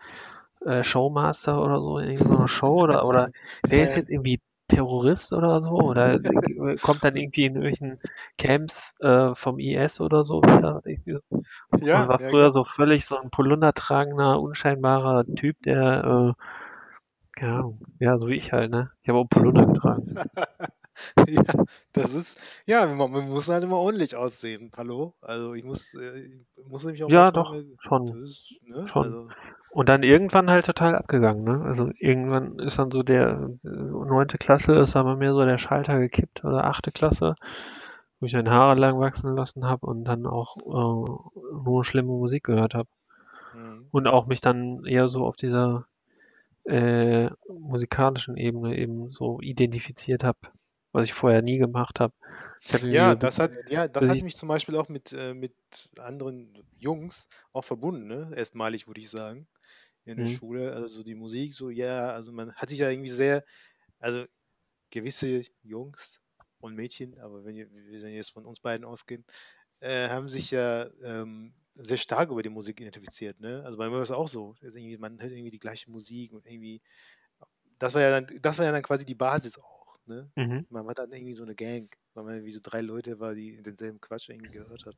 äh, 0.66 0.84
Showmaster 0.84 1.62
oder 1.62 1.80
so 1.80 1.98
in 1.98 2.10
irgendeiner 2.10 2.48
Show 2.48 2.82
oder, 2.82 3.06
oder 3.06 3.30
der 3.70 3.84
ist 3.84 3.90
Ja. 3.90 3.96
jetzt 3.96 4.10
irgendwie 4.10 4.40
Terrorist 4.68 5.32
oder 5.32 5.62
so 5.62 5.70
oder 5.70 6.14
äh, 6.14 6.76
kommt 6.76 7.02
dann 7.04 7.16
irgendwie 7.16 7.46
in 7.46 7.56
irgendwelchen 7.56 7.98
Camps 8.38 8.94
äh, 9.00 9.34
vom 9.34 9.58
IS 9.58 10.00
oder 10.00 10.24
so 10.24 10.42
wieder. 10.42 10.82
Ja, 11.80 12.00
Man 12.00 12.08
war 12.08 12.20
ja, 12.20 12.30
früher 12.30 12.52
so 12.52 12.64
völlig 12.64 13.06
so 13.06 13.16
ein 13.18 13.30
Polunder 13.30 13.72
tragender, 13.72 14.40
unscheinbarer 14.40 15.24
Typ, 15.36 15.56
der, 15.64 16.34
äh, 16.36 16.42
keine 17.32 17.54
Ahnung, 17.54 17.80
ja, 17.98 18.18
so 18.18 18.28
wie 18.28 18.34
ich 18.36 18.52
halt, 18.52 18.70
ne? 18.70 18.90
Ich 19.02 19.08
habe 19.08 19.18
auch 19.18 19.28
Polunder 19.28 19.66
getragen. 19.66 20.16
Ja, 21.28 21.42
das 21.92 22.12
ist, 22.14 22.38
ja, 22.66 22.86
man, 22.86 23.10
man 23.10 23.28
muss 23.28 23.48
halt 23.48 23.64
immer 23.64 23.76
ordentlich 23.76 24.16
aussehen. 24.16 24.70
Hallo? 24.76 25.14
Also 25.20 25.54
ich 25.54 25.64
muss, 25.64 25.94
äh, 25.94 26.20
ich 26.56 26.66
muss 26.68 26.84
nämlich 26.84 27.04
auch 27.04 27.10
Ja, 27.10 27.30
doch, 27.30 27.54
schon, 27.80 28.06
das 28.06 28.16
ist, 28.30 28.54
ne? 28.62 28.88
schon. 28.92 29.04
Also, 29.04 29.34
Und 29.72 29.88
dann 29.88 30.02
irgendwann 30.02 30.50
halt 30.50 30.66
total 30.66 30.96
abgegangen, 30.96 31.44
ne? 31.44 31.62
Also 31.64 31.90
irgendwann 31.98 32.58
ist 32.58 32.78
dann 32.78 32.90
so 32.90 33.02
der 33.02 33.50
äh, 33.64 33.68
neunte 33.68 34.38
Klasse, 34.38 34.74
ist 34.74 34.94
dann 34.96 35.06
bei 35.06 35.16
mir 35.16 35.32
so 35.32 35.42
der 35.44 35.58
Schalter 35.58 35.98
gekippt 36.00 36.44
oder 36.44 36.64
achte 36.64 36.90
Klasse, 36.92 37.36
wo 38.20 38.26
ich 38.26 38.34
meine 38.34 38.50
Haare 38.50 38.76
lang 38.78 38.98
wachsen 39.00 39.36
lassen 39.36 39.64
habe 39.66 39.86
und 39.86 40.04
dann 40.04 40.26
auch 40.26 40.56
äh, 40.58 41.62
nur 41.64 41.84
schlimme 41.84 42.08
Musik 42.12 42.44
gehört 42.44 42.74
habe. 42.74 42.88
hm. 43.52 43.90
Und 43.92 44.06
auch 44.06 44.26
mich 44.26 44.40
dann 44.40 44.84
eher 44.84 45.08
so 45.08 45.24
auf 45.24 45.36
dieser 45.36 45.86
äh, 46.64 47.30
musikalischen 47.48 48.36
Ebene 48.36 48.76
eben 48.78 49.10
so 49.12 49.40
identifiziert 49.40 50.24
habe, 50.24 50.38
was 50.92 51.04
ich 51.04 51.12
vorher 51.12 51.42
nie 51.42 51.58
gemacht 51.58 52.00
habe. 52.00 52.14
Ja, 52.90 53.14
das 53.14 53.38
hat, 53.38 53.52
ja, 53.70 53.88
das 53.88 54.08
hat 54.08 54.16
ich, 54.16 54.22
mich 54.22 54.36
zum 54.36 54.48
Beispiel 54.48 54.76
auch 54.76 54.88
mit, 54.88 55.12
äh, 55.12 55.34
mit 55.34 55.54
anderen 55.98 56.62
Jungs 56.78 57.28
auch 57.52 57.64
verbunden, 57.64 58.06
ne? 58.06 58.32
Erstmalig, 58.36 58.86
würde 58.86 59.00
ich 59.00 59.10
sagen, 59.10 59.48
in 60.04 60.18
der 60.18 60.26
hm, 60.26 60.36
Schule. 60.36 60.72
Also 60.74 60.88
so 60.88 61.02
die 61.02 61.14
Musik, 61.14 61.54
so, 61.54 61.70
ja, 61.70 62.10
also 62.12 62.32
man 62.32 62.52
hat 62.54 62.68
sich 62.68 62.80
ja 62.80 62.90
irgendwie 62.90 63.10
sehr, 63.10 63.44
also 64.00 64.24
gewisse 64.90 65.44
Jungs 65.62 66.20
und 66.60 66.76
Mädchen, 66.76 67.18
aber 67.20 67.44
wenn 67.44 67.56
wir, 67.56 68.10
jetzt 68.10 68.32
von 68.32 68.46
uns 68.46 68.60
beiden 68.60 68.86
ausgehen, 68.86 69.24
äh, 69.80 70.08
haben 70.08 70.28
sich 70.28 70.50
ja 70.50 70.88
ähm, 71.02 71.54
sehr 71.76 71.98
stark 71.98 72.30
über 72.30 72.42
die 72.42 72.50
Musik 72.50 72.80
identifiziert, 72.80 73.40
ne? 73.40 73.62
Also 73.64 73.78
bei 73.78 73.88
mir 73.88 73.96
war 73.96 74.02
es 74.02 74.10
auch 74.10 74.28
so. 74.28 74.56
Man 74.98 75.20
hört 75.20 75.32
irgendwie 75.32 75.50
die 75.50 75.60
gleiche 75.60 75.90
Musik 75.90 76.32
und 76.32 76.46
irgendwie, 76.46 76.82
das 77.78 77.94
war 77.94 78.02
ja 78.02 78.10
dann, 78.20 78.38
das 78.42 78.58
war 78.58 78.64
ja 78.64 78.72
dann 78.72 78.82
quasi 78.82 79.04
die 79.04 79.14
Basis 79.14 79.58
auch, 79.58 79.79
ne? 80.10 80.30
mhm. 80.36 80.66
Man 80.70 80.88
hat 80.88 80.98
dann 80.98 81.12
irgendwie 81.12 81.34
so 81.34 81.44
eine 81.44 81.56
Gang, 81.56 81.96
weil 82.14 82.24
man 82.24 82.34
irgendwie 82.34 82.52
so 82.52 82.60
drei 82.62 82.82
Leute 82.82 83.20
war, 83.20 83.34
die 83.34 83.62
denselben 83.62 84.00
Quatsch 84.02 84.28
irgendwie 84.30 84.50
gehört 84.50 84.86
hat. 84.86 84.96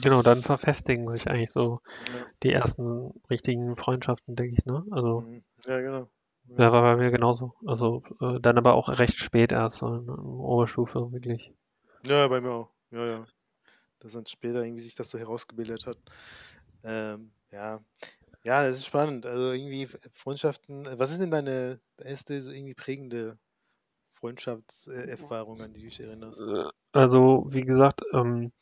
Genau, 0.00 0.22
dann 0.22 0.42
verfestigen 0.42 1.10
sich 1.10 1.28
eigentlich 1.28 1.50
so 1.50 1.80
Ja, 1.98 2.26
die 2.42 2.52
ersten 2.52 3.12
richtigen 3.30 3.76
Freundschaften, 3.76 4.36
denke 4.36 4.56
ich, 4.58 4.66
ne? 4.66 4.84
Also 4.90 5.26
mhm. 5.26 5.44
ja 5.66 5.80
genau. 5.80 6.08
Ja, 6.58 6.70
Ja. 6.70 6.72
war 6.72 6.82
bei 6.82 6.96
mir 6.96 7.10
genauso. 7.10 7.54
Also 7.66 8.02
äh, 8.20 8.40
dann 8.40 8.58
aber 8.58 8.74
auch 8.74 8.88
recht 8.98 9.16
spät 9.18 9.52
erst, 9.52 9.78
so 9.78 9.94
in 9.96 10.06
der 10.06 10.18
Oberstufe, 10.18 11.10
wirklich. 11.12 11.52
ja, 12.04 12.28
bei 12.28 12.40
mir 12.40 12.50
auch. 12.50 12.70
Ja, 12.90 13.06
ja. 13.06 13.26
Dass 14.00 14.12
dann 14.12 14.26
später 14.26 14.64
irgendwie 14.64 14.82
sich 14.82 14.96
das 14.96 15.10
so 15.10 15.18
herausgebildet 15.18 15.86
hat. 15.86 15.98
Ähm, 16.84 17.32
ja. 17.50 17.80
Ja, 18.44 18.64
das 18.66 18.78
ist 18.78 18.86
spannend. 18.86 19.26
Also 19.26 19.52
irgendwie 19.52 19.88
Freundschaften. 20.14 20.86
Was 20.98 21.10
ist 21.12 21.20
denn 21.20 21.30
deine 21.32 21.80
erste 21.98 22.42
so 22.42 22.50
irgendwie 22.52 22.74
prägende 22.74 23.38
Freundschaftserfahrung, 24.20 25.60
an 25.62 25.72
die 25.72 25.80
du 25.80 25.86
dich 25.86 26.00
erinnerst? 26.00 26.40
Äh, 26.40 26.64
Also, 26.92 27.46
wie 27.48 27.62
gesagt, 27.62 28.02
ähm, 28.12 28.52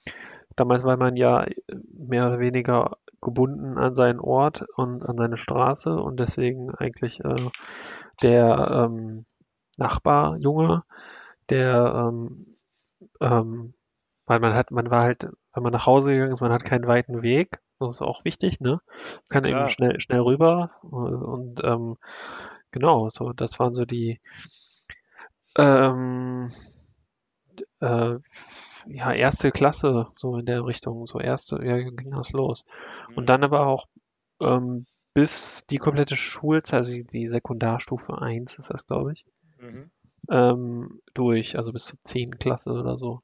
damals 0.57 0.85
war 0.85 0.97
man 0.97 1.17
ja 1.17 1.45
äh, 1.45 1.55
mehr 1.93 2.27
oder 2.27 2.39
weniger 2.41 2.99
gebunden 3.21 3.79
an 3.79 3.95
seinen 3.95 4.21
Ort 4.21 4.65
und 4.77 5.03
an 5.05 5.17
seine 5.17 5.39
Straße 5.39 5.95
und 5.95 6.19
deswegen 6.21 6.75
eigentlich 6.75 7.21
äh, 7.25 7.37
der 8.23 8.87
ähm, 8.91 9.27
Nachbarjunge, 9.77 10.85
der 11.51 12.09
ähm, 12.09 12.57
ähm, 13.21 13.75
weil 14.27 14.41
man 14.41 14.55
hat, 14.55 14.71
man 14.71 14.91
war 14.91 15.03
halt, 15.05 15.29
wenn 15.55 15.63
man 15.63 15.73
nach 15.73 15.87
Hause 15.87 16.11
gegangen 16.13 16.33
ist, 16.33 16.41
man 16.41 16.53
hat 16.53 16.65
keinen 16.65 16.87
weiten 16.87 17.23
Weg. 17.23 17.61
Das 17.79 17.97
ist 17.97 18.03
auch 18.03 18.25
wichtig, 18.25 18.61
ne? 18.61 18.81
Man 18.89 19.29
kann 19.29 19.45
eben 19.45 19.69
schnell, 19.69 20.01
schnell 20.01 20.21
rüber. 20.21 20.71
äh, 20.85 20.87
Und 20.87 21.63
ähm, 21.65 21.97
genau, 22.71 23.11
so, 23.11 23.33
das 23.33 23.59
waren 23.59 23.75
so 23.75 23.85
die 23.85 24.21
ähm, 25.57 26.51
äh, 27.81 28.17
ja, 28.87 29.13
erste 29.13 29.51
Klasse, 29.53 30.09
so 30.17 30.37
in 30.37 30.47
der 30.47 30.65
Richtung, 30.67 31.07
so 31.07 31.21
erste, 31.21 31.65
ja, 31.65 31.79
ging 31.79 32.11
das 32.11 32.33
los. 32.33 32.65
Und 33.15 33.25
Mhm. 33.25 33.27
dann 33.29 33.45
aber 33.45 33.67
auch 33.67 33.87
ähm, 34.41 34.87
bis 35.15 35.67
die 35.67 35.79
komplette 35.79 36.17
Schulzeit, 36.17 36.79
also 36.81 36.93
die 36.93 37.05
die 37.05 37.29
Sekundarstufe 37.29 38.21
1 38.21 38.59
ist 38.59 38.71
das, 38.71 38.87
glaube 38.87 39.13
ich, 39.13 39.25
Mhm. 39.61 39.91
ähm, 40.29 41.01
durch, 41.15 41.57
also 41.57 41.73
bis 41.73 41.87
zur 41.87 41.99
10. 42.05 42.39
Klasse 42.39 42.73
oder 42.73 42.97
so, 42.99 43.23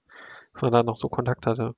dass 0.52 0.62
man 0.62 0.72
da 0.72 0.82
noch 0.82 0.96
so 0.96 1.08
Kontakt 1.08 1.46
hatte. 1.46 1.74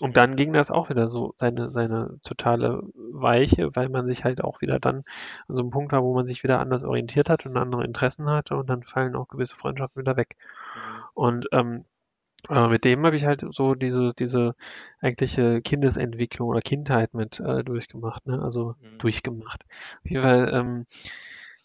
Und 0.00 0.16
dann 0.16 0.36
ging 0.36 0.52
das 0.52 0.70
auch 0.70 0.90
wieder 0.90 1.08
so 1.08 1.32
seine, 1.36 1.70
seine 1.70 2.18
totale 2.22 2.82
Weiche, 2.94 3.74
weil 3.74 3.88
man 3.88 4.06
sich 4.06 4.24
halt 4.24 4.44
auch 4.44 4.60
wieder 4.60 4.78
dann 4.78 5.04
an 5.48 5.56
so 5.56 5.62
einem 5.62 5.70
Punkt 5.70 5.92
war, 5.92 6.02
wo 6.02 6.14
man 6.14 6.26
sich 6.26 6.42
wieder 6.42 6.60
anders 6.60 6.82
orientiert 6.82 7.30
hat 7.30 7.46
und 7.46 7.56
andere 7.56 7.84
Interessen 7.84 8.28
hatte 8.28 8.56
und 8.56 8.68
dann 8.68 8.82
fallen 8.82 9.16
auch 9.16 9.28
gewisse 9.28 9.56
Freundschaften 9.56 10.02
wieder 10.02 10.16
weg. 10.16 10.36
Mhm. 10.74 11.02
Und 11.14 11.48
ähm, 11.52 11.84
äh, 12.50 12.68
mit 12.68 12.84
dem 12.84 13.04
habe 13.06 13.16
ich 13.16 13.24
halt 13.24 13.46
so 13.50 13.74
diese, 13.74 14.12
diese 14.18 14.54
eigentliche 15.00 15.62
Kindesentwicklung 15.62 16.48
oder 16.48 16.60
Kindheit 16.60 17.14
mit 17.14 17.40
äh, 17.40 17.64
durchgemacht, 17.64 18.26
ne? 18.26 18.40
Also 18.42 18.74
Mhm. 18.80 18.98
durchgemacht. 18.98 19.64
Auf 20.04 20.10
jeden 20.10 20.22
Fall 20.22 20.50
ähm, 20.52 20.86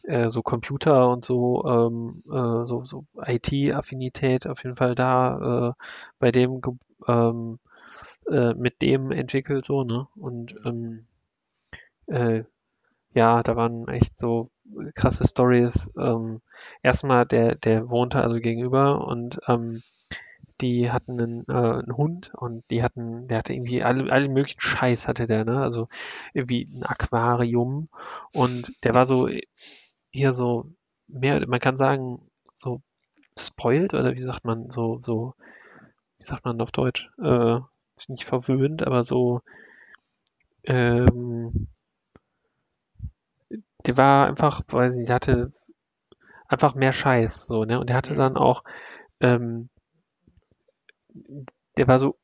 äh, 0.04 0.30
so 0.30 0.42
Computer 0.42 1.10
und 1.10 1.24
so, 1.26 1.64
ähm, 1.68 2.24
äh, 2.28 2.66
so, 2.68 2.84
so 2.86 3.06
IT-Affinität 3.26 4.48
auf 4.48 4.64
jeden 4.64 4.76
Fall 4.76 4.96
da 4.96 5.70
äh, 5.70 5.84
bei 6.20 6.32
dem 6.32 6.62
ähm, 7.08 7.60
äh, 8.30 8.54
mit 8.54 8.82
dem 8.82 9.12
entwickelt 9.12 9.66
so, 9.66 9.84
ne? 9.84 10.08
Und 10.16 10.56
ähm, 10.66 11.06
äh, 12.08 12.44
ja, 13.14 13.44
da 13.44 13.56
waren 13.56 13.88
echt 13.88 14.18
so 14.18 14.52
krasse 14.96 15.28
Stories. 15.28 15.92
Ähm, 15.98 16.42
erstmal, 16.84 17.26
der, 17.26 17.56
der 17.56 17.90
wohnte 17.90 18.22
also 18.22 18.38
gegenüber 18.40 19.06
und 19.08 19.40
ähm, 19.48 19.84
die 20.62 20.92
hatten 20.92 21.20
einen, 21.20 21.46
äh, 21.50 21.54
einen 21.54 21.98
Hund 21.98 22.32
und 22.36 22.64
die 22.70 22.84
hatten, 22.84 23.28
der 23.28 23.40
hatte 23.40 23.54
irgendwie 23.54 23.84
alle, 23.84 24.12
alle 24.12 24.30
möglichen 24.30 24.62
Scheiß 24.62 25.08
hatte 25.08 25.26
der, 25.26 25.46
ne? 25.46 25.62
Also 25.62 25.88
irgendwie 26.34 26.64
ein 26.74 26.84
Aquarium 26.84 27.90
und 28.34 28.72
der 28.84 28.94
war 28.94 29.08
so 29.08 29.30
hier 30.12 30.34
so 30.34 30.70
mehr, 31.08 31.46
man 31.48 31.60
kann 31.60 31.78
sagen, 31.78 32.22
so 32.58 32.82
spoiled 33.38 33.94
oder 33.94 34.14
wie 34.16 34.22
sagt 34.22 34.46
man, 34.46 34.72
so, 34.72 35.00
so, 35.02 35.34
wie 36.20 36.26
sagt 36.26 36.46
man 36.46 36.62
auf 36.62 36.72
Deutsch? 36.72 37.10
Äh, 37.22 37.60
ist 38.02 38.10
nicht 38.10 38.26
verwöhnt, 38.26 38.86
aber 38.86 39.04
so, 39.04 39.42
ähm, 40.64 41.68
der 43.86 43.98
war 43.98 44.28
einfach, 44.28 44.62
weiß 44.68 44.96
nicht, 44.96 45.10
der 45.10 45.16
hatte 45.16 45.52
einfach 46.48 46.76
mehr 46.76 46.94
Scheiß, 46.94 47.46
so, 47.48 47.66
ne? 47.66 47.80
Und 47.80 47.90
der 47.90 47.98
hatte 47.98 48.16
dann 48.16 48.34
Mhm. 48.34 48.38
auch, 48.38 48.64
ähm, 49.22 49.70
der 51.78 51.88
war 51.88 52.00
so 52.00 52.18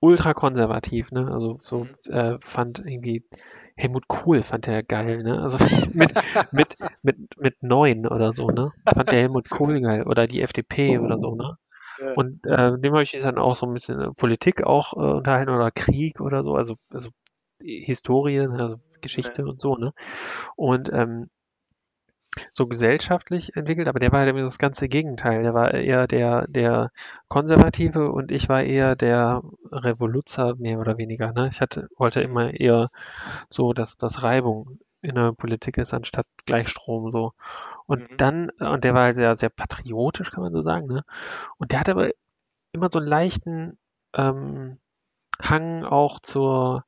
ultra 0.00 0.34
konservativ, 0.34 1.10
ne? 1.12 1.30
Also 1.32 1.58
so 1.60 1.84
Mhm. 2.06 2.12
äh, 2.12 2.38
fand 2.40 2.80
irgendwie 2.80 3.24
Helmut 3.76 4.08
Kohl 4.08 4.42
fand 4.42 4.68
er 4.68 4.82
geil, 4.82 5.22
ne? 5.22 5.40
Also 5.42 5.58
mit 5.94 6.14
mit 6.50 6.76
mit 7.02 7.16
mit 7.38 7.62
neun 7.62 8.06
oder 8.06 8.34
so, 8.34 8.50
ne? 8.52 8.72
Fand 8.94 9.12
der 9.12 9.20
Helmut 9.22 9.50
Kohl 9.50 9.80
geil 9.80 10.04
oder 10.04 10.26
die 10.26 10.42
FDP 10.42 10.98
oder 10.98 11.18
so, 11.20 11.34
ne? 11.36 11.56
Ja. 12.00 12.14
Und 12.14 12.44
äh, 12.46 12.78
dem 12.78 12.92
habe 12.92 13.02
ich 13.02 13.12
mich 13.12 13.22
dann 13.22 13.38
auch 13.38 13.56
so 13.56 13.66
ein 13.66 13.74
bisschen 13.74 14.00
äh, 14.00 14.10
Politik 14.12 14.62
auch 14.64 14.94
äh, 14.94 14.96
unterhalten 14.96 15.50
oder 15.50 15.70
Krieg 15.70 16.20
oder 16.20 16.42
so, 16.42 16.54
also 16.56 16.76
also 16.90 17.10
Historie, 17.62 18.40
also 18.40 18.80
Geschichte 19.00 19.42
Ja. 19.42 19.48
und 19.48 19.60
so, 19.60 19.76
ne? 19.76 19.92
Und 20.56 20.92
ähm, 20.92 21.28
so 22.52 22.66
gesellschaftlich 22.66 23.56
entwickelt, 23.56 23.88
aber 23.88 23.98
der 23.98 24.12
war 24.12 24.24
ja 24.26 24.32
das 24.32 24.58
ganze 24.58 24.88
Gegenteil. 24.88 25.42
Der 25.42 25.54
war 25.54 25.74
eher 25.74 26.06
der, 26.06 26.46
der 26.48 26.90
Konservative 27.28 28.10
und 28.10 28.30
ich 28.32 28.48
war 28.48 28.62
eher 28.62 28.96
der 28.96 29.42
Revoluzer, 29.70 30.54
mehr 30.56 30.78
oder 30.80 30.96
weniger. 30.98 31.32
Ne? 31.32 31.48
Ich 31.52 31.60
hatte, 31.60 31.88
wollte 31.98 32.20
immer 32.22 32.52
eher 32.54 32.90
so, 33.50 33.72
dass 33.72 33.96
das 33.98 34.22
Reibung 34.22 34.78
in 35.02 35.14
der 35.16 35.32
Politik 35.32 35.78
ist, 35.78 35.92
anstatt 35.94 36.26
Gleichstrom 36.46 37.10
so. 37.10 37.32
Und 37.86 38.02
Mhm. 38.02 38.16
dann, 38.16 38.50
und 38.50 38.84
der 38.84 38.94
war 38.94 39.04
halt 39.04 39.16
sehr, 39.16 39.36
sehr 39.36 39.50
patriotisch, 39.50 40.30
kann 40.30 40.42
man 40.44 40.52
so 40.52 40.62
sagen, 40.62 40.86
ne? 40.88 41.02
Und 41.58 41.72
der 41.72 41.80
hatte 41.80 41.92
aber 41.92 42.10
immer 42.72 42.90
so 42.92 42.98
einen 43.00 43.08
leichten 43.08 43.78
ähm, 44.14 44.78
Hang 45.42 45.84
auch 45.84 46.20
zur 46.20 46.84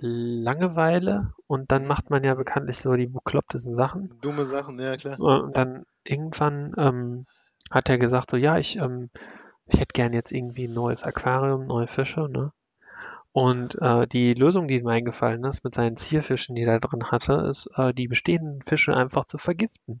Langeweile 0.00 1.34
und 1.46 1.72
dann 1.72 1.82
Mhm. 1.82 1.88
macht 1.88 2.10
man 2.10 2.24
ja 2.24 2.34
bekanntlich 2.34 2.78
so 2.78 2.94
die 2.94 3.06
beklopptesten 3.06 3.76
Sachen. 3.76 4.10
Dumme 4.20 4.44
Sachen, 4.44 4.78
ja 4.78 4.96
klar. 4.96 5.18
Äh, 5.18 5.22
Und 5.22 5.56
dann 5.56 5.86
irgendwann 6.04 6.74
ähm, 6.76 7.26
hat 7.70 7.88
er 7.88 7.98
gesagt, 7.98 8.30
so 8.32 8.36
ja, 8.36 8.58
ich, 8.58 8.76
ähm, 8.76 9.10
ich 9.66 9.80
hätte 9.80 9.92
gern 9.94 10.12
jetzt 10.12 10.32
irgendwie 10.32 10.66
ein 10.68 10.74
neues 10.74 11.04
Aquarium, 11.04 11.66
neue 11.66 11.86
Fische, 11.86 12.28
ne? 12.28 12.52
Und 13.32 13.76
äh, 13.80 14.06
die 14.08 14.34
Lösung, 14.34 14.66
die 14.66 14.76
ihm 14.76 14.86
eingefallen 14.88 15.44
ist 15.44 15.62
mit 15.62 15.74
seinen 15.74 15.96
Zierfischen, 15.96 16.56
die 16.56 16.62
er 16.62 16.80
da 16.80 16.88
drin 16.88 17.10
hatte, 17.10 17.46
ist, 17.48 17.70
äh, 17.76 17.94
die 17.94 18.08
bestehenden 18.08 18.62
Fische 18.62 18.94
einfach 18.94 19.24
zu 19.24 19.38
vergiften. 19.38 20.00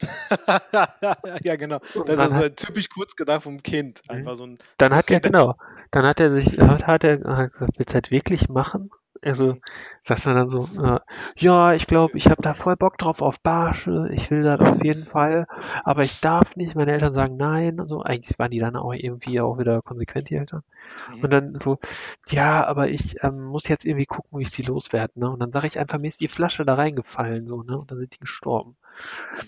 Ja, 1.44 1.56
genau. 1.56 1.80
Und 1.94 2.08
Das 2.08 2.18
ist 2.18 2.32
hat, 2.32 2.42
äh, 2.42 2.54
typisch 2.54 2.88
kurz 2.88 3.14
gedacht 3.14 3.42
vom 3.42 3.62
Kind. 3.62 4.02
mhm. 4.08 4.16
Einfach 4.16 4.36
so 4.36 4.46
ein, 4.46 4.58
dann 4.78 4.94
hat 4.94 5.10
er, 5.10 5.20
genau, 5.20 5.56
dann 5.90 6.06
hat 6.06 6.18
er 6.20 6.32
sich, 6.32 6.58
hat, 6.58 6.86
hat 6.86 7.04
er 7.04 7.20
hat 7.24 7.52
gesagt, 7.52 7.78
willst 7.78 7.94
du 7.94 8.00
das 8.00 8.10
wirklich 8.10 8.48
machen? 8.48 8.90
Also 9.24 9.56
sagt 10.02 10.26
man 10.26 10.34
dann 10.34 10.50
so, 10.50 10.68
äh, 10.82 10.98
ja, 11.36 11.74
ich 11.74 11.86
glaube, 11.86 12.18
ich 12.18 12.26
habe 12.26 12.42
da 12.42 12.54
voll 12.54 12.76
Bock 12.76 12.98
drauf 12.98 13.22
auf 13.22 13.40
Barsche, 13.40 14.08
ich 14.12 14.30
will 14.30 14.42
das 14.42 14.60
auf 14.60 14.82
jeden 14.82 15.04
Fall, 15.04 15.46
aber 15.84 16.02
ich 16.02 16.20
darf 16.20 16.56
nicht. 16.56 16.74
Meine 16.74 16.92
Eltern 16.92 17.14
sagen 17.14 17.36
nein 17.36 17.78
und 17.78 17.88
so. 17.88 18.02
Eigentlich 18.02 18.38
waren 18.38 18.50
die 18.50 18.58
dann 18.58 18.76
auch 18.76 18.92
irgendwie 18.92 19.40
auch 19.40 19.58
wieder 19.58 19.80
konsequent, 19.82 20.30
die 20.30 20.36
Eltern. 20.36 20.62
Mhm. 21.14 21.24
Und 21.24 21.30
dann 21.30 21.58
so, 21.62 21.78
ja, 22.30 22.66
aber 22.66 22.88
ich 22.88 23.22
ähm, 23.22 23.44
muss 23.44 23.68
jetzt 23.68 23.84
irgendwie 23.84 24.06
gucken, 24.06 24.38
wie 24.38 24.42
ich 24.42 24.50
sie 24.50 24.62
loswerde, 24.62 25.20
ne? 25.20 25.30
Und 25.30 25.40
dann 25.40 25.52
sage 25.52 25.66
ich 25.68 25.78
einfach, 25.78 25.98
mir 25.98 26.08
ist 26.08 26.20
die 26.20 26.28
Flasche 26.28 26.64
da 26.64 26.74
reingefallen, 26.74 27.46
so, 27.46 27.62
ne? 27.62 27.78
Und 27.78 27.90
dann 27.90 27.98
sind 27.98 28.14
die 28.14 28.20
gestorben. 28.20 28.76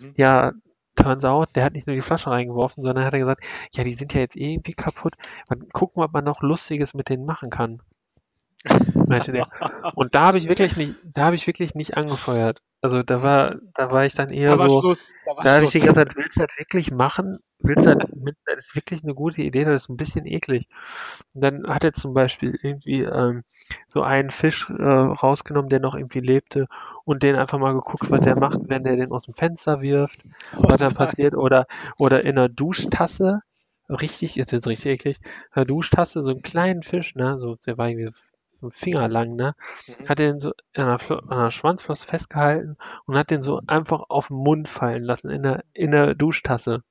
Mhm. 0.00 0.14
Ja, 0.16 0.52
turns 0.96 1.24
out, 1.24 1.50
der 1.56 1.64
hat 1.64 1.72
nicht 1.72 1.86
nur 1.86 1.96
die 1.96 2.02
Flasche 2.02 2.30
reingeworfen, 2.30 2.84
sondern 2.84 3.04
hat 3.04 3.12
er 3.12 3.18
gesagt, 3.18 3.44
ja, 3.72 3.84
die 3.84 3.94
sind 3.94 4.14
ja 4.14 4.20
jetzt 4.20 4.36
irgendwie 4.36 4.74
kaputt. 4.74 5.14
Mal 5.48 5.58
gucken, 5.72 6.02
ob 6.02 6.12
man 6.12 6.24
noch 6.24 6.42
Lustiges 6.42 6.94
mit 6.94 7.08
denen 7.08 7.24
machen 7.24 7.50
kann. 7.50 7.82
Meinte 9.06 9.32
der. 9.32 9.48
Und 9.94 10.14
da 10.14 10.26
habe 10.26 10.38
ich 10.38 10.48
wirklich 10.48 10.76
nicht, 10.76 10.94
da 11.04 11.26
habe 11.26 11.36
ich 11.36 11.46
wirklich 11.46 11.74
nicht 11.74 11.96
angefeuert. 11.96 12.60
Also 12.80 13.02
da 13.02 13.22
war, 13.22 13.56
da 13.74 13.92
war 13.92 14.04
ich 14.04 14.14
dann 14.14 14.30
eher 14.30 14.56
Da 14.56 14.68
so, 14.68 14.80
Schluss. 14.80 15.12
Da 15.26 15.42
da 15.42 15.54
habe 15.54 15.64
ich 15.66 15.72
die 15.72 15.80
ganze 15.80 15.94
Zeit, 15.94 16.16
willst 16.16 16.36
du 16.36 16.40
das 16.40 16.58
wirklich 16.58 16.90
machen? 16.90 17.38
Willst 17.60 17.86
du 17.86 17.96
das, 17.96 18.10
das 18.44 18.56
ist 18.56 18.76
wirklich 18.76 19.02
eine 19.04 19.14
gute 19.14 19.40
Idee, 19.40 19.64
das 19.64 19.84
ist 19.84 19.88
ein 19.88 19.96
bisschen 19.96 20.26
eklig. 20.26 20.68
Und 21.32 21.42
dann 21.42 21.66
hat 21.66 21.84
er 21.84 21.92
zum 21.92 22.12
Beispiel 22.12 22.58
irgendwie 22.62 23.02
ähm, 23.02 23.42
so 23.88 24.02
einen 24.02 24.30
Fisch 24.30 24.68
äh, 24.68 24.82
rausgenommen, 24.82 25.70
der 25.70 25.80
noch 25.80 25.94
irgendwie 25.94 26.20
lebte 26.20 26.66
und 27.04 27.22
den 27.22 27.36
einfach 27.36 27.58
mal 27.58 27.72
geguckt, 27.72 28.10
was 28.10 28.20
der 28.20 28.38
macht, 28.38 28.58
wenn 28.68 28.84
der 28.84 28.96
den 28.96 29.12
aus 29.12 29.24
dem 29.24 29.34
Fenster 29.34 29.80
wirft, 29.80 30.20
was 30.52 30.78
dann 30.78 30.94
passiert. 30.94 31.34
Oder, 31.34 31.66
oder 31.96 32.22
in 32.22 32.38
einer 32.38 32.50
Duschtasse, 32.50 33.40
richtig, 33.88 34.36
jetzt 34.36 34.52
ist 34.52 34.66
richtig 34.66 34.92
eklig, 34.92 35.20
in 35.22 35.56
einer 35.56 35.64
Duschtasse 35.64 36.22
so 36.22 36.32
einen 36.32 36.42
kleinen 36.42 36.82
Fisch, 36.82 37.14
ne, 37.14 37.38
so, 37.38 37.56
der 37.66 37.78
war 37.78 37.88
irgendwie 37.88 38.10
einen 38.64 38.72
Finger 38.72 39.08
lang, 39.08 39.36
ne, 39.36 39.54
Mhm. 39.88 40.08
hat 40.08 40.18
den 40.18 40.40
so 40.40 40.48
an 40.74 40.84
einer, 40.84 40.98
Flo- 40.98 41.18
an 41.18 41.30
einer 41.32 41.52
Schwanzflosse 41.52 42.06
festgehalten 42.06 42.76
und 43.06 43.16
hat 43.18 43.30
den 43.30 43.42
so 43.42 43.60
einfach 43.66 44.04
auf 44.08 44.28
den 44.28 44.36
Mund 44.38 44.68
fallen 44.68 45.02
lassen 45.04 45.30
in 45.30 45.42
der, 45.42 45.64
in 45.72 45.90
der 45.90 46.14
Duschtasse. 46.14 46.82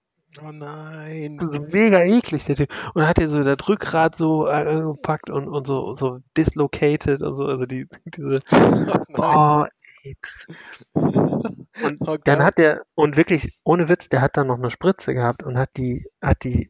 Oh 0.41 0.51
nein. 0.51 1.37
So 1.39 1.47
mega 1.71 2.01
eklig, 2.01 2.45
der 2.45 2.55
Typ. 2.55 2.69
Und 2.95 3.07
hat 3.07 3.19
er 3.19 3.27
so 3.29 3.43
das 3.43 3.57
Rückgrat 3.67 4.17
so 4.17 4.47
äh, 4.47 4.63
gepackt 4.81 5.29
und, 5.29 5.47
und 5.47 5.67
so, 5.67 5.95
so 5.95 6.19
dislocated 6.37 7.21
und 7.21 7.35
so, 7.35 7.45
also 7.45 7.65
die, 7.65 7.87
diese, 8.05 8.41
Oh 8.51 9.03
oh, 9.21 9.65
und 10.93 11.99
Oh 12.07 12.17
dann 12.25 12.43
hat 12.43 12.57
der, 12.57 12.83
und 12.95 13.15
wirklich, 13.17 13.59
ohne 13.63 13.89
Witz, 13.89 14.09
der 14.09 14.21
hat 14.21 14.37
dann 14.37 14.47
noch 14.47 14.57
eine 14.57 14.69
Spritze 14.69 15.13
gehabt 15.13 15.43
und 15.43 15.57
hat 15.57 15.69
die, 15.77 16.05
hat 16.21 16.43
die, 16.43 16.69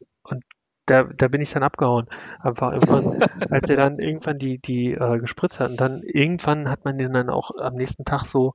da, 0.86 1.04
da 1.04 1.28
bin 1.28 1.42
ich 1.42 1.52
dann 1.52 1.64
abgehauen. 1.64 2.08
Einfach 2.42 2.74
irgendwann, 2.74 3.22
als 3.52 3.70
er 3.70 3.78
dann 3.78 4.00
irgendwann 4.00 4.40
die, 4.40 4.60
die 4.60 4.94
äh, 4.94 5.20
gespritzt 5.20 5.60
hat 5.60 5.72
und 5.72 5.78
dann 5.78 6.04
irgendwann 6.04 6.70
hat 6.70 6.86
man 6.86 6.98
den 6.98 7.14
dann 7.14 7.30
auch 7.30 7.52
am 7.58 7.76
nächsten 7.76 8.06
Tag 8.06 8.26
so 8.26 8.54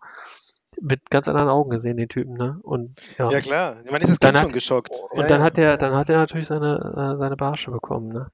mit 0.80 1.10
ganz 1.10 1.28
anderen 1.28 1.48
Augen 1.48 1.70
gesehen, 1.70 1.96
den 1.96 2.08
Typen, 2.08 2.34
ne? 2.34 2.58
Und 2.62 3.00
ja. 3.18 3.30
Ja 3.30 3.40
klar. 3.40 3.76
Man 3.90 4.00
ist 4.00 4.10
das 4.10 4.18
Dann 4.18 4.34
Kind 4.34 4.44
schon 4.44 4.52
geschockt. 4.52 4.90
Und 5.10 5.22
ja, 5.22 5.28
dann 5.28 5.40
ja. 5.40 5.44
hat 5.44 5.58
er, 5.58 5.76
dann 5.76 5.94
hat 5.94 6.08
er 6.08 6.18
natürlich 6.18 6.48
seine, 6.48 7.14
äh, 7.14 7.18
seine 7.18 7.36
Barsche 7.36 7.70
bekommen, 7.70 8.12
ne? 8.12 8.30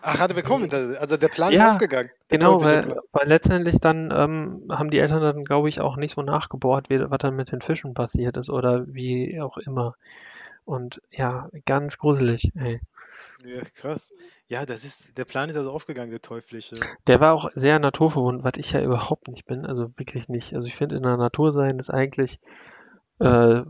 Ach, 0.00 0.20
hat 0.20 0.30
er 0.30 0.34
bekommen. 0.34 0.70
Also 0.72 1.16
der 1.16 1.28
Plan 1.28 1.52
ist 1.52 1.60
aufgegangen. 1.60 2.10
Genau, 2.28 2.62
weil, 2.62 2.96
weil 3.12 3.28
letztendlich 3.28 3.80
dann 3.80 4.12
ähm, 4.14 4.62
haben 4.70 4.90
die 4.90 4.98
Eltern 5.00 5.20
dann, 5.20 5.44
glaube 5.44 5.68
ich, 5.68 5.80
auch 5.80 5.96
nicht 5.96 6.14
so 6.14 6.22
nachgebohrt, 6.22 6.88
wie, 6.88 7.10
was 7.10 7.18
dann 7.18 7.36
mit 7.36 7.50
den 7.50 7.60
Fischen 7.60 7.94
passiert 7.94 8.36
ist 8.36 8.48
oder 8.48 8.84
wie 8.86 9.40
auch 9.40 9.58
immer. 9.58 9.96
Und 10.64 11.02
ja, 11.10 11.48
ganz 11.66 11.98
gruselig, 11.98 12.52
ey. 12.54 12.80
Ja, 13.44 13.62
krass. 13.76 14.10
Ja, 14.48 14.66
das 14.66 14.84
ist, 14.84 15.16
der 15.16 15.24
Plan 15.24 15.48
ist 15.48 15.56
also 15.56 15.70
aufgegangen, 15.70 16.10
der 16.10 16.20
teuflische. 16.20 16.80
Der 17.06 17.20
war 17.20 17.34
auch 17.34 17.50
sehr 17.54 17.78
naturverbunden, 17.78 18.44
was 18.44 18.54
ich 18.56 18.72
ja 18.72 18.82
überhaupt 18.82 19.28
nicht 19.28 19.46
bin, 19.46 19.64
also 19.64 19.90
wirklich 19.96 20.28
nicht. 20.28 20.54
Also 20.54 20.68
ich 20.68 20.76
finde, 20.76 20.96
in 20.96 21.02
der 21.02 21.16
Natur 21.16 21.52
sein 21.52 21.78
ist 21.78 21.90
eigentlich 21.90 22.38
äh, 23.20 23.62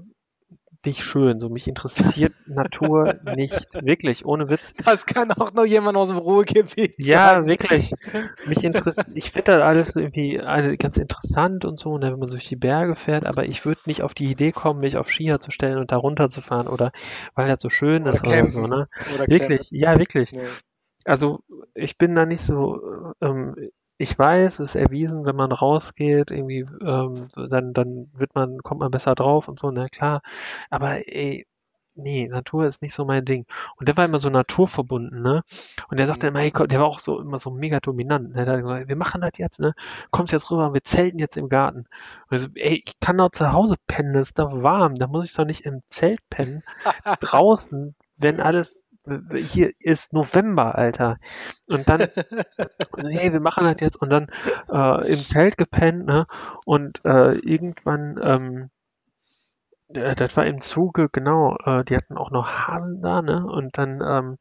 nicht 0.87 1.03
schön. 1.03 1.41
So, 1.41 1.49
mich 1.49 1.69
interessiert 1.69 2.35
Natur 2.47 3.12
nicht, 3.23 3.69
wirklich, 3.79 4.25
ohne 4.25 4.49
Witz. 4.49 4.75
Das 4.85 5.07
kann 5.07 5.31
auch 5.33 5.53
noch 5.53 5.64
jemand 5.64 5.97
aus 5.97 6.09
dem 6.09 6.19
Ruhrgebiet 6.19 6.97
Ja, 7.01 7.45
sagen. 7.45 7.47
wirklich. 7.47 7.93
Mich 8.45 8.64
interessiert, 8.64 9.07
ich 9.14 9.25
finde 9.33 9.53
das 9.53 9.62
alles 9.62 9.95
irgendwie 9.95 10.41
alle 10.41 10.77
ganz 10.79 10.97
interessant 10.97 11.64
und 11.64 11.79
so, 11.79 11.97
ne, 11.99 12.11
wenn 12.12 12.19
man 12.19 12.29
durch 12.31 12.49
die 12.49 12.57
Berge 12.57 12.97
fährt, 12.97 13.27
aber 13.27 13.45
ich 13.47 13.64
würde 13.64 13.81
nicht 13.87 14.03
auf 14.03 14.14
die 14.14 14.25
Idee 14.31 14.53
kommen, 14.53 14.81
mich 14.81 14.97
auf 14.97 15.09
Skier 15.11 15.38
zu 15.41 15.51
stellen 15.53 15.79
und 15.79 15.93
da 15.93 15.97
runterzufahren 15.97 16.67
oder 16.69 16.93
weil 17.35 17.49
das 17.49 17.61
so 17.62 17.71
schön 17.71 18.07
Oder 18.07 18.19
ist 18.19 18.25
oder 18.25 18.51
so, 18.51 18.67
campen. 18.67 18.67
ne? 18.67 18.88
Oder 19.05 19.27
Wirklich, 19.27 19.69
ja, 19.71 19.99
wirklich. 19.99 20.33
campen. 20.33 20.38
Nee. 20.38 20.59
Also 21.05 21.41
ich 21.75 21.99
bin 21.99 22.14
da 22.14 22.27
nicht 22.27 22.43
so, 22.43 23.14
ähm, 23.21 23.57
ich 23.99 24.19
weiß, 24.19 24.61
es 24.61 24.71
ist 24.71 24.75
erwiesen, 24.77 25.25
wenn 25.27 25.37
man 25.37 25.53
rausgeht, 25.53 26.31
irgendwie, 26.31 26.67
ähm, 26.83 27.29
dann, 27.35 27.73
dann 27.75 28.11
wird 28.15 28.35
man, 28.35 28.59
kommt 28.63 28.81
man 28.81 28.91
besser 28.91 29.15
drauf 29.15 29.49
und 29.49 29.59
so, 29.59 29.71
na 29.71 29.89
klar. 29.89 30.23
Aber 30.71 31.07
ey, 31.09 31.47
nee, 31.95 32.29
Natur 32.29 32.65
ist 32.67 32.81
nicht 32.83 32.95
so 32.95 33.05
mein 33.05 33.25
Ding. 33.25 33.45
Und 33.77 33.89
der 33.89 33.97
war 33.97 34.05
immer 34.05 34.21
so 34.21 34.31
naturverbunden, 34.31 35.21
ne? 35.23 35.43
Und 35.89 35.97
der 35.99 36.07
sagte 36.07 36.27
Mhm. 36.27 36.29
immer, 36.29 36.41
hey, 36.41 36.51
komm, 36.53 36.69
der 36.69 36.81
war 36.81 36.87
auch 36.87 37.01
so 37.01 37.21
immer 37.21 37.39
so 37.39 37.51
mega 37.51 37.81
dominant. 37.81 38.35
Ne? 38.35 38.45
Der 38.45 38.55
hat 38.55 38.63
gesagt, 38.63 38.89
wir 38.89 38.97
machen 38.97 39.21
das 39.21 39.33
jetzt, 39.39 39.61
ne? 39.61 39.75
Kommst 40.11 40.33
jetzt 40.33 40.51
rüber, 40.51 40.73
wir 40.73 40.85
zelten 40.85 41.19
jetzt 41.19 41.37
im 41.37 41.49
Garten. 41.49 41.87
Und 42.31 42.37
ich 42.37 42.43
so, 42.43 42.49
ey, 42.55 42.83
ich 42.87 43.01
kann 43.01 43.19
doch 43.19 43.31
zu 43.33 43.53
Hause 43.53 43.77
pennen, 43.89 44.15
es 44.15 44.29
ist 44.29 44.39
doch 44.39 44.63
warm, 44.63 44.95
da 44.97 45.07
muss 45.09 45.25
ich 45.27 45.35
doch 45.35 45.45
nicht 45.45 45.63
im 45.67 45.83
Zelt 45.91 46.21
pennen. 46.31 46.63
Draußen, 47.21 47.95
wenn 48.17 48.41
alles 48.41 48.69
hier 49.35 49.73
ist 49.79 50.12
November, 50.12 50.77
Alter. 50.77 51.18
Und 51.66 51.88
dann, 51.88 52.01
so, 52.97 53.09
hey, 53.09 53.33
wir 53.33 53.40
machen 53.40 53.64
das 53.64 53.81
jetzt 53.81 53.97
und 53.97 54.11
dann 54.11 54.29
äh, 54.71 55.12
im 55.12 55.18
Zelt 55.18 55.57
gepennt, 55.57 56.07
ne? 56.07 56.27
Und 56.64 57.05
äh, 57.05 57.33
irgendwann, 57.38 58.18
ähm, 58.23 58.71
äh, 59.88 60.14
das 60.14 60.37
war 60.37 60.47
im 60.47 60.61
Zuge, 60.61 61.09
genau, 61.11 61.57
äh, 61.64 61.85
die 61.85 61.97
hatten 61.97 62.16
auch 62.16 62.31
noch 62.31 62.49
Hasen 62.49 63.03
da, 63.03 63.23
ne? 63.23 63.47
Und 63.47 63.79
dann 63.79 64.01
ähm, 64.05 64.38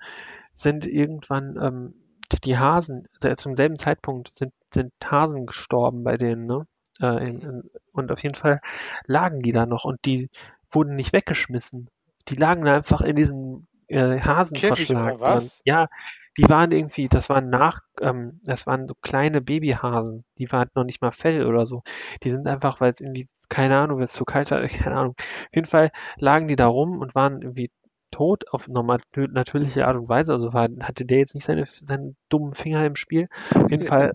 sind 0.56 0.86
irgendwann 0.86 1.58
ähm, 1.62 1.94
die, 2.32 2.42
die 2.42 2.58
Hasen, 2.58 3.08
also 3.22 3.36
zum 3.36 3.56
selben 3.56 3.78
Zeitpunkt 3.78 4.38
sind, 4.38 4.54
sind 4.74 4.92
Hasen 5.04 5.46
gestorben 5.46 6.04
bei 6.04 6.18
denen, 6.18 6.46
ne? 6.46 6.66
Äh, 7.00 7.30
in, 7.30 7.42
in, 7.42 7.72
und 7.94 8.12
auf 8.12 8.24
jeden 8.24 8.36
Fall 8.36 8.62
lagen 9.06 9.40
die 9.40 9.52
da 9.52 9.66
noch 9.66 9.86
und 9.86 10.04
die 10.06 10.30
wurden 10.72 10.96
nicht 10.96 11.14
weggeschmissen. 11.14 11.90
Die 12.28 12.36
lagen 12.36 12.66
da 12.66 12.76
einfach 12.76 13.02
in 13.02 13.16
diesem 13.16 13.67
äh, 13.88 14.20
Hasenverschlag. 14.20 14.78
Käfig 14.78 14.88
drin. 14.88 15.20
was? 15.20 15.62
Ja, 15.66 15.88
die 16.38 16.50
waren 16.50 16.72
irgendwie, 16.72 17.08
das 17.08 17.30
waren 17.30 17.50
nach, 17.50 17.80
ähm, 18.00 18.40
das 18.44 18.68
waren 18.68 18.88
so 18.88 18.94
kleine 19.02 19.42
Babyhasen. 19.42 20.24
Die 20.38 20.52
waren 20.52 20.70
noch 20.76 20.84
nicht 20.84 21.02
mal 21.02 21.12
Fell 21.12 21.46
oder 21.46 21.66
so. 21.66 21.84
Die 22.24 22.30
sind 22.30 22.48
einfach, 22.48 22.80
weil 22.80 22.94
es 22.94 23.02
irgendwie, 23.02 23.28
keine 23.50 23.78
Ahnung, 23.78 23.98
weil 23.98 24.06
es 24.06 24.14
zu 24.14 24.26
kalt 24.26 24.52
war, 24.52 24.62
keine 24.68 24.98
Ahnung. 24.98 25.16
Auf 25.18 25.56
jeden 25.56 25.68
Fall 25.68 25.92
lagen 26.18 26.48
die 26.48 26.56
da 26.56 26.68
rum 26.68 27.00
und 27.00 27.16
waren 27.16 27.42
irgendwie 27.42 27.72
tot 28.12 28.46
auf 28.52 28.68
normal, 28.68 29.00
natürliche 29.16 29.88
Art 29.88 29.98
und 29.98 30.10
Weise. 30.10 30.32
Also 30.32 30.54
war, 30.54 30.70
hatte 30.82 31.06
der 31.06 31.18
jetzt 31.18 31.34
nicht 31.34 31.46
seine, 31.46 31.66
seinen 31.66 32.16
dummen 32.30 32.54
Finger 32.54 32.86
im 32.86 32.96
Spiel. 32.96 33.28
Auf 33.56 33.72
jeden 33.72 33.86
Fall, 33.86 34.14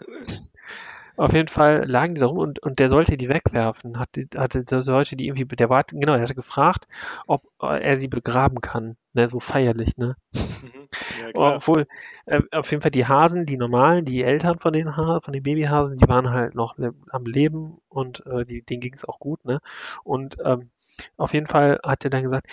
auf 1.23 1.33
jeden 1.33 1.49
Fall 1.49 1.89
lagen 1.89 2.15
die 2.15 2.21
da 2.21 2.27
rum 2.27 2.39
und, 2.39 2.59
und 2.59 2.79
der 2.79 2.91
sollte 2.91 3.17
die 3.17 3.29
wegwerfen. 3.29 3.99
Hatte, 3.99 4.27
hatte, 4.37 4.65
der 4.65 4.83
sollte 4.83 5.15
die 5.17 5.27
irgendwie, 5.29 5.45
der 5.45 5.71
war, 5.71 5.85
genau, 5.85 6.15
der 6.15 6.23
hatte 6.23 6.35
gefragt, 6.35 6.89
ob 7.27 7.45
äh, 7.63 7.81
er 7.81 7.97
sie 7.97 8.09
begraben 8.09 8.61
kann. 8.61 8.97
Ne, 9.13 9.29
so 9.29 9.39
feierlich, 9.41 9.97
ne? 9.99 10.17
Mhm. 10.35 10.89
Ja. 11.35 11.57
Obwohl, 11.57 11.87
äh, 12.27 12.41
auf 12.51 12.71
jeden 12.71 12.83
Fall 12.83 12.91
die 12.91 13.07
Hasen, 13.07 13.47
die 13.47 13.57
normalen, 13.57 14.05
die 14.05 14.23
Eltern 14.23 14.59
von 14.59 14.73
den, 14.73 14.97
ha 14.97 15.21
von 15.23 15.33
den 15.33 15.43
Babyhasen, 15.43 15.97
die 15.97 16.09
waren 16.09 16.31
halt 16.31 16.55
noch 16.55 16.77
le 16.77 16.95
am 17.11 17.25
Leben 17.25 17.79
und 17.89 18.25
äh, 18.27 18.45
die, 18.45 18.63
denen 18.63 18.81
ging 18.81 18.95
es 18.95 19.05
auch 19.05 19.19
gut, 19.19 19.45
ne? 19.45 19.61
Und 20.03 20.37
ähm, 20.45 20.71
auf 21.17 21.35
jeden 21.35 21.47
Fall 21.47 21.79
hat 21.85 22.05
er 22.05 22.11
dann 22.11 22.23
gesagt, 22.23 22.47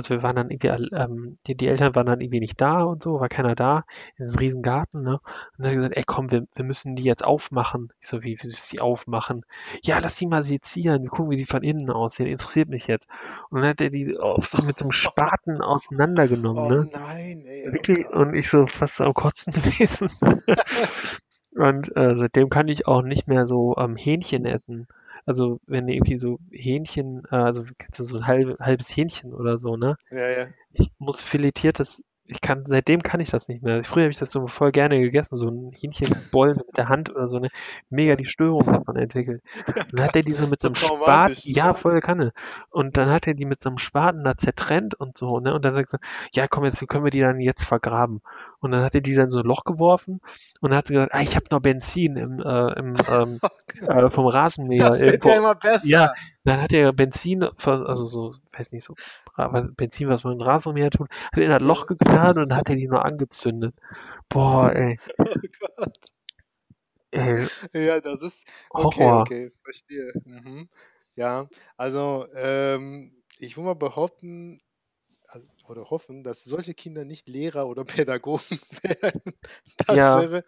also 0.00 0.14
wir 0.16 0.22
waren 0.22 0.36
dann 0.36 0.50
irgendwie, 0.50 0.70
all- 0.70 0.90
ähm, 0.92 1.38
die, 1.46 1.54
die 1.54 1.68
Eltern 1.68 1.94
waren 1.94 2.06
dann 2.06 2.20
irgendwie 2.20 2.40
nicht 2.40 2.60
da 2.60 2.82
und 2.82 3.02
so, 3.02 3.20
war 3.20 3.28
keiner 3.28 3.54
da, 3.54 3.84
in 4.16 4.26
diesem 4.26 4.38
riesen 4.38 4.62
Garten, 4.62 5.02
ne? 5.02 5.14
Und 5.14 5.20
dann 5.58 5.66
hat 5.66 5.72
er 5.72 5.76
gesagt, 5.76 5.96
ey 5.96 6.04
komm, 6.06 6.30
wir, 6.30 6.46
wir 6.54 6.64
müssen 6.64 6.96
die 6.96 7.04
jetzt 7.04 7.24
aufmachen. 7.24 7.92
Ich 8.00 8.08
so, 8.08 8.22
wie 8.24 8.38
willst 8.42 8.72
du 8.72 8.76
die 8.76 8.80
aufmachen? 8.80 9.44
Ja, 9.82 9.98
lass 9.98 10.16
die 10.16 10.26
mal 10.26 10.42
sezieren, 10.42 11.02
wir 11.02 11.10
gucken, 11.10 11.30
wie 11.30 11.36
die 11.36 11.46
von 11.46 11.62
innen 11.62 11.90
aussehen, 11.90 12.26
interessiert 12.28 12.68
mich 12.68 12.86
jetzt. 12.86 13.08
Und 13.50 13.60
dann 13.62 13.70
hat 13.70 13.80
er 13.80 13.90
die 13.90 14.18
auch 14.18 14.44
so 14.44 14.62
mit 14.62 14.80
einem 14.80 14.92
Spaten 14.92 15.60
auseinandergenommen, 15.62 16.66
Oh 16.66 16.68
ne? 16.68 16.88
nein, 16.92 17.44
ey. 17.44 17.70
Oh 17.70 17.72
Wirklich, 17.72 18.06
Gott. 18.06 18.14
und 18.14 18.34
ich 18.34 18.50
so 18.50 18.66
fast 18.66 19.00
am 19.00 19.14
Kotzen 19.14 19.52
gewesen. 19.54 20.10
Und 21.54 21.94
äh, 21.96 22.16
seitdem 22.16 22.48
kann 22.48 22.68
ich 22.68 22.86
auch 22.88 23.02
nicht 23.02 23.28
mehr 23.28 23.46
so 23.46 23.76
ähm, 23.76 23.96
Hähnchen 23.96 24.44
essen. 24.46 24.86
Also 25.26 25.60
wenn 25.66 25.88
irgendwie 25.88 26.18
so 26.18 26.38
Hähnchen, 26.50 27.22
äh, 27.30 27.36
also 27.36 27.64
kennst 27.78 27.98
du 28.00 28.04
so 28.04 28.18
ein 28.18 28.26
halb, 28.26 28.58
halbes 28.60 28.88
Hähnchen 28.94 29.34
oder 29.34 29.58
so, 29.58 29.76
ne? 29.76 29.96
Ja, 30.10 30.28
ja. 30.28 30.48
Ich 30.72 30.90
muss 30.98 31.22
filetiertes 31.22 32.02
ich 32.30 32.40
kann, 32.40 32.64
seitdem 32.64 33.02
kann 33.02 33.18
ich 33.18 33.30
das 33.30 33.48
nicht 33.48 33.62
mehr. 33.62 33.82
Früher 33.82 34.04
habe 34.04 34.12
ich 34.12 34.18
das 34.18 34.30
so 34.30 34.46
voll 34.46 34.70
gerne 34.70 35.00
gegessen, 35.00 35.36
so 35.36 35.48
ein 35.48 35.72
Hähnchenbollen 35.72 36.56
mit 36.64 36.76
der 36.76 36.88
Hand 36.88 37.10
oder 37.10 37.26
so 37.26 37.38
eine, 37.38 37.48
mega 37.88 38.14
die 38.14 38.26
Störung 38.26 38.66
davon 38.66 38.96
entwickelt. 38.96 39.42
Und 39.66 39.98
dann 39.98 40.04
hat 40.06 40.14
er 40.14 40.22
die 40.22 40.34
so 40.34 40.46
mit 40.46 40.60
so 40.60 40.68
einem 40.68 40.76
Spaten, 40.76 41.34
ja, 41.42 41.74
voll 41.74 42.00
Kanne. 42.00 42.32
Und 42.70 42.96
dann 42.96 43.10
hat 43.10 43.26
er 43.26 43.34
die 43.34 43.46
mit 43.46 43.62
so 43.62 43.68
einem 43.68 43.78
Spaten 43.78 44.22
da 44.22 44.36
zertrennt 44.36 44.94
und 44.94 45.18
so, 45.18 45.40
ne? 45.40 45.52
Und 45.52 45.64
dann 45.64 45.72
hat 45.72 45.80
er 45.80 45.84
gesagt, 45.84 46.04
ja, 46.32 46.46
komm, 46.46 46.64
jetzt 46.64 46.86
können 46.88 47.04
wir 47.04 47.10
die 47.10 47.20
dann 47.20 47.40
jetzt 47.40 47.64
vergraben. 47.64 48.20
Und 48.60 48.70
dann 48.70 48.84
hat 48.84 48.94
er 48.94 49.00
die 49.00 49.14
dann 49.14 49.30
so 49.30 49.40
ein 49.40 49.46
Loch 49.46 49.64
geworfen 49.64 50.20
und 50.60 50.70
dann 50.70 50.78
hat 50.78 50.90
er 50.90 50.94
gesagt, 50.94 51.14
ah, 51.14 51.22
ich 51.22 51.34
habe 51.34 51.46
noch 51.50 51.60
Benzin 51.60 52.16
im, 52.16 52.40
äh, 52.40 52.78
im 52.78 52.94
ähm, 53.10 53.40
äh, 53.88 54.10
vom 54.10 54.26
Rasenmäher. 54.26 54.90
Das 54.90 55.00
wird 55.00 55.24
ja 55.24 55.36
immer 55.36 55.54
besser. 55.56 55.86
Ja, 55.86 56.12
dann 56.44 56.62
hat 56.62 56.72
er 56.72 56.92
Benzin, 56.92 57.42
also 57.42 58.06
so, 58.06 58.34
weiß 58.56 58.72
nicht, 58.72 58.84
so 58.84 58.94
Benzin, 59.48 60.08
was 60.08 60.24
man 60.24 60.34
in 60.34 60.42
Rasenmäher 60.42 60.90
tut, 60.90 61.08
hat 61.10 61.36
er 61.38 61.44
in 61.44 61.50
das 61.50 61.62
Loch 61.62 61.86
getan 61.86 62.38
und 62.38 62.54
hat 62.54 62.68
er 62.68 62.76
die 62.76 62.86
nur 62.88 63.04
angezündet. 63.04 63.74
Boah, 64.28 64.72
ey, 64.74 64.98
Oh 65.18 65.24
Gott. 65.60 65.94
ey, 67.10 67.48
Ja, 67.74 68.00
das 68.00 68.22
ist. 68.22 68.46
Okay, 68.70 69.00
Horror. 69.00 69.20
okay, 69.22 69.52
verstehe. 69.62 70.12
Mhm. 70.24 70.68
Ja, 71.16 71.48
also 71.76 72.26
ähm, 72.34 73.12
ich 73.38 73.56
will 73.56 73.64
mal 73.64 73.74
behaupten 73.74 74.58
also- 75.26 75.46
oder 75.68 75.90
hoffen, 75.90 76.24
dass 76.24 76.44
solche 76.44 76.74
Kinder 76.74 77.04
nicht 77.04 77.28
Lehrer 77.28 77.66
oder 77.68 77.84
Pädagogen 78.06 78.60
werden. 78.82 79.22
Das 79.86 79.96
Ja. 79.96 80.20
wäre, 80.20 80.44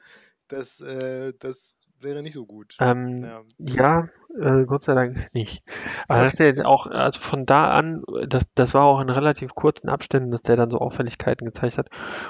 das, 0.53 0.81
äh, 0.81 1.33
das 1.38 1.88
wäre 1.99 2.23
nicht 2.23 2.35
so 2.35 2.47
gut. 2.47 2.79
Ähm, 2.81 3.23
Ja. 3.23 3.45
ja, 3.59 4.09
äh, 4.41 4.65
Gott 4.65 4.83
sei 4.83 4.95
Dank 4.95 5.29
nicht. 5.35 5.62
Aber 6.09 6.25
dass 6.25 6.35
der 6.35 6.67
auch, 6.67 6.87
also 6.87 7.21
von 7.21 7.47
da 7.47 7.71
an, 7.71 8.03
das, 8.27 8.47
das 8.55 8.75
war 8.75 8.85
auch 8.85 9.01
in 9.01 9.11
relativ 9.11 9.55
kurzen 9.55 9.88
Abständen, 9.88 10.31
dass 10.31 10.43
der 10.43 10.57
dann 10.57 10.71
so 10.71 10.79
Auffälligkeiten 10.79 11.47
gezeigt 11.47 11.79
hat. 11.79 11.88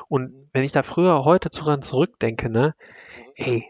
Und 0.09 0.33
Mhm. 0.33 0.51
wenn 0.53 0.65
ich 0.65 0.73
da 0.73 0.83
früher 0.83 1.25
heute 1.25 1.49
dran 1.51 1.83
zurückdenke, 1.83 2.51
ne, 2.51 2.75
Mhm. 3.17 3.33
ey, 3.37 3.65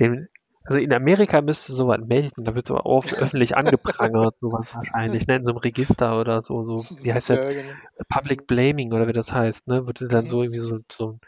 dem, 0.00 0.28
also 0.64 0.78
in 0.78 0.92
Amerika 0.92 1.42
müsste 1.42 1.72
sowas 1.72 2.00
melden, 2.06 2.44
da 2.44 2.54
wird 2.54 2.66
so 2.68 2.76
auf, 2.78 3.12
öffentlich 3.14 3.56
angeprangert, 3.56 4.36
sowas 4.40 4.74
wahrscheinlich, 4.74 5.26
ne, 5.26 5.36
in 5.36 5.44
so 5.44 5.50
einem 5.50 5.58
Register 5.58 6.20
oder 6.20 6.42
so, 6.42 6.62
so, 6.64 6.86
wie 7.02 7.12
heißt 7.14 7.30
das? 7.30 7.40
Ja, 7.40 7.52
genau. 7.52 7.80
Public 8.08 8.46
Blaming 8.46 8.92
oder 8.92 9.08
wie 9.08 9.12
das 9.12 9.32
heißt, 9.32 9.68
ne, 9.68 9.86
würde 9.86 10.08
dann 10.08 10.26
Mhm. 10.26 10.28
so 10.28 10.42
irgendwie 10.42 10.60
so, 10.60 10.78
so, 10.90 11.18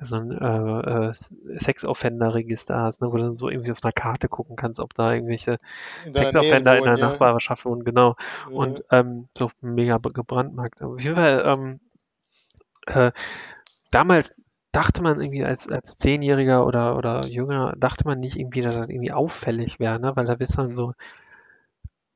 so 0.00 0.16
ein 0.16 0.30
äh, 0.32 1.08
äh, 1.08 1.12
Sex-Offender-Register 1.58 2.78
hast, 2.78 3.02
ne, 3.02 3.12
wo 3.12 3.16
du 3.16 3.22
dann 3.24 3.38
so 3.38 3.48
irgendwie 3.48 3.72
auf 3.72 3.84
einer 3.84 3.92
Karte 3.92 4.28
gucken 4.28 4.56
kannst, 4.56 4.80
ob 4.80 4.94
da 4.94 5.12
irgendwelche 5.12 5.58
Sex-Offender 6.04 6.78
in 6.78 6.84
der 6.84 6.98
ja. 6.98 7.08
Nachbarschaft 7.08 7.64
wohnen, 7.64 7.84
genau. 7.84 8.16
Und 8.52 8.84
Ja. 8.90 9.00
ähm, 9.00 9.28
so 9.36 9.50
mega 9.60 9.98
gebrandmarkt. 9.98 10.82
Auf 10.82 11.00
jeden 11.02 11.16
Fall, 11.16 11.42
ähm, 11.44 11.80
äh, 12.86 13.12
damals 13.90 14.34
dachte 14.72 15.02
man 15.02 15.20
irgendwie 15.20 15.44
als, 15.44 15.68
als 15.68 15.96
Zehnjähriger 15.96 16.66
oder, 16.66 16.96
oder 16.96 17.26
Jünger, 17.26 17.74
dachte 17.76 18.04
man 18.04 18.20
nicht 18.20 18.36
irgendwie, 18.36 18.62
dass 18.62 18.74
das 18.74 18.88
irgendwie 18.88 19.12
auffällig 19.12 19.80
wäre, 19.80 19.98
ne? 19.98 20.14
Weil 20.14 20.26
da 20.26 20.34
bist 20.34 20.56
man 20.56 20.76
so, 20.76 20.94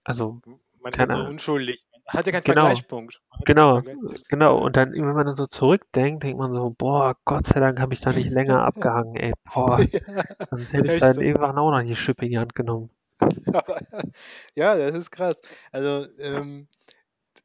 also, 0.04 0.40
Man 0.82 0.92
ist 0.92 1.08
so 1.08 1.24
unschuldig. 1.24 1.86
Hat 2.06 2.26
ja 2.26 2.32
keinen 2.32 2.44
Genau. 2.44 2.62
Vergleichspunkt. 2.62 3.20
Genau, 3.44 3.74
Vergleichspunkt. 3.74 4.28
genau. 4.28 4.58
Und 4.58 4.76
dann, 4.76 4.92
wenn 4.92 5.14
man 5.14 5.26
dann 5.26 5.36
so 5.36 5.46
zurückdenkt, 5.46 6.22
denkt 6.24 6.38
man 6.38 6.52
so, 6.52 6.70
boah, 6.70 7.16
Gott 7.24 7.46
sei 7.46 7.60
Dank 7.60 7.80
habe 7.80 7.94
ich 7.94 8.00
da 8.00 8.12
nicht 8.12 8.30
länger 8.30 8.62
abgehangen, 8.64 9.16
ey, 9.16 9.32
boah, 9.52 9.80
Ja, 9.80 10.22
sonst 10.50 10.72
hätte 10.72 10.94
ich 10.94 11.00
dann 11.00 11.20
irgendwann 11.20 11.58
auch 11.58 11.70
noch 11.70 11.82
die 11.82 11.96
Schippe 11.96 12.24
in 12.24 12.32
die 12.32 12.38
Hand 12.38 12.54
genommen. 12.54 12.90
Aber, 13.18 13.80
ja, 14.54 14.76
das 14.76 14.94
ist 14.94 15.10
krass. 15.10 15.36
Also, 15.70 16.08
ähm, 16.18 16.68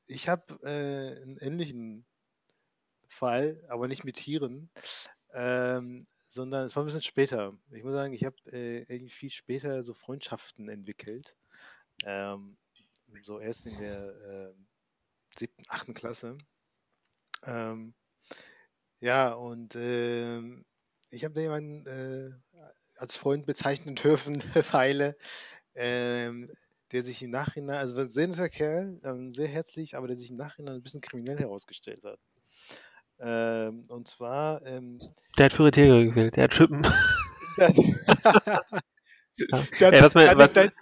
ich 0.07 0.27
habe 0.29 0.43
äh, 0.63 1.21
einen 1.21 1.37
ähnlichen 1.37 2.05
Fall, 3.07 3.63
aber 3.69 3.87
nicht 3.87 4.03
mit 4.03 4.17
Tieren, 4.17 4.69
ähm, 5.33 6.07
sondern 6.29 6.65
es 6.65 6.75
war 6.75 6.83
ein 6.83 6.87
bisschen 6.87 7.01
später. 7.01 7.53
Ich 7.71 7.83
muss 7.83 7.93
sagen, 7.93 8.13
ich 8.13 8.23
habe 8.25 8.35
äh, 8.51 8.79
irgendwie 8.83 9.09
viel 9.09 9.29
später 9.29 9.83
so 9.83 9.93
Freundschaften 9.93 10.69
entwickelt. 10.69 11.35
Ähm, 12.05 12.57
so 13.23 13.39
erst 13.39 13.65
in 13.65 13.77
der 13.77 14.13
ähm, 14.29 14.67
siebten, 15.37 15.63
achten 15.67 15.93
Klasse. 15.93 16.37
Ähm, 17.43 17.93
ja, 18.99 19.33
und 19.33 19.75
ähm, 19.75 20.65
ich 21.09 21.23
habe 21.23 21.33
da 21.35 21.41
jemanden 21.41 21.85
äh, 21.85 22.59
als 22.97 23.15
Freund 23.15 23.45
bezeichnen 23.45 23.95
dürfen, 23.95 24.41
Pfeile, 24.63 25.15
ähm, 25.75 26.49
der 26.91 27.03
sich 27.03 27.21
im 27.21 27.31
Nachhinein, 27.31 27.77
also 27.77 27.95
ein 27.97 28.09
sehr 28.09 28.27
netter 28.27 28.49
Kerl, 28.49 28.99
ähm, 29.03 29.31
sehr 29.31 29.47
herzlich, 29.47 29.95
aber 29.95 30.07
der 30.07 30.17
sich 30.17 30.31
im 30.31 30.37
Nachhinein 30.37 30.75
ein 30.75 30.83
bisschen 30.83 31.01
kriminell 31.01 31.37
herausgestellt 31.37 32.03
hat. 32.05 32.19
Ähm, 33.19 33.85
und 33.89 34.07
zwar, 34.07 34.63
ähm, 34.65 35.01
Der 35.37 35.45
hat 35.45 35.53
für 35.53 35.69
Tiere 35.71 36.05
gewählt, 36.05 36.35
der 36.35 36.45
hat 36.45 36.53
Schippen. 36.53 36.81
der, 37.57 37.73
der, 39.79 39.93
Ey, 39.93 40.01
was 40.01 40.01
hat, 40.01 40.15
mir- 40.15 40.27
hat 40.29 40.37
was- 40.37 40.53
der, 40.53 40.73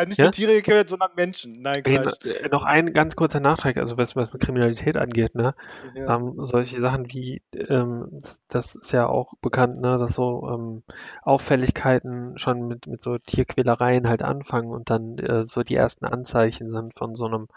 hat 0.00 0.08
nicht 0.08 0.18
Ja? 0.18 0.26
mit 0.26 0.32
Tiere 0.34 0.52
geködert, 0.54 0.88
sondern 0.88 1.10
Menschen. 1.16 1.60
Nein, 1.62 1.82
Quatsch. 1.84 2.24
äh, 2.24 2.48
noch 2.50 2.64
ein 2.64 2.92
ganz 2.92 3.16
kurzer 3.16 3.40
Nachtrag, 3.40 3.78
also 3.78 3.96
was, 3.96 4.14
was 4.16 4.32
mit 4.32 4.42
Kriminalität 4.42 4.96
angeht, 4.96 5.34
ne? 5.34 5.54
Ja. 5.94 6.14
Ähm, 6.16 6.34
solche 6.46 6.80
Sachen 6.80 7.10
wie, 7.12 7.40
ähm, 7.54 8.08
das- 8.12 8.42
das 8.48 8.74
ist 8.76 8.92
ja 8.92 9.06
auch 9.08 9.34
bekannt, 9.40 9.80
ne, 9.80 9.98
dass 9.98 10.14
so 10.14 10.48
ähm, 10.50 10.82
Auffälligkeiten 11.22 12.38
schon 12.38 12.68
mit, 12.68 12.86
mit 12.86 13.02
so 13.02 13.18
Tierquälereien 13.18 14.08
halt 14.08 14.22
anfangen 14.22 14.70
und 14.72 14.90
dann 14.90 15.18
äh, 15.18 15.46
so 15.46 15.62
die 15.62 15.76
ersten 15.76 16.04
Anzeichen 16.06 16.70
sind 16.70 16.94
von 16.96 17.14
so 17.16 17.26
einem, 17.26 17.48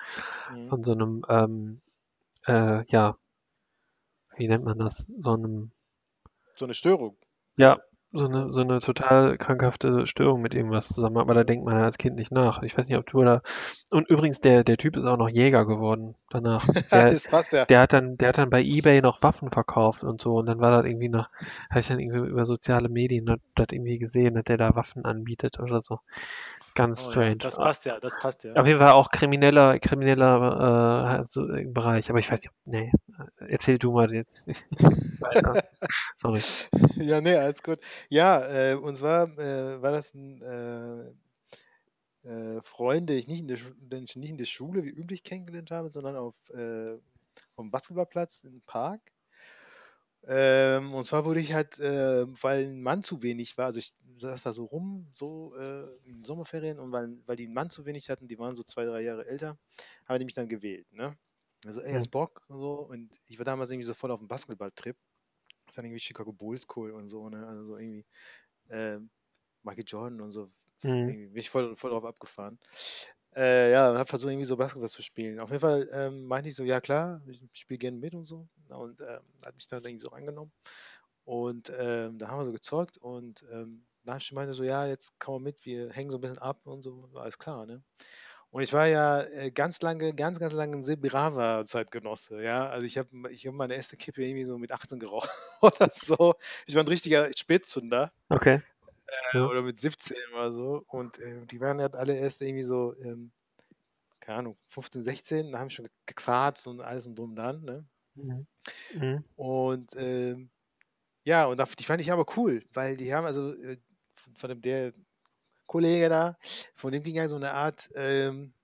Mhm. 0.52 0.70
von 0.70 0.84
so 0.84 0.94
einem, 0.94 1.26
ähm, 1.30 1.82
äh, 2.48 2.84
ja, 2.88 3.18
wie 4.36 4.50
nennt 4.50 4.66
man 4.66 4.78
das? 4.78 5.08
So 5.22 5.36
einem, 5.36 5.72
So 6.56 6.64
eine 6.66 6.74
Störung. 6.74 7.18
ja, 7.58 7.80
so 8.14 8.26
eine, 8.26 8.54
so 8.54 8.62
eine 8.62 8.80
total 8.80 9.38
krankhafte 9.38 10.06
Störung 10.06 10.42
mit 10.42 10.54
irgendwas 10.54 10.90
zusammen, 10.90 11.18
aber 11.18 11.34
da 11.34 11.44
denkt 11.44 11.66
man 11.66 11.78
ja 11.78 11.86
als 11.86 11.98
Kind 11.98 12.18
nicht 12.18 12.32
nach. 12.32 12.62
Ich 12.62 12.78
weiß 12.78 12.88
nicht, 12.88 12.98
ob 12.98 13.06
du 13.06 13.24
da. 13.24 13.42
Und 13.92 14.10
übrigens, 14.10 14.42
der, 14.42 14.64
der 14.64 14.78
Typ 14.78 14.98
ist 14.98 15.06
auch 15.06 15.18
noch 15.18 15.30
Jäger 15.30 15.66
geworden 15.66 16.16
danach. 16.30 16.66
Der, 16.92 17.12
das 17.12 17.28
passt 17.28 17.54
ja. 17.54 17.66
der 17.66 17.82
hat 17.82 17.94
dann, 17.94 18.18
der 18.18 18.30
hat 18.30 18.38
dann 18.38 18.50
bei 18.50 18.62
eBay 18.62 19.02
noch 19.02 19.22
Waffen 19.24 19.50
verkauft 19.50 20.04
und 20.04 20.22
so. 20.22 20.36
Und 20.36 20.46
dann 20.46 20.60
war 20.60 20.72
das 20.72 20.90
irgendwie 20.90 21.10
nach, 21.10 21.30
habe 21.70 21.80
ich 21.80 21.88
dann 21.88 22.00
irgendwie 22.00 22.30
über 22.30 22.46
soziale 22.46 22.90
Medien 22.90 23.26
das 23.56 23.68
irgendwie 23.72 23.98
gesehen, 23.98 24.36
dass 24.36 24.44
der 24.44 24.58
da 24.58 24.76
Waffen 24.76 25.06
anbietet 25.06 25.60
oder 25.60 25.82
so. 25.82 26.00
Ganz 26.76 27.02
Oh, 27.02 27.06
ja. 27.06 27.12
strange. 27.12 27.38
Das 27.38 27.56
passt 27.58 27.86
ja, 27.86 28.00
das 28.00 28.18
passt 28.20 28.44
ja. 28.44 28.54
Auf 28.54 28.66
jeden 28.66 28.80
Fall 28.80 28.92
auch 28.92 29.10
krimineller, 29.10 29.80
krimineller 29.80 31.20
äh, 31.20 31.26
so 31.26 31.46
im 31.48 31.74
Bereich. 31.74 32.10
Aber 32.10 32.20
ich 32.20 32.32
weiß 32.32 32.44
nicht, 32.44 32.54
nee, 32.66 32.92
erzähl 33.38 33.78
du 33.78 33.92
mal 33.92 34.14
jetzt. 34.14 34.48
Sorry. 36.16 36.42
Ja, 36.96 37.22
nee, 37.22 37.36
alles 37.36 37.62
gut. 37.62 37.80
Ja, 38.10 38.46
äh, 38.48 38.76
und 38.76 38.98
zwar 38.98 39.38
äh, 39.38 39.82
war 39.82 39.92
das 39.92 40.14
ein 40.14 40.42
äh, 40.42 42.28
äh, 42.30 42.62
Freund, 42.64 43.10
den 43.10 43.18
ich 43.18 43.28
nicht 43.28 43.42
in 43.42 43.48
der, 43.48 43.58
den 43.78 44.04
ich 44.06 44.16
nicht 44.16 44.30
in 44.30 44.38
der 44.38 44.46
Schule 44.46 44.84
wie 44.84 44.90
üblich 44.90 45.24
kennengelernt 45.24 45.72
habe, 45.72 45.90
sondern 45.92 46.16
auf 46.16 46.36
äh, 46.52 46.98
vom 47.56 47.72
Basketballplatz 47.72 48.44
im 48.44 48.62
Park. 48.62 49.02
Ähm, 50.28 50.94
und 50.94 51.06
zwar 51.06 51.26
wurde 51.26 51.40
ich 51.40 51.54
halt, 51.54 51.80
äh, 51.80 52.26
weil 52.44 52.66
ein 52.66 52.82
Mann 52.84 53.04
zu 53.04 53.24
wenig 53.24 53.58
war, 53.58 53.66
also 53.66 53.80
ich 53.80 53.94
saß 54.20 54.44
da 54.44 54.54
so 54.54 54.66
rum, 54.66 55.10
so 55.14 55.56
äh, 55.58 55.98
in 56.08 56.24
Sommerferien, 56.26 56.80
und 56.80 56.92
weil, 56.92 57.18
weil 57.26 57.36
die 57.38 57.46
einen 57.46 57.54
Mann 57.56 57.70
zu 57.72 57.86
wenig 57.86 58.10
hatten, 58.10 58.28
die 58.28 58.38
waren 58.40 58.56
so 58.56 58.64
zwei, 58.64 58.86
drei 58.86 59.02
Jahre 59.02 59.26
älter, 59.26 59.58
haben 60.06 60.20
die 60.20 60.26
mich 60.26 60.36
dann 60.36 60.48
gewählt, 60.50 60.92
ne? 60.92 61.18
Also, 61.66 61.82
ey, 61.82 61.94
Hm. 61.94 61.96
hast 61.96 62.10
Bock 62.10 62.44
und 62.50 62.60
so. 62.60 62.74
Und 62.88 63.20
ich 63.28 63.38
war 63.40 63.46
damals 63.46 63.70
irgendwie 63.72 63.86
so 63.88 63.94
voll 63.94 64.12
auf 64.12 64.20
dem 64.20 64.28
Basketballtrip. 64.28 64.98
Ich 65.68 65.74
fand 65.76 65.86
irgendwie 65.88 66.00
Chicago 66.02 66.34
Bulls 66.34 66.68
cool 66.76 66.92
und 66.92 67.10
so, 67.10 67.30
ne? 67.30 67.48
Also 67.48 67.66
so 67.66 67.78
irgendwie 67.78 68.06
ähm, 68.70 69.12
Michael 69.64 69.86
Jordan 69.88 70.22
und 70.22 70.32
so. 70.34 70.52
Mhm. 70.84 71.16
Bin 71.32 71.36
ich 71.38 71.50
voll, 71.52 71.76
voll 71.78 71.92
drauf 71.92 72.06
abgefahren. 72.06 72.60
Äh, 73.36 73.72
ja, 73.72 73.92
und 73.92 73.98
hab 73.98 74.10
versucht, 74.10 74.32
irgendwie 74.32 74.46
so 74.46 74.58
Basketball 74.58 74.90
zu 74.90 75.02
spielen. 75.02 75.40
Auf 75.40 75.50
jeden 75.50 75.62
Fall 75.62 75.90
ähm, 75.94 76.26
meinte 76.26 76.50
ich 76.50 76.56
so, 76.56 76.64
ja 76.64 76.82
klar, 76.82 77.22
ich 77.28 77.42
spiele 77.54 77.78
gerne 77.78 77.98
mit 77.98 78.14
und 78.14 78.26
so. 78.26 78.48
Und 78.70 79.00
ähm, 79.02 79.22
hat 79.46 79.56
mich 79.56 79.68
dann 79.68 79.84
irgendwie 79.84 80.04
so 80.04 80.12
angenommen. 80.12 80.52
Und 81.24 81.72
ähm, 81.78 82.18
da 82.18 82.28
haben 82.28 82.40
wir 82.40 82.46
so 82.46 82.52
gezockt 82.52 82.98
und 82.98 83.46
ähm, 83.52 83.86
dann 84.04 84.20
meinte 84.32 84.54
so, 84.54 84.64
ja, 84.64 84.88
jetzt 84.88 85.14
komm 85.20 85.36
mal 85.36 85.50
mit, 85.50 85.66
wir 85.66 85.92
hängen 85.92 86.10
so 86.12 86.18
ein 86.18 86.22
bisschen 86.22 86.40
ab 86.40 86.60
und 86.66 86.82
so, 86.82 87.10
alles 87.14 87.38
klar, 87.38 87.66
ne? 87.68 87.84
Und 88.50 88.64
ich 88.64 88.74
war 88.74 88.88
ja 88.88 89.22
äh, 89.24 89.52
ganz 89.52 89.82
lange, 89.82 90.14
ganz, 90.14 90.40
ganz 90.40 90.52
lange 90.54 90.78
ein 90.78 90.84
sehr 90.84 90.98
braver 90.98 91.64
Zeitgenosse, 91.64 92.44
ja. 92.44 92.68
Also 92.70 92.86
ich 92.86 92.98
habe 92.98 93.32
ich 93.32 93.48
hab 93.48 93.54
meine 93.54 93.76
erste 93.76 93.98
Kippe 93.98 94.24
irgendwie 94.26 94.46
so 94.46 94.58
mit 94.58 94.72
18 94.72 95.00
geraucht 95.00 95.30
oder 95.62 95.90
so. 95.92 96.36
Ich 96.68 96.76
war 96.76 96.84
ein 96.84 96.88
richtiger 96.88 97.30
Spätzünder 97.38 98.12
Okay. 98.30 98.62
Äh, 99.12 99.38
Ja. 99.38 99.46
oder 99.48 99.62
mit 99.64 99.80
17 99.80 100.18
oder 100.34 100.52
so. 100.54 100.84
Und 100.88 101.20
äh, 101.20 101.46
die 101.46 101.60
waren 101.62 101.82
halt 101.82 101.96
alle 101.96 102.18
erst 102.18 102.42
irgendwie 102.42 102.64
so, 102.66 102.96
ähm, 102.98 103.34
keine 104.20 104.40
Ahnung, 104.40 104.60
15, 104.68 105.04
16, 105.04 105.52
da 105.52 105.60
haben 105.60 105.70
schon 105.72 105.86
ge- 105.86 105.94
gequarzt 106.08 106.68
und 106.68 106.82
alles 106.82 107.06
und 107.08 107.18
drum 107.18 107.36
dran, 107.36 107.64
ne? 107.64 107.88
Mhm. 108.16 108.48
Mhm. 108.94 109.26
Und 109.36 109.92
ähm, 109.98 110.52
ja, 111.26 111.48
und 111.48 111.62
die 111.80 111.84
fand 111.86 112.02
ich 112.02 112.12
aber 112.12 112.26
cool, 112.38 112.66
weil 112.74 112.98
die 112.98 113.14
haben 113.14 113.26
also 113.26 113.54
äh, 113.54 113.80
von, 114.16 114.36
von 114.38 114.50
dem 114.50 114.62
der 114.62 114.94
Kollege 115.68 116.10
da, 116.10 116.38
von 116.76 116.92
dem 116.94 117.04
ging 117.04 117.16
ja 117.16 117.30
so 117.30 117.38
eine 117.38 117.54
Art, 117.54 117.90
ähm, 117.96 118.56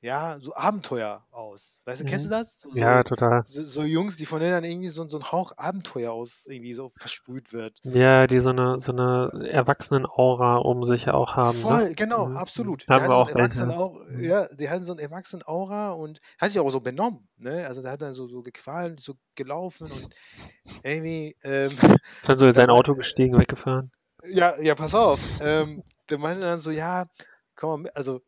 ja, 0.00 0.38
so 0.40 0.54
Abenteuer 0.54 1.26
aus. 1.30 1.82
Weißt 1.84 2.00
du, 2.00 2.04
kennst 2.04 2.26
du 2.26 2.30
Mhm. 2.30 2.30
das? 2.30 2.60
So, 2.60 2.74
Ja, 2.74 3.02
so, 3.02 3.04
total. 3.04 3.44
so, 3.44 3.64
so 3.64 3.82
Jungs, 3.84 4.16
die 4.16 4.26
von 4.26 4.40
denen 4.40 4.52
dann 4.52 4.64
irgendwie 4.64 4.88
so, 4.88 5.06
so 5.08 5.18
ein 5.18 5.32
Hauch 5.32 5.52
Abenteuer 5.56 6.12
aus 6.12 6.46
irgendwie 6.46 6.74
so 6.74 6.92
versprüht 6.96 7.52
wird. 7.52 7.82
Ja, 7.82 8.26
die 8.26 8.40
so 8.40 8.50
eine, 8.50 8.80
so 8.80 8.92
eine 8.92 9.48
Erwachsenen-Aura 9.50 10.56
um 10.56 10.84
sich 10.84 11.08
auch 11.08 11.36
haben, 11.36 11.60
ne? 11.66 11.80
Voll, 11.80 11.94
genau, 11.94 12.26
Mhm. 12.26 12.36
absolut. 12.36 12.86
Haben 12.88 13.06
wir 13.06 13.14
auch. 13.14 13.28
Erwachsenen 13.28 13.70
Mhm. 14.08 14.22
ja, 14.22 14.46
der 14.54 14.70
hat 14.70 14.82
so 14.82 14.92
ein 14.92 14.98
Erwachsenen 14.98 15.42
Aura 15.46 15.92
und 15.92 16.20
hat 16.38 16.50
sich 16.50 16.60
auch 16.60 16.70
so 16.70 16.80
benommen, 16.80 17.28
ne? 17.38 17.66
Also 17.66 17.82
der 17.82 17.92
hat 17.92 18.02
dann 18.02 18.14
so, 18.14 18.28
so 18.28 18.42
gequalmt, 18.42 19.00
so 19.00 19.14
gelaufen 19.34 19.90
und 19.92 20.14
irgendwie, 20.82 21.36
ähm, 21.42 21.78
Ist 22.22 22.28
dann 22.30 22.38
so 22.38 22.46
in 22.46 22.54
sein 22.54 22.70
Auto 22.70 22.94
gestiegen, 22.94 23.36
weggefahren. 23.38 23.90
ja, 24.24 24.58
ja, 24.60 24.74
pass 24.74 24.94
auf, 24.94 25.28
ähm, 25.38 25.84
der 26.10 26.18
meinte 26.18 26.42
dann 26.42 26.58
so, 26.60 26.70
ja, 26.70 27.06
komm 27.56 27.70
mal 27.70 27.76
mit, 27.84 27.96
also 27.96 28.20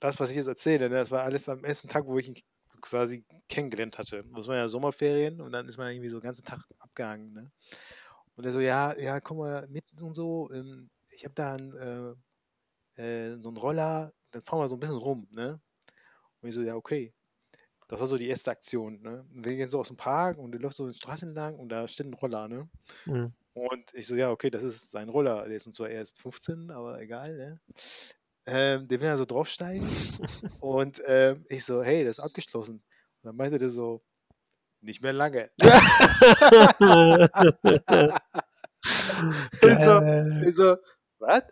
das, 0.00 0.20
was 0.20 0.30
ich 0.30 0.36
jetzt 0.36 0.46
erzähle, 0.46 0.88
ne, 0.88 0.96
das 0.96 1.10
war 1.10 1.22
alles 1.22 1.48
am 1.48 1.64
ersten 1.64 1.88
Tag, 1.88 2.06
wo 2.06 2.18
ich 2.18 2.28
ihn 2.28 2.36
quasi 2.82 3.24
kennengelernt 3.48 3.98
hatte. 3.98 4.24
Das 4.34 4.46
war 4.46 4.56
ja 4.56 4.68
Sommerferien 4.68 5.40
und 5.40 5.52
dann 5.52 5.68
ist 5.68 5.78
man 5.78 5.92
irgendwie 5.92 6.10
so 6.10 6.20
den 6.20 6.24
ganzen 6.24 6.44
Tag 6.44 6.60
abgehangen, 6.78 7.32
ne? 7.32 7.50
Und 8.36 8.44
er 8.44 8.52
so, 8.52 8.60
ja, 8.60 8.96
ja, 8.98 9.20
komm 9.20 9.38
mal 9.38 9.66
mit 9.68 9.84
und 10.00 10.14
so. 10.14 10.50
Ähm, 10.52 10.90
ich 11.08 11.24
habe 11.24 11.34
da 11.34 11.54
einen, 11.54 12.16
äh, 12.96 13.02
äh, 13.02 13.38
so 13.40 13.48
einen 13.48 13.56
Roller, 13.56 14.12
dann 14.30 14.42
fahren 14.42 14.60
wir 14.60 14.68
so 14.68 14.76
ein 14.76 14.80
bisschen 14.80 14.96
rum, 14.96 15.26
ne? 15.30 15.60
Und 16.40 16.48
ich 16.48 16.54
so, 16.54 16.60
ja, 16.62 16.76
okay. 16.76 17.14
Das 17.88 18.00
war 18.00 18.08
so 18.08 18.18
die 18.18 18.26
erste 18.26 18.50
Aktion, 18.50 19.00
ne? 19.00 19.24
Und 19.32 19.44
wir 19.44 19.56
gehen 19.56 19.70
so 19.70 19.78
aus 19.78 19.88
dem 19.88 19.96
Park 19.96 20.38
und 20.38 20.52
der 20.52 20.60
läuft 20.60 20.76
so 20.76 20.88
die 20.88 20.94
Straße 20.94 21.24
entlang 21.24 21.58
und 21.58 21.70
da 21.70 21.88
steht 21.88 22.06
ein 22.06 22.14
Roller, 22.14 22.48
ne? 22.48 22.68
Mhm. 23.06 23.32
Und 23.54 23.94
ich 23.94 24.06
so, 24.06 24.16
ja, 24.16 24.30
okay, 24.30 24.50
das 24.50 24.62
ist 24.62 24.90
sein 24.90 25.08
Roller. 25.08 25.46
Der 25.46 25.56
ist 25.56 25.72
zwar 25.74 25.88
erst 25.88 26.20
15, 26.20 26.70
aber 26.70 27.00
egal, 27.00 27.36
ne? 27.36 27.60
Ähm, 28.46 28.86
der 28.88 29.00
will 29.00 29.08
da 29.08 29.16
so 29.16 29.24
draufsteigen 29.24 29.98
und 30.60 31.02
ähm, 31.06 31.44
ich 31.48 31.64
so, 31.64 31.82
hey, 31.82 32.04
das 32.04 32.18
ist 32.18 32.24
abgeschlossen. 32.24 32.76
Und 32.76 33.24
dann 33.24 33.36
meinte 33.36 33.58
der 33.58 33.70
so, 33.70 34.02
nicht 34.80 35.02
mehr 35.02 35.12
lange. 35.12 35.50
ich, 35.58 35.68
so, 39.84 40.00
ich 40.46 40.54
so, 40.54 40.76
was? 41.18 41.42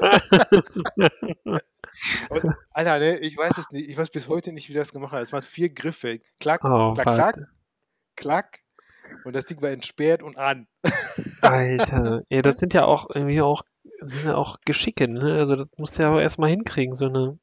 Und, 2.30 2.54
Alter, 2.70 2.98
ne, 2.98 3.18
ich 3.18 3.36
weiß 3.36 3.58
es 3.58 3.70
nicht. 3.70 3.88
Ich 3.88 3.96
weiß 3.96 4.10
bis 4.10 4.28
heute 4.28 4.52
nicht, 4.52 4.68
wie 4.68 4.74
das 4.74 4.92
gemacht 4.92 5.12
hat. 5.12 5.22
Es 5.22 5.32
waren 5.32 5.42
vier 5.42 5.68
Griffe. 5.70 6.20
Klack, 6.40 6.64
Oh, 6.64 6.94
klack, 6.94 7.14
klack, 7.14 7.38
klack. 8.16 8.58
Und 9.24 9.36
das 9.36 9.44
Ding 9.44 9.60
war 9.60 9.70
entsperrt 9.70 10.22
und 10.22 10.38
an. 10.38 10.66
Alter. 11.42 12.22
Ja, 12.30 12.42
das 12.42 12.56
sind 12.56 12.72
ja 12.72 12.84
auch 12.84 13.10
irgendwie 13.14 13.42
auch, 13.42 13.62
sind 14.00 14.24
ja 14.24 14.34
auch 14.36 14.60
Geschicke, 14.64 15.08
ne? 15.08 15.34
Also 15.34 15.56
das 15.56 15.68
musst 15.76 15.98
du 15.98 16.02
ja 16.02 16.10
auch 16.10 16.20
erstmal 16.20 16.50
hinkriegen, 16.50 16.94
so 16.94 17.06
eine, 17.06 17.38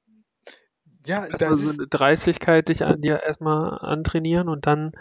Ja, 1.06 1.28
das 1.30 1.60
so 1.60 1.70
ist, 1.72 1.80
eine 1.80 1.88
Dreistigkeit 1.88 2.68
dich 2.70 2.84
an 2.86 3.02
dir 3.02 3.22
erstmal 3.24 3.80
antrainieren 3.80 4.48
und 4.50 4.66
dann 4.68 4.92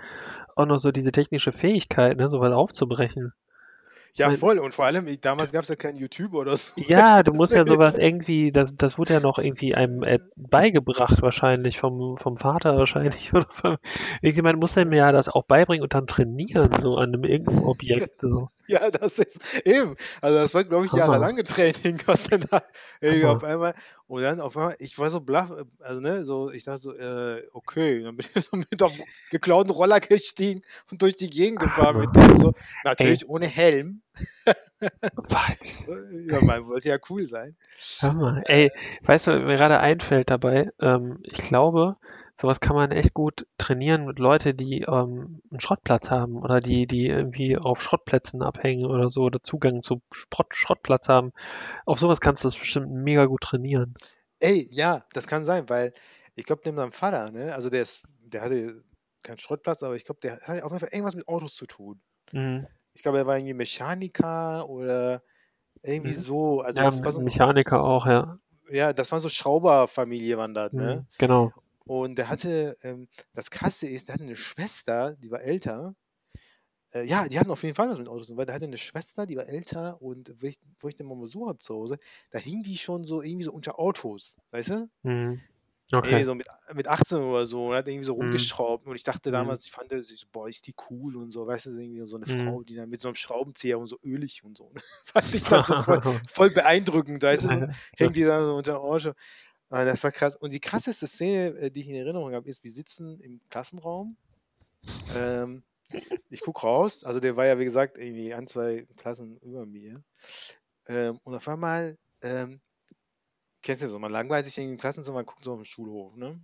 auch 0.57 0.67
noch 0.67 0.79
so 0.79 0.93
diese 0.93 1.13
technische 1.13 1.53
Fähigkeit, 1.53 2.17
ne, 2.17 2.31
sowas 2.31 2.53
aufzubrechen. 2.53 3.33
Ja 4.15 4.31
voll. 4.33 4.59
Und 4.59 4.75
vor 4.75 4.85
allem, 4.85 5.07
ich, 5.07 5.21
damals 5.21 5.53
gab 5.53 5.63
es 5.63 5.69
ja 5.69 5.77
keinen 5.77 5.97
YouTube 5.97 6.35
oder 6.35 6.57
so. 6.57 6.73
Ja, 6.77 7.23
du 7.23 7.33
musst 7.33 7.53
ja 7.53 7.65
sowas 7.67 7.95
irgendwie, 7.95 8.53
das, 8.53 8.71
das 8.77 8.99
wurde 8.99 9.15
ja 9.15 9.21
noch 9.21 9.39
irgendwie 9.39 9.75
einem 9.75 10.03
äh, 10.03 10.19
beigebracht 10.37 11.23
wahrscheinlich, 11.23 11.79
vom, 11.79 12.17
vom 12.19 12.37
Vater 12.37 12.77
wahrscheinlich. 12.77 13.33
Oder 13.35 13.47
vom, 13.51 13.77
irgendjemand 14.23 14.59
muss 14.59 14.77
einem 14.77 14.93
ja 14.93 15.13
das 15.13 15.29
auch 15.29 15.45
beibringen 15.45 15.83
und 15.83 15.95
dann 15.95 16.07
trainieren, 16.07 16.71
so 16.81 16.97
an 16.97 17.15
einem 17.15 17.25
irgendeinem 17.25 17.65
Objekt. 17.65 18.21
So. 18.21 18.49
Ja, 18.71 18.91
das 18.91 19.19
ist 19.19 19.41
eben. 19.65 19.97
Also 20.21 20.37
das 20.37 20.53
war, 20.53 20.63
glaube 20.63 20.85
ich, 20.85 20.93
jahrelange 20.93 21.43
Training, 21.43 22.03
was 22.05 22.25
dann 22.25 22.45
da 22.51 22.63
ey, 23.01 23.25
auf 23.25 23.43
einmal. 23.43 23.75
Und 24.09 24.23
dann 24.23 24.41
auf 24.41 24.57
einmal, 24.57 24.75
ich 24.79 24.99
war 24.99 25.11
so 25.11 25.21
blaff, 25.21 25.51
äh, 25.51 25.65
also 25.81 26.01
ne, 26.01 26.23
so, 26.23 26.51
ich 26.51 26.65
dachte 26.65 26.81
so, 26.81 26.95
äh, 26.95 27.47
okay, 27.53 28.03
dann 28.03 28.17
bin 28.17 28.27
ich 28.35 28.45
so 28.51 28.57
mit 28.57 28.83
auf 28.83 28.95
geklauten 29.31 29.71
Roller 29.71 30.01
gestiegen 30.01 30.63
und 30.91 31.03
durch 31.03 31.17
die 31.17 31.29
Gegend 31.29 31.61
gefahren 31.61 32.01
mit 32.01 32.17
dem 32.17 32.39
so. 32.39 32.55
Natürlich 32.85 33.29
ohne 33.29 33.47
Helm. 33.47 34.03
Was? 34.81 35.87
Ja, 36.27 36.41
man 36.43 36.67
wollte 36.67 36.89
ja 36.89 36.99
cool 37.09 37.29
sein. 37.29 37.57
Hammer. 38.03 38.43
Ey, 38.47 38.71
weißt 39.03 39.29
du, 39.29 39.41
mir 39.41 39.57
gerade 39.57 39.81
einfällt 39.81 40.31
dabei, 40.31 40.71
ähm, 40.81 41.19
ich 41.23 41.39
glaube, 41.39 41.97
sowas 42.41 42.61
kann 42.61 42.77
man 42.77 42.93
echt 42.93 43.15
gut 43.15 43.47
trainieren 43.59 44.07
mit 44.07 44.19
Leuten, 44.19 44.57
die 44.57 44.83
ähm, 44.83 45.43
einen 45.51 45.61
Schrottplatz 45.61 46.11
haben 46.11 46.37
oder 46.37 46.61
die, 46.61 46.87
die 46.87 47.07
irgendwie 47.09 47.57
auf 47.59 47.83
Schrottplätzen 47.83 48.43
abhängen 48.43 48.87
oder 48.87 49.11
so 49.11 49.25
oder 49.25 49.43
Zugang 49.43 49.83
zu 49.83 50.03
Sprott, 50.13 50.55
Schrottplatz 50.55 51.09
haben. 51.09 51.33
Auf 51.87 51.99
sowas 52.01 52.21
kannst 52.21 52.45
du 52.45 52.49
das 52.49 52.59
bestimmt 52.59 52.93
mega 52.93 53.27
gut 53.27 53.43
trainieren. 53.43 53.95
Ey, 54.41 54.69
ja, 54.71 55.05
das 55.13 55.27
kann 55.27 55.45
sein, 55.45 55.69
weil 55.69 55.93
ich 56.35 56.45
glaube, 56.45 56.63
neben 56.65 56.77
seinem 56.77 56.93
Vater, 56.93 57.31
ne, 57.31 57.55
also 57.55 57.71
der 57.71 57.83
ist, 57.83 58.03
der 58.21 58.43
hatte 58.43 58.85
keinen 59.23 59.39
Schrottplatz, 59.39 59.83
aber 59.83 59.97
ich 59.97 60.05
glaube, 60.05 60.21
der 60.23 60.41
hat 60.41 60.63
auf 60.63 60.71
jeden 60.71 60.81
Fall 60.81 60.89
irgendwas 60.93 61.15
mit 61.17 61.27
Autos 61.29 61.55
zu 61.57 61.67
tun. 61.67 62.01
Mhm. 62.33 62.67
Ich 62.95 63.03
glaube, 63.03 63.19
er 63.19 63.27
war 63.27 63.37
irgendwie 63.37 63.55
Mechaniker 63.55 64.69
oder 64.69 65.23
irgendwie 65.83 66.11
Mhm. 66.11 66.23
so. 66.23 66.61
Also 66.63 66.81
Ja, 66.81 66.91
das 66.91 67.05
war 67.05 67.13
so, 67.13 67.21
Mechaniker 67.21 67.83
auch, 67.83 68.07
ja. 68.07 68.39
ja, 68.71 68.93
das 68.93 69.13
war 69.13 69.21
so 69.21 69.29
Schrauberfamilie 69.29 70.37
waren 70.37 70.55
das, 70.55 70.73
ne? 70.73 70.97
Mhm. 70.97 71.07
Genau. 71.19 71.53
Und 71.89 72.17
der 72.19 72.29
hatte, 72.29 72.77
ähm, 72.83 73.09
das 73.35 73.51
Krasse 73.51 73.89
ist, 73.89 74.09
der 74.09 74.15
hatte 74.15 74.25
eine 74.25 74.37
Schwester, 74.37 75.17
die 75.17 75.31
war 75.31 75.41
älter. 75.43 75.97
Äh, 76.93 77.05
ja, 77.07 77.29
die 77.29 77.39
hatten 77.39 77.51
auf 77.51 77.63
jeden 77.63 77.75
Fall 77.75 77.89
was 77.91 77.99
mit 77.99 78.09
Autos, 78.09 78.35
weil 78.37 78.47
der 78.47 78.55
hatte 78.55 78.65
eine 78.67 78.79
Schwester, 78.79 79.27
die 79.27 79.37
war 79.37 79.47
älter 79.47 80.01
und 80.03 80.33
wo 80.43 80.47
ich, 80.47 80.59
wo 80.81 80.89
ich 80.89 80.97
den 80.97 81.07
mal 81.07 81.17
Besuch 81.21 81.49
habe 81.49 81.59
zu 81.59 81.75
Hause, 81.75 81.99
da 82.31 82.39
hing 82.39 82.63
die 82.63 82.79
schon 82.79 83.05
so 83.05 83.23
irgendwie 83.23 83.45
so 83.45 83.53
unter 83.53 83.79
Autos, 83.79 84.37
weißt 84.51 84.71
du? 84.71 84.91
Mhm. 85.05 85.43
Okay. 85.93 86.25
so 86.25 86.35
mit, 86.35 86.47
mit 86.75 86.87
18 86.87 87.19
oder 87.19 87.47
so 87.47 87.69
und 87.69 87.75
hat 87.77 87.89
irgendwie 87.89 88.05
so 88.05 88.15
Mhm. 88.19 88.53
rumgeschraubt 88.53 88.87
und 88.87 88.95
ich 88.95 89.03
dachte 89.03 89.31
Mhm. 89.31 89.33
damals, 89.33 89.65
ich 89.65 89.73
fand, 89.73 89.91
so, 89.93 90.15
boah, 90.31 90.49
ist 90.49 90.67
die 90.69 90.75
cool 90.91 91.17
und 91.17 91.33
so, 91.33 91.47
weißt 91.47 91.67
du, 91.67 91.71
irgendwie 91.71 92.07
so 92.07 92.17
eine 92.17 92.27
Mhm. 92.27 92.59
Frau, 92.59 92.63
die 92.63 92.77
dann 92.77 92.89
mit 92.89 93.01
so 93.01 93.09
einem 93.09 93.17
Schraubenzieher 93.17 93.79
und 93.81 93.89
so 93.89 93.99
ölig 94.05 94.45
und 94.45 94.57
so. 94.57 94.73
fand 95.07 95.35
ich 95.35 95.47
dann 95.49 95.63
so 95.65 95.75
voll, 95.77 95.99
voll 96.29 96.51
beeindruckend, 96.51 97.23
weißt 97.23 97.45
du, 97.45 97.49
so, 97.49 97.67
hängt 97.97 98.15
die 98.17 98.23
dann 98.25 98.45
so 98.45 98.55
unter 98.57 98.81
Orange. 98.81 99.15
Ah, 99.71 99.85
das 99.85 100.03
war 100.05 100.13
krass. 100.13 100.35
Und 100.37 100.53
die 100.53 100.61
krasseste 100.61 101.07
Szene, 101.07 101.49
äh, 101.59 101.71
die 101.71 101.81
ich 101.81 101.89
in 101.89 101.95
Erinnerung 101.95 102.33
habe, 102.35 102.49
ist, 102.49 102.65
wir 102.65 102.71
sitzen 102.73 103.21
im 103.21 103.41
Klassenraum. 103.51 104.17
Ähm, 105.09 105.65
ich 106.31 106.41
gucke 106.43 106.63
raus, 106.63 107.05
also 107.05 107.21
der 107.21 107.37
war 107.37 107.47
ja, 107.47 107.59
wie 107.59 107.65
gesagt, 107.65 107.99
irgendwie 107.99 108.35
ein, 108.35 108.47
zwei 108.49 108.87
Klassen 108.97 109.39
über 109.39 109.67
mir. 109.67 110.05
Ähm, 110.87 111.21
und 111.25 111.35
auf 111.37 111.49
einmal, 111.49 111.99
ähm, 112.23 112.61
kennst 113.63 113.83
du 113.83 113.89
so, 113.89 113.99
man 113.99 114.13
langweilt 114.13 114.45
sich 114.45 114.57
irgendwie 114.59 114.75
im 114.75 114.81
Klassenzimmer, 114.81 115.17
man 115.19 115.27
guckt 115.27 115.45
so 115.45 115.53
auf 115.53 115.59
den 115.61 115.65
Schulhof, 115.67 116.15
ne? 116.17 116.41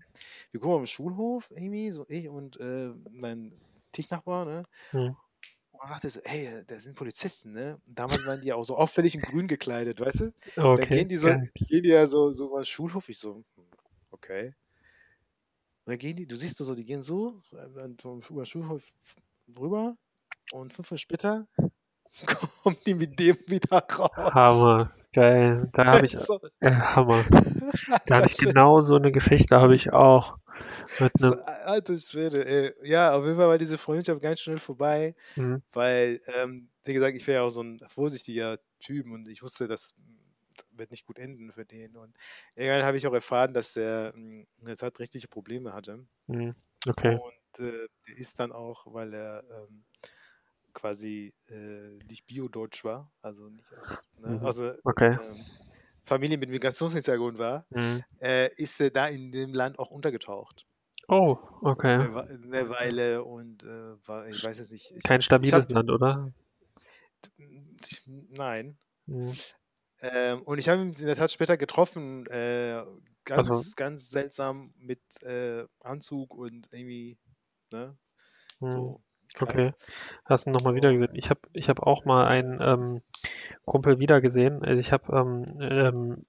Wir 0.51 0.61
gucken 0.61 0.77
auf 0.77 0.83
den 0.83 0.87
Schulhof, 0.87 1.51
irgendwie, 1.51 1.91
so 1.91 2.07
ich 2.09 2.29
und 2.29 2.59
äh, 2.61 2.93
mein 3.11 3.61
Tischnachbar, 3.93 4.45
ne? 4.45 4.65
Mhm. 4.93 5.15
Und 5.85 5.91
sagte 5.91 6.11
so, 6.11 6.21
hey, 6.25 6.65
da 6.67 6.81
sind 6.81 6.97
Polizisten, 6.97 7.53
ne? 7.53 7.79
Und 7.87 7.99
damals 7.99 8.25
waren 8.25 8.41
die 8.41 8.53
auch 8.55 8.65
so 8.65 8.77
auffällig 8.77 9.15
in 9.15 9.21
grün 9.23 9.49
gekleidet, 9.49 10.01
weißt 10.01 10.21
du? 10.21 10.35
Dann 10.75 10.89
Okay. 10.89 10.89
gehen 10.89 11.09
die 11.09 11.19
so, 11.19 11.37
geil. 11.37 11.51
gehen 11.69 11.83
die 11.83 11.91
ja 11.91 12.07
so, 12.07 12.31
so 12.33 12.51
mal 12.51 12.65
Schulhof. 12.65 13.09
Ich 13.11 13.19
so, 13.19 13.45
hm, 13.57 13.67
okay. 14.11 14.55
Und 15.87 15.93
dann 15.93 15.99
gehen 15.99 16.17
die, 16.17 16.27
du 16.27 16.37
siehst 16.37 16.59
nur 16.59 16.67
so, 16.67 16.75
die 16.75 16.83
gehen 16.85 17.03
so 17.03 17.41
über 17.51 17.87
den 17.87 18.47
Schulhof 18.47 18.93
rüber 19.59 19.97
und 20.51 20.73
fünf 20.73 20.91
Minuten 20.91 20.99
später 21.03 21.49
kommen 22.63 22.79
die 22.87 22.95
mit 22.95 23.19
dem 23.21 23.37
wieder 23.49 23.79
raus. 23.81 24.35
Hammer. 24.35 24.91
Geil. 25.13 25.69
Da 25.73 25.87
habe 25.87 26.07
ich, 26.07 26.17
äh, 26.61 26.71
Hammer. 26.71 27.27
Da 28.07 28.17
hatte 28.17 28.29
ich 28.29 28.39
genau 28.39 28.83
so 28.83 28.97
eine 28.97 29.13
Geschichte, 29.13 29.61
habe 29.61 29.75
ich 29.77 29.93
auch. 29.93 30.39
Mit 30.99 31.13
einem, 31.23 31.39
alter 31.45 31.99
Schwede, 31.99 32.45
ey. 32.47 32.75
Ja, 32.89 33.15
auf 33.15 33.25
jeden 33.25 33.37
Fall 33.37 33.49
war 33.49 33.59
diese 33.59 33.79
Freundschaft 33.79 34.21
ganz 34.23 34.41
schnell 34.41 34.59
vorbei, 34.59 35.15
Mhm. 35.37 35.63
weil, 35.73 36.21
ähm, 36.27 36.71
wie 36.85 36.95
gesagt, 36.95 37.17
ich 37.17 37.27
wäre 37.27 37.43
ja 37.43 37.49
auch 37.49 37.51
so 37.51 37.63
ein 37.63 37.81
vorsichtiger 37.89 38.59
Typ 38.81 39.07
und 39.07 39.29
ich 39.29 39.43
wusste, 39.43 39.69
das 39.69 39.95
wird 40.73 40.91
nicht 40.93 41.07
gut 41.07 41.19
enden 41.19 41.53
für 41.53 41.67
den. 41.67 41.97
Und 41.97 42.17
irgendwann 42.57 42.85
habe 42.87 42.99
ich 42.99 43.07
auch 43.07 43.15
erfahren, 43.15 43.55
dass 43.55 43.75
der 43.75 44.15
in 44.15 44.47
der 44.59 44.77
Tat 44.77 44.99
richtige 45.01 45.29
Probleme 45.29 45.73
hatte. 45.75 46.07
Mhm. 46.29 46.55
Okay. 46.89 47.19
Und 47.19 47.59
äh, 47.59 47.87
der 48.09 48.17
ist 48.17 48.41
dann 48.41 48.53
auch, 48.53 48.87
weil 48.93 49.13
er 49.15 49.45
ähm, 49.51 49.85
quasi 50.75 51.35
äh, 51.49 52.01
nicht 52.05 52.27
bio-deutsch 52.27 52.85
war, 52.85 53.13
also 53.23 53.49
nicht 53.51 53.75
aus, 53.77 54.03
ne, 54.17 54.39
Mhm. 54.39 54.43
also 54.43 54.75
Okay. 54.85 55.19
ähm, 55.19 55.47
Familie 56.05 56.39
mit 56.39 56.51
Migrationshintergrund 56.51 57.39
war, 57.39 57.67
Mhm. 57.71 58.05
äh, 58.21 58.51
ist 58.57 58.81
er 58.81 58.91
da 58.91 59.09
in 59.09 59.33
dem 59.33 59.55
Land 59.55 59.79
auch 59.79 59.91
untergetaucht. 59.91 60.67
Oh, 61.09 61.39
okay. 61.63 61.99
Eine, 61.99 62.15
Wei- 62.15 62.29
eine 62.29 62.69
Weile 62.71 63.25
und 63.25 63.63
äh, 63.65 63.97
war, 64.07 64.29
ich 64.29 64.43
weiß 64.43 64.59
es 64.61 64.71
nicht. 64.71 64.91
Ich, 64.93 65.05
Kein 65.05 65.23
stabiles 65.23 65.53
hab, 65.53 65.69
Land, 65.69 65.91
oder? 65.91 66.33
nein. 68.07 68.79
Mhm. 69.07 69.39
Ähm, 70.01 70.43
und 70.43 70.59
ich 70.59 70.69
habe 70.69 70.83
ihn 70.83 70.93
in 70.95 71.07
der 71.07 71.17
Tat 71.17 71.31
später 71.33 71.57
getroffen, 71.57 72.27
äh, 72.27 72.85
ganz, 73.25 73.75
Also, 73.75 73.75
ganz 73.77 74.11
seltsam 74.11 74.75
mit 74.77 75.01
äh, 75.23 75.67
Anzug 75.81 76.35
und 76.35 76.69
irgendwie, 76.73 77.19
ne, 77.73 77.99
mhm. 78.61 78.95
so 79.39 79.41
Okay. 79.41 79.73
Hast 80.27 80.47
du 80.47 80.51
ihn 80.51 80.55
nochmal 80.55 80.75
wieder 80.77 80.93
gesehen? 80.93 81.15
Ich 81.17 81.31
habe 81.31 81.41
ich 81.55 81.69
hab 81.69 81.81
auch 81.83 82.05
mal 82.05 82.27
einen 82.27 82.61
ähm, 82.63 83.03
Kumpel 83.65 83.99
wieder 83.99 84.21
gesehen. 84.21 84.63
Also 84.65 84.81
ich 84.81 84.93
habe 84.93 85.13
ähm, 85.17 85.45
ähm, 85.61 86.25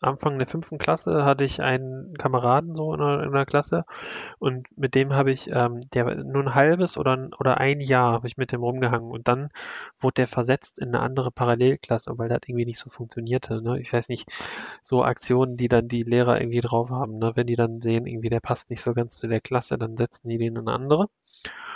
Anfang 0.00 0.38
der 0.38 0.46
fünften 0.46 0.78
Klasse 0.78 1.24
hatte 1.24 1.44
ich 1.44 1.60
einen 1.60 2.14
Kameraden 2.16 2.74
so 2.74 2.94
in 2.94 3.00
der, 3.00 3.22
in 3.22 3.32
der 3.32 3.46
Klasse 3.46 3.84
und 4.38 4.66
mit 4.76 4.94
dem 4.94 5.12
habe 5.12 5.30
ich, 5.30 5.50
ähm, 5.50 5.80
der 5.92 6.14
nur 6.24 6.42
ein 6.42 6.54
halbes 6.54 6.96
oder, 6.96 7.16
ein- 7.16 7.34
oder 7.34 7.58
ein 7.58 7.80
Jahr 7.80 8.12
habe 8.12 8.26
ich 8.26 8.36
mit 8.38 8.52
dem 8.52 8.62
rumgehangen 8.62 9.10
und 9.10 9.28
dann 9.28 9.50
wurde 10.00 10.14
der 10.14 10.26
versetzt 10.26 10.78
in 10.78 10.88
eine 10.88 11.00
andere 11.00 11.30
Parallelklasse, 11.30 12.16
weil 12.18 12.28
das 12.28 12.40
irgendwie 12.46 12.64
nicht 12.64 12.78
so 12.78 12.90
funktionierte. 12.90 13.62
Ne? 13.62 13.80
Ich 13.80 13.92
weiß 13.92 14.08
nicht, 14.08 14.30
so 14.82 15.04
Aktionen, 15.04 15.56
die 15.56 15.68
dann 15.68 15.88
die 15.88 16.02
Lehrer 16.02 16.40
irgendwie 16.40 16.60
drauf 16.60 16.90
haben. 16.90 17.18
Ne? 17.18 17.32
Wenn 17.34 17.46
die 17.46 17.56
dann 17.56 17.82
sehen, 17.82 18.06
irgendwie 18.06 18.30
der 18.30 18.40
passt 18.40 18.70
nicht 18.70 18.80
so 18.82 18.94
ganz 18.94 19.18
zu 19.18 19.28
der 19.28 19.40
Klasse, 19.40 19.78
dann 19.78 19.96
setzen 19.96 20.28
die 20.28 20.38
den 20.38 20.56
in 20.56 20.58
eine 20.58 20.72
andere. 20.72 21.08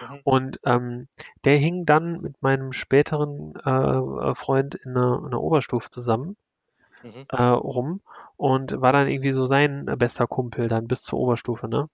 Mhm. 0.09 0.21
Und 0.25 0.61
ähm, 0.65 1.09
der 1.45 1.57
hing 1.57 1.85
dann 1.87 2.21
mit 2.21 2.43
meinem 2.43 2.73
späteren 2.73 3.55
äh, 3.57 4.35
Freund 4.35 4.75
in 4.75 4.93
einer, 4.93 5.19
in 5.19 5.27
einer 5.27 5.43
Oberstufe 5.43 5.91
zusammen 5.91 6.37
Mhm. 7.05 7.27
äh, 7.31 7.43
rum 7.43 8.01
und 8.37 8.81
war 8.81 8.93
dann 8.93 9.09
irgendwie 9.09 9.33
so 9.33 9.47
sein 9.47 9.85
bester 9.99 10.27
Kumpel 10.27 10.69
dann 10.69 10.89
bis 10.89 11.03
zur 11.03 11.19
Oberstufe, 11.21 11.69
ne? 11.69 11.89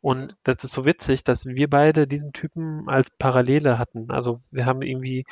Und 0.00 0.36
das 0.42 0.64
ist 0.64 0.72
so 0.72 0.84
witzig, 0.84 1.24
dass 1.24 1.46
wir 1.46 1.70
beide 1.70 2.06
diesen 2.06 2.32
Typen 2.32 2.88
als 2.88 3.10
Parallele 3.10 3.78
hatten. 3.78 4.10
Also 4.10 4.40
wir 4.50 4.66
haben 4.66 4.82
irgendwie 4.82 5.24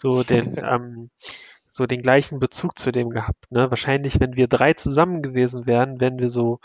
so 0.00 0.22
den, 0.22 0.56
ähm, 0.64 1.10
so 1.74 1.86
den 1.86 2.02
gleichen 2.02 2.38
Bezug 2.38 2.78
zu 2.78 2.92
dem 2.92 3.10
gehabt, 3.10 3.50
ne? 3.50 3.70
Wahrscheinlich, 3.70 4.20
wenn 4.20 4.36
wir 4.36 4.46
drei 4.46 4.74
zusammen 4.74 5.22
gewesen 5.22 5.66
wären, 5.66 6.00
wären 6.00 6.18
wir 6.18 6.28
so, 6.30 6.60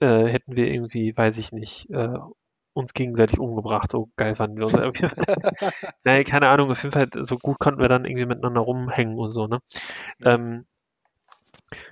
äh, 0.00 0.26
hätten 0.26 0.56
wir 0.56 0.68
irgendwie, 0.72 1.16
weiß 1.16 1.38
ich 1.38 1.52
nicht, 1.52 1.90
äh, 1.90 2.18
uns 2.72 2.94
gegenseitig 2.94 3.38
umgebracht. 3.38 3.90
So 3.90 4.10
geil 4.16 4.36
fanden 4.36 4.58
wir 4.58 4.66
uns. 4.66 4.74
Nein, 6.04 6.24
keine 6.24 6.48
Ahnung, 6.50 6.70
auf 6.70 6.82
jeden 6.82 6.92
Fall 6.92 7.08
so 7.26 7.36
gut 7.38 7.58
konnten 7.58 7.80
wir 7.80 7.88
dann 7.88 8.04
irgendwie 8.04 8.26
miteinander 8.26 8.60
rumhängen 8.60 9.18
und 9.18 9.30
so, 9.30 9.46
ne? 9.46 9.60
Ähm, 10.24 10.66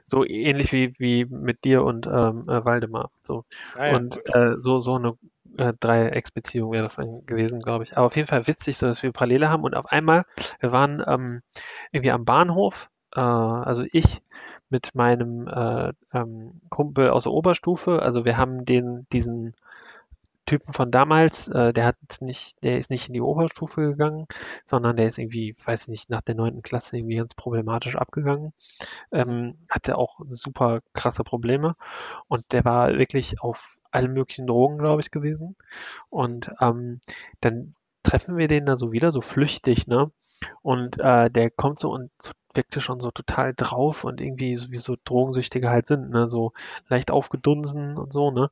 so 0.07 0.25
ähnlich 0.25 0.73
wie, 0.73 0.95
wie 0.99 1.25
mit 1.25 1.65
dir 1.65 1.85
und 1.85 2.07
ähm, 2.07 2.49
äh, 2.49 2.65
Waldemar. 2.65 3.11
So. 3.21 3.45
Ah 3.75 3.87
ja, 3.87 3.97
Und 3.97 4.17
okay. 4.17 4.53
äh, 4.53 4.57
so, 4.61 4.79
so 4.79 4.95
eine 4.95 5.17
äh, 5.57 5.73
Dreiecksbeziehung 5.79 6.73
wäre 6.73 6.85
das 6.85 6.97
dann 6.97 7.27
gewesen, 7.27 7.61
glaube 7.61 7.85
ich. 7.85 7.97
Aber 7.97 8.07
auf 8.07 8.17
jeden 8.17 8.29
Fall 8.29 8.47
witzig, 8.47 8.79
so 8.79 8.87
dass 8.87 9.03
wir 9.03 9.13
Parallele 9.13 9.49
haben. 9.49 9.65
Und 9.65 9.75
auf 9.75 9.87
einmal, 9.87 10.25
wir 10.61 10.73
waren 10.73 11.03
ähm, 11.07 11.43
irgendwie 11.91 12.13
am 12.13 12.25
Bahnhof, 12.25 12.89
äh, 13.15 13.21
also 13.21 13.85
ich 13.93 14.23
mit 14.69 14.95
meinem 14.95 15.47
äh, 15.49 15.93
ähm, 16.15 16.61
Kumpel 16.71 17.11
aus 17.11 17.25
der 17.25 17.33
Oberstufe. 17.33 18.01
Also 18.03 18.25
wir 18.25 18.39
haben 18.39 18.65
den, 18.65 19.07
diesen 19.13 19.55
Typen 20.47 20.73
von 20.73 20.91
damals, 20.91 21.49
äh, 21.49 21.73
der 21.73 21.87
hat 21.87 21.97
nicht, 22.21 22.63
der 22.63 22.79
ist 22.79 22.91
nicht 22.91 23.09
in 23.09 23.15
die 23.15 23.21
Oberstufe 23.21 23.81
gegangen, 23.83 24.27
sondern 24.67 24.97
der 24.97 25.07
ist 25.09 25.19
irgendwie, 25.19 25.57
weiß 25.65 25.83
ich 25.85 25.89
nicht, 25.89 26.11
nach 26.11 26.23
der 26.23 26.35
neunten 26.35 26.63
Klasse 26.63 26.97
irgendwie 26.97 27.17
ganz 27.17 27.35
problematisch 27.35 27.97
abgegangen. 27.97 28.53
Ähm, 29.13 29.59
hatte 29.69 29.99
auch 29.99 30.21
super 30.29 30.81
krasse 30.95 31.25
Probleme 31.25 31.77
und 32.29 32.45
der 32.53 32.65
war 32.65 32.99
wirklich 32.99 33.41
auf 33.41 33.77
allen 33.91 34.13
möglichen 34.15 34.47
Drogen, 34.47 34.79
glaube 34.79 35.03
ich, 35.03 35.11
gewesen. 35.11 35.57
Und 36.11 36.51
ähm, 36.61 37.01
dann 37.41 37.75
treffen 38.03 38.37
wir 38.37 38.49
den 38.49 38.67
da 38.67 38.77
so 38.77 38.93
wieder, 38.93 39.13
so 39.13 39.21
flüchtig, 39.21 39.87
ne? 39.87 40.11
Und 40.63 40.99
äh, 41.01 41.31
der 41.31 41.51
kommt 41.51 41.79
so 41.81 41.93
und 41.93 42.11
wirkte 42.55 42.81
schon 42.81 43.01
so 43.01 43.11
total 43.11 43.55
drauf 43.55 44.05
und 44.05 44.21
irgendwie 44.21 44.57
so 44.59 44.71
wie 44.71 44.79
so 44.79 44.97
Drogensüchtige 45.05 45.71
halt 45.71 45.87
sind, 45.87 46.11
ne? 46.11 46.29
So 46.29 46.53
leicht 46.89 47.11
aufgedunsen 47.11 47.99
und 47.99 48.13
so, 48.13 48.31
ne? 48.31 48.51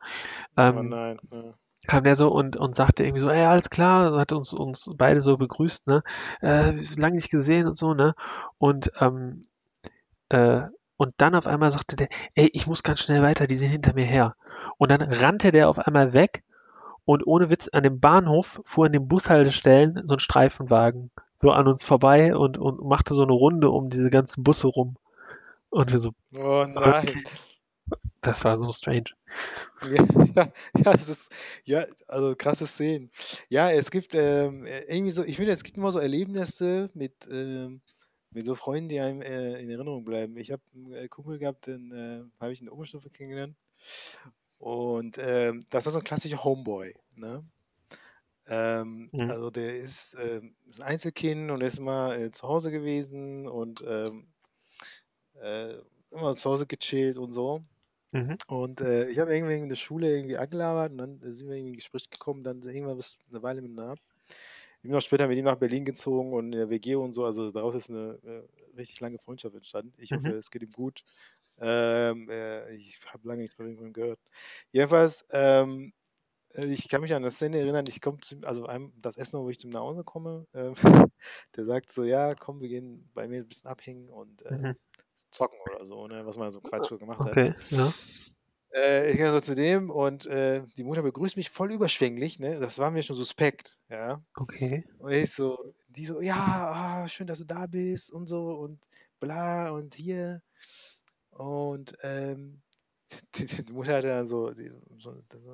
Oh 0.73 0.83
Ähm, 0.83 0.83
nein. 0.83 1.21
Ja. 1.31 1.55
Kam 1.87 2.05
der 2.05 2.17
so 2.17 2.29
und, 2.29 2.57
und 2.57 2.75
sagte 2.77 3.05
irgendwie 3.05 3.21
so, 3.21 3.31
ey, 3.31 3.45
alles 3.45 3.71
klar, 3.71 4.03
also 4.03 4.21
hat 4.21 4.33
uns, 4.33 4.53
uns 4.53 4.91
beide 4.97 5.21
so 5.23 5.37
begrüßt, 5.37 5.87
ne? 5.87 6.03
Äh, 6.43 6.73
lange 6.97 7.17
nicht 7.17 7.31
gesehen 7.31 7.67
und 7.67 7.77
so, 7.77 7.95
ne? 7.95 8.15
Und, 8.59 8.93
ähm, 9.01 9.43
äh, 10.29 10.63
und 10.97 11.15
dann 11.17 11.35
auf 11.35 11.47
einmal 11.47 11.71
sagte 11.71 11.97
der, 11.97 12.09
ey, 12.35 12.51
ich 12.53 12.67
muss 12.67 12.83
ganz 12.83 13.01
schnell 13.01 13.23
weiter, 13.23 13.47
die 13.47 13.57
sind 13.57 13.71
hinter 13.71 13.95
mir 13.95 14.05
her. 14.05 14.37
Und 14.79 14.91
dann 14.91 15.03
rannte 15.03 15.53
der 15.53 15.69
auf 15.69 15.79
einmal 15.79 16.13
weg 16.13 16.45
und 17.05 17.27
ohne 17.27 17.51
Witz 17.51 17.69
an 17.73 17.83
dem 17.83 18.01
Bahnhof 18.01 18.61
fuhr 18.65 18.87
in 18.87 18.93
den 18.93 19.09
Bushaltestellen 19.09 20.01
so 20.05 20.15
ein 20.15 20.21
Streifenwagen 20.21 21.11
so 21.41 21.51
an 21.51 21.67
uns 21.67 21.85
vorbei 21.85 22.37
und, 22.37 22.59
und 22.59 22.83
machte 22.83 23.15
so 23.15 23.23
eine 23.23 23.33
Runde 23.33 23.71
um 23.71 23.89
diese 23.89 24.11
ganzen 24.11 24.45
Busse 24.45 24.69
rum. 24.69 24.97
Und 25.71 25.93
wir 25.93 25.99
so, 25.99 26.13
Oh 26.35 26.67
nein. 26.69 27.23
das 28.21 28.45
war 28.45 28.59
so 28.59 28.71
strange. 28.73 29.05
Ja, 29.81 30.05
ja, 30.37 30.53
ja, 30.85 30.95
es 30.95 31.09
ist, 31.09 31.33
ja, 31.65 31.87
also 32.07 32.35
krasse 32.37 32.67
Szenen. 32.67 33.11
Ja, 33.49 33.71
es 33.71 33.91
gibt 33.91 34.15
ähm, 34.15 34.67
äh, 34.67 34.83
irgendwie 34.83 35.11
so, 35.11 35.25
ich 35.25 35.37
finde, 35.37 35.53
es 35.53 35.63
gibt 35.65 35.77
immer 35.79 35.93
so 35.93 35.99
Erlebnisse 35.99 36.91
mit, 36.95 37.15
ähm, 37.31 37.81
mit 38.31 38.45
so 38.47 38.55
Freunden, 38.55 38.89
die 38.89 39.01
einem 39.01 39.23
äh, 39.23 39.61
in 39.63 39.71
Erinnerung 39.71 40.05
bleiben. 40.05 40.37
Ich 40.37 40.51
habe 40.53 40.63
einen 40.75 40.93
äh, 40.93 41.09
Kumpel 41.09 41.39
gehabt, 41.39 41.67
den 41.67 41.93
äh, 41.93 42.23
habe 42.41 42.53
ich 42.53 42.61
in 42.61 42.67
der 42.67 42.75
Oberstufe 42.75 43.11
kennengelernt. 43.11 43.57
Und 44.59 45.17
ähm, 45.19 45.67
das 45.71 45.87
war 45.87 45.93
so 45.93 45.99
ein 45.99 46.05
klassischer 46.05 46.45
Homeboy, 46.45 46.95
ne? 47.17 47.45
Ähm, 48.47 49.13
Mhm. 49.13 49.27
also 49.27 49.51
der 49.51 49.77
ist, 49.77 50.17
ähm, 50.21 50.57
ist 50.69 50.81
ein 50.81 50.89
Einzelkind 50.95 51.51
und 51.51 51.61
ist 51.63 51.79
immer 51.79 52.17
äh, 52.17 52.31
zu 52.33 52.49
Hause 52.49 52.71
gewesen 52.73 53.47
und 53.49 53.83
ähm, 53.87 54.33
äh, 55.41 55.75
immer 56.11 56.37
zu 56.37 56.51
Hause 56.51 56.67
gechillt 56.67 57.19
und 57.19 57.33
so. 57.33 57.65
Mhm. 58.13 58.37
Und 58.49 58.81
äh, 58.81 59.09
ich 59.11 59.19
habe 59.19 59.35
irgendwie 59.35 59.57
in 59.59 59.69
der 59.69 59.77
Schule 59.77 60.15
irgendwie 60.17 60.37
angelabert 60.39 60.93
und 60.93 60.99
dann 60.99 61.21
äh, 61.23 61.33
sind 61.33 61.49
wir 61.49 61.55
irgendwie 61.57 61.71
in 61.73 61.77
Gespräch 61.77 62.11
gekommen, 62.11 62.43
dann 62.45 62.63
sind 62.63 62.75
irgendwann 62.75 62.97
bis 62.97 63.19
eine 63.31 63.43
Weile 63.43 63.63
miteinander. 63.63 63.97
Bin 64.83 64.95
auch 64.95 65.01
später 65.03 65.29
mit 65.29 65.39
ihm 65.39 65.45
nach 65.47 65.57
Berlin 65.57 65.85
gezogen 65.85 66.33
und 66.35 66.47
in 66.47 66.53
der 66.59 66.71
WG 66.71 66.97
und 66.97 67.13
so, 67.15 67.25
also 67.25 67.51
daraus 67.53 67.75
ist 67.75 67.91
eine 67.91 68.19
äh, 68.25 68.77
richtig 68.77 69.01
lange 69.01 69.19
Freundschaft 69.19 69.55
entstanden. 69.57 69.95
Ich 69.99 70.15
hoffe, 70.15 70.31
Mhm. 70.31 70.35
es 70.35 70.51
geht 70.51 70.63
ihm 70.63 70.71
gut. 70.73 71.05
Ähm, 71.59 72.29
äh, 72.31 72.75
ich 72.77 73.01
habe 73.13 73.29
lange 73.29 73.43
nichts 73.43 73.59
mehr 73.59 73.69
von 73.77 73.87
ihm 73.89 73.93
gehört. 73.93 74.21
Jedenfalls, 74.73 75.25
ähm, 75.31 75.93
äh, 76.55 76.67
ich 76.67 76.89
kann 76.89 77.03
mich 77.03 77.13
an 77.15 77.23
eine 77.23 77.31
Szene 77.33 77.59
erinnern, 77.61 77.87
ich 77.89 78.01
komme 78.01 78.19
zu, 78.21 78.39
also 78.45 78.67
einem, 78.67 78.93
das 79.01 79.17
Essen, 79.19 79.41
wo 79.41 79.51
ich 79.51 79.61
zum 79.61 79.71
nach 79.71 79.81
Hause 79.83 80.05
komme, 80.05 80.47
ähm, 80.55 80.75
der 81.57 81.67
sagt 81.67 81.93
so, 81.93 82.05
ja, 82.05 82.35
komm, 82.35 82.61
wir 82.61 82.69
gehen 82.69 83.11
bei 83.15 83.29
mir 83.29 83.41
ein 83.43 83.49
bisschen 83.49 83.69
abhängen 83.71 84.11
und 84.11 84.43
äh, 84.45 84.51
Mhm. 84.51 84.75
Zocken 85.31 85.59
oder 85.75 85.85
so, 85.85 86.07
ne, 86.07 86.25
was 86.27 86.37
man 86.37 86.51
so 86.51 86.61
Quatsch 86.61 86.89
so 86.89 86.99
gemacht 86.99 87.21
hat. 87.21 87.31
Okay, 87.33 87.55
ja. 87.71 87.93
Äh, 88.73 89.11
ich 89.11 89.17
gehe 89.17 89.31
so 89.31 89.41
zu 89.41 89.55
dem 89.57 89.91
und 89.91 90.27
äh, 90.27 90.63
die 90.77 90.85
Mutter 90.85 91.03
begrüßt 91.03 91.37
mich 91.37 91.51
voll 91.51 91.73
überschwänglich, 91.73 92.39
ne? 92.39 92.61
Das 92.61 92.79
war 92.79 92.91
mir 92.91 93.03
schon 93.03 93.17
suspekt, 93.17 93.81
ja. 93.89 94.23
Okay. 94.37 94.85
Und 94.99 95.13
ich 95.13 95.33
so, 95.33 95.59
die 95.89 96.07
so, 96.07 96.21
ja, 96.21 96.37
ah, 96.37 97.09
schön, 97.09 97.27
dass 97.27 97.39
du 97.39 97.45
da 97.45 97.67
bist 97.67 98.13
und 98.13 98.27
so 98.27 98.53
und 98.53 98.81
bla 99.19 99.71
und 99.71 99.95
hier. 99.95 100.41
Und 101.31 101.97
ähm, 102.03 102.63
die, 103.35 103.47
die 103.47 103.73
Mutter 103.73 103.95
hatte 103.95 104.09
dann 104.09 104.27
so, 104.27 104.53
die, 104.53 104.71
so, 104.99 105.13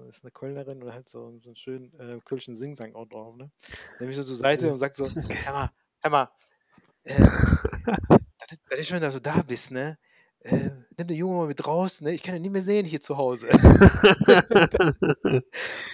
ist 0.08 0.22
eine 0.22 0.30
Kölnerin 0.32 0.82
und 0.82 0.92
hat 0.92 1.08
so, 1.08 1.38
so 1.42 1.48
einen 1.48 1.56
schönen 1.56 1.98
äh, 1.98 2.20
kölschen 2.24 2.54
Singsang 2.54 2.94
auch 2.94 3.06
drauf, 3.06 3.34
ne? 3.36 3.50
Nimmt 3.98 4.08
mich 4.08 4.16
so 4.16 4.24
zur 4.24 4.36
Seite 4.36 4.70
und 4.70 4.78
sagt 4.78 4.96
so, 4.96 5.08
hör 6.00 6.10
mal, 6.10 6.30
äh, 7.04 7.26
das 8.70 8.80
ist 8.80 8.88
schön, 8.88 9.00
dass 9.00 9.14
du 9.14 9.20
da 9.20 9.42
bist, 9.42 9.70
ne? 9.70 9.98
Äh, 10.40 10.70
nimm 10.96 11.08
den 11.08 11.16
Jungen 11.16 11.38
mal 11.38 11.46
mit 11.48 11.66
raus, 11.66 12.00
ne? 12.00 12.12
Ich 12.12 12.22
kann 12.22 12.36
ihn 12.36 12.42
nicht 12.42 12.52
mehr 12.52 12.62
sehen 12.62 12.86
hier 12.86 13.00
zu 13.00 13.16
Hause. 13.16 13.48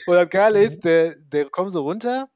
Und 0.06 0.14
das 0.14 0.28
Geile 0.30 0.62
ist, 0.62 0.84
der, 0.84 1.16
der 1.16 1.48
kommt 1.50 1.72
so 1.72 1.82
runter 1.82 2.28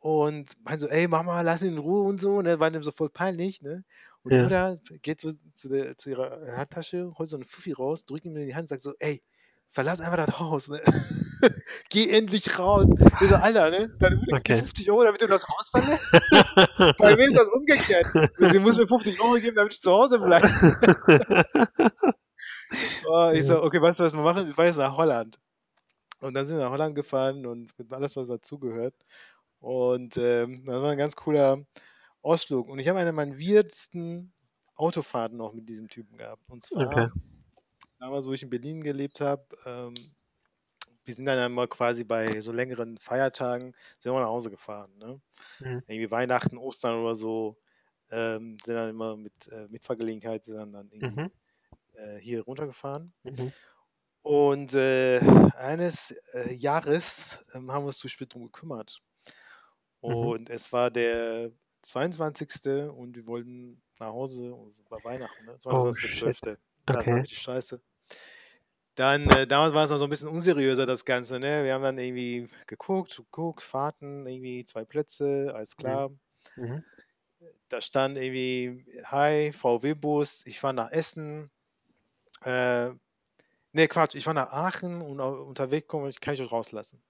und 0.00 0.50
meint 0.64 0.80
so, 0.80 0.88
ey 0.88 1.08
Mama, 1.08 1.42
lass 1.42 1.62
ihn 1.62 1.74
in 1.74 1.78
Ruhe 1.78 2.02
und 2.02 2.20
so, 2.20 2.42
ne? 2.42 2.60
War 2.60 2.70
dem 2.70 2.82
so 2.82 2.92
voll 2.92 3.10
peinlich, 3.10 3.62
ne? 3.62 3.84
Und 4.22 4.34
Ja. 4.34 4.42
Mutter 4.42 4.78
geht 5.02 5.20
so 5.20 5.32
zu, 5.54 5.68
der, 5.68 5.96
zu 5.98 6.10
ihrer 6.10 6.56
Handtasche, 6.56 7.12
holt 7.18 7.30
so 7.30 7.36
eine 7.36 7.44
Fuffi 7.46 7.72
raus, 7.72 8.04
drückt 8.06 8.24
ihm 8.26 8.36
in 8.36 8.46
die 8.46 8.54
Hand 8.54 8.64
und 8.64 8.68
sagt 8.68 8.82
so, 8.82 8.94
ey, 9.00 9.22
verlass 9.72 10.00
einfach 10.00 10.24
das 10.26 10.38
Haus, 10.38 10.68
ne? 10.68 10.80
Geh 11.90 12.10
endlich 12.10 12.58
raus. 12.58 12.88
Ich 13.18 13.28
so, 13.28 13.36
Alter, 13.36 13.70
ne? 13.70 13.92
Dir 14.00 14.18
Okay. 14.32 14.64
50 14.64 14.90
Euro, 14.90 15.04
damit 15.04 15.22
du 15.22 15.28
das 15.28 15.48
Haus 15.48 15.70
verlässt? 15.70 16.12
Bei 16.98 17.14
mir 17.14 17.26
ist 17.26 17.36
das 17.36 17.48
umgekehrt. 17.48 18.08
Sie 18.38 18.58
muss 18.58 18.76
mir 18.78 18.86
50 18.86 19.20
Euro 19.20 19.34
geben, 19.40 19.56
damit 19.56 19.74
ich 19.74 19.80
zu 19.80 19.92
Hause 19.92 20.20
bleibe. 20.20 20.50
Oh, 23.04 23.30
ich 23.34 23.46
so, 23.46 23.62
okay, 23.62 23.80
weißt 23.80 24.00
du, 24.00 24.04
was 24.04 24.12
wir 24.14 24.22
machen? 24.22 24.46
Wir 24.46 24.54
fahren 24.54 24.66
jetzt 24.66 24.76
nach 24.76 24.96
Holland. 24.96 25.38
Und 26.20 26.34
dann 26.34 26.46
sind 26.46 26.58
wir 26.58 26.64
nach 26.64 26.72
Holland 26.72 26.94
gefahren 26.94 27.46
und 27.46 27.76
mit 27.78 27.92
alles, 27.92 28.16
was 28.16 28.26
dazugehört. 28.28 28.94
Und 29.60 30.16
ähm, 30.18 30.64
das 30.66 30.82
war 30.82 30.90
ein 30.90 30.98
ganz 30.98 31.16
cooler 31.16 31.64
Ausflug. 32.22 32.68
Und 32.68 32.78
ich 32.78 32.88
habe 32.88 32.98
eine 32.98 33.12
meiner 33.12 33.38
weirdsten 33.38 34.32
Autofahrten 34.76 35.36
noch 35.38 35.52
mit 35.54 35.68
diesem 35.68 35.88
Typen 35.88 36.18
gehabt. 36.18 36.42
Und 36.48 36.62
zwar 36.62 37.06
Okay. 37.06 37.10
damals, 37.98 38.26
wo 38.26 38.32
ich 38.32 38.42
in 38.42 38.50
Berlin 38.50 38.82
gelebt 38.82 39.20
habe, 39.20 39.44
ähm, 39.66 39.94
wir 41.04 41.14
sind 41.14 41.24
dann 41.26 41.38
einmal 41.38 41.68
quasi 41.68 42.04
bei 42.04 42.40
so 42.40 42.52
längeren 42.52 42.98
Feiertagen, 42.98 43.74
sind 43.98 44.12
wir 44.12 44.20
nach 44.20 44.28
Hause 44.28 44.50
gefahren. 44.50 44.92
Ne? 44.98 45.20
Mhm. 45.60 45.82
Irgendwie 45.86 46.10
Weihnachten, 46.10 46.58
Ostern 46.58 47.02
oder 47.02 47.14
so, 47.14 47.56
ähm, 48.10 48.58
sind 48.64 48.74
dann 48.74 48.90
immer 48.90 49.16
mit 49.16 49.32
äh, 49.48 49.66
Mitfahrgelegenheit, 49.68 50.44
sind 50.44 50.56
dann, 50.56 50.72
dann 50.72 50.90
irgendwie 50.90 51.22
Mhm. 51.22 51.30
äh, 51.94 52.18
hier 52.18 52.42
runtergefahren. 52.42 53.12
Mhm. 53.22 53.52
Und 54.22 54.74
äh, 54.74 55.20
eines 55.56 56.10
äh, 56.34 56.52
Jahres 56.52 57.38
ähm, 57.54 57.70
haben 57.70 57.84
wir 57.84 57.88
uns 57.88 57.98
zu 57.98 58.08
spät 58.08 58.34
drum 58.34 58.44
gekümmert. 58.44 59.00
Mhm. 60.02 60.14
Und 60.14 60.50
es 60.50 60.72
war 60.72 60.90
der 60.90 61.50
22. 61.82 62.90
und 62.90 63.16
wir 63.16 63.26
wollten 63.26 63.80
nach 63.98 64.08
Hause, 64.08 64.52
und 64.52 64.70
es 64.70 64.90
war 64.90 65.02
Weihnachten, 65.04 65.44
ne? 65.44 65.58
Oh, 65.64 65.88
22.12. 65.88 66.34
shit. 66.34 66.58
Das 66.86 67.06
war 67.06 67.16
richtig 67.16 67.38
scheiße. 67.38 67.80
Dann, 69.00 69.30
äh, 69.30 69.46
damals 69.46 69.72
war 69.72 69.84
es 69.84 69.90
noch 69.90 69.96
so 69.96 70.04
ein 70.04 70.10
bisschen 70.10 70.28
unseriöser, 70.28 70.84
das 70.84 71.06
Ganze, 71.06 71.40
ne? 71.40 71.64
Wir 71.64 71.72
haben 71.72 71.82
dann 71.82 71.96
irgendwie 71.96 72.50
geguckt, 72.66 73.16
geguckt, 73.16 73.62
Fahrten, 73.62 74.26
irgendwie 74.26 74.66
zwei 74.66 74.84
Plätze, 74.84 75.52
alles 75.54 75.74
klar. 75.74 76.10
Mhm. 76.56 76.84
Da 77.70 77.80
stand 77.80 78.18
irgendwie, 78.18 78.84
hi, 79.06 79.54
VW-Bus, 79.54 80.42
ich 80.44 80.60
fahre 80.60 80.74
nach 80.74 80.90
Essen. 80.90 81.50
Äh, 82.42 82.90
ne, 83.72 83.88
Quatsch, 83.88 84.16
ich 84.16 84.24
fahre 84.24 84.34
nach 84.34 84.50
Aachen 84.50 85.00
und 85.00 85.18
unterwegs 85.18 85.88
komme 85.88 86.10
ich, 86.10 86.20
kann 86.20 86.34
ich 86.34 86.42
euch 86.42 86.52
rauslassen. 86.52 87.02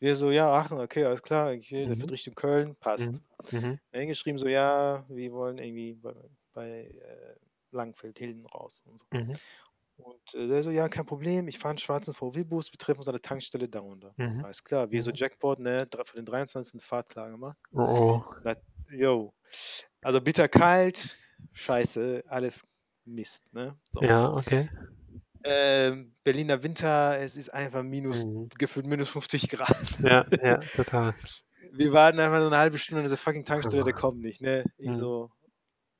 Wir 0.00 0.16
so, 0.16 0.32
ja, 0.32 0.52
Aachen, 0.52 0.80
okay, 0.80 1.04
alles 1.04 1.22
klar, 1.22 1.52
okay, 1.52 1.86
der 1.86 1.94
Mhm. 1.96 2.10
Richtung 2.10 2.34
Köln, 2.34 2.74
passt. 2.74 3.22
Mhm. 3.52 3.60
Mhm. 3.60 3.78
Er 3.92 4.00
hat 4.00 4.08
geschrieben 4.08 4.38
so, 4.38 4.48
ja, 4.48 5.04
wir 5.08 5.30
wollen 5.30 5.58
irgendwie 5.58 5.92
bei, 5.92 6.14
bei 6.54 6.70
äh, 6.86 7.36
Langfeld, 7.70 8.18
Hilden 8.18 8.46
raus 8.46 8.82
und 8.84 8.98
so. 8.98 9.04
Mhm. 9.12 9.36
Und 9.96 10.34
äh, 10.34 10.48
der 10.48 10.62
so, 10.62 10.70
ja, 10.70 10.88
kein 10.88 11.06
Problem, 11.06 11.46
ich 11.48 11.58
fahre 11.58 11.70
einen 11.70 11.78
schwarzen 11.78 12.14
VW-Bus, 12.14 12.72
wir 12.72 12.78
treffen 12.78 12.98
uns 12.98 13.08
an 13.08 13.14
der 13.14 13.22
Tankstelle 13.22 13.68
da 13.68 13.80
und 13.80 14.02
da. 14.02 14.12
Mhm. 14.16 14.44
Alles 14.44 14.64
klar, 14.64 14.90
wir 14.90 15.02
so 15.02 15.10
Mhm. 15.10 15.16
Jackpot, 15.16 15.58
ne, 15.60 15.86
für 16.04 16.16
den 16.16 16.26
23. 16.26 16.82
Fahrt 16.82 17.08
klar 17.08 17.30
gemacht. 17.30 17.56
Oh, 17.72 17.80
oh. 17.80 18.24
Jo, 18.90 19.32
also 20.02 20.20
bitterkalt, 20.20 21.16
scheiße, 21.52 22.24
alles 22.28 22.62
Mist, 23.06 23.42
ne? 23.52 23.78
So. 23.92 24.02
Ja, 24.02 24.30
okay. 24.32 24.68
Ähm, 25.42 26.14
Berliner 26.24 26.62
Winter, 26.62 27.18
es 27.18 27.36
ist 27.36 27.48
einfach 27.52 27.82
minus, 27.82 28.24
Mhm. 28.24 28.48
gefühlt 28.58 28.86
minus 28.86 29.08
50 29.10 29.48
Grad. 29.48 29.76
Ja, 30.00 30.24
ja, 30.42 30.56
total. 30.58 31.14
Wir 31.72 31.92
warten 31.92 32.20
einfach 32.20 32.40
so 32.40 32.46
eine 32.46 32.58
halbe 32.58 32.78
Stunde 32.78 33.00
an 33.00 33.04
dieser 33.06 33.16
fucking 33.16 33.44
Tankstelle, 33.44 33.84
der 33.84 33.94
Ah. 33.94 33.98
kommt 34.00 34.20
nicht, 34.20 34.40
ne? 34.40 34.64
Ich 34.78 34.90
Mhm. 34.90 34.94
so, 34.94 35.30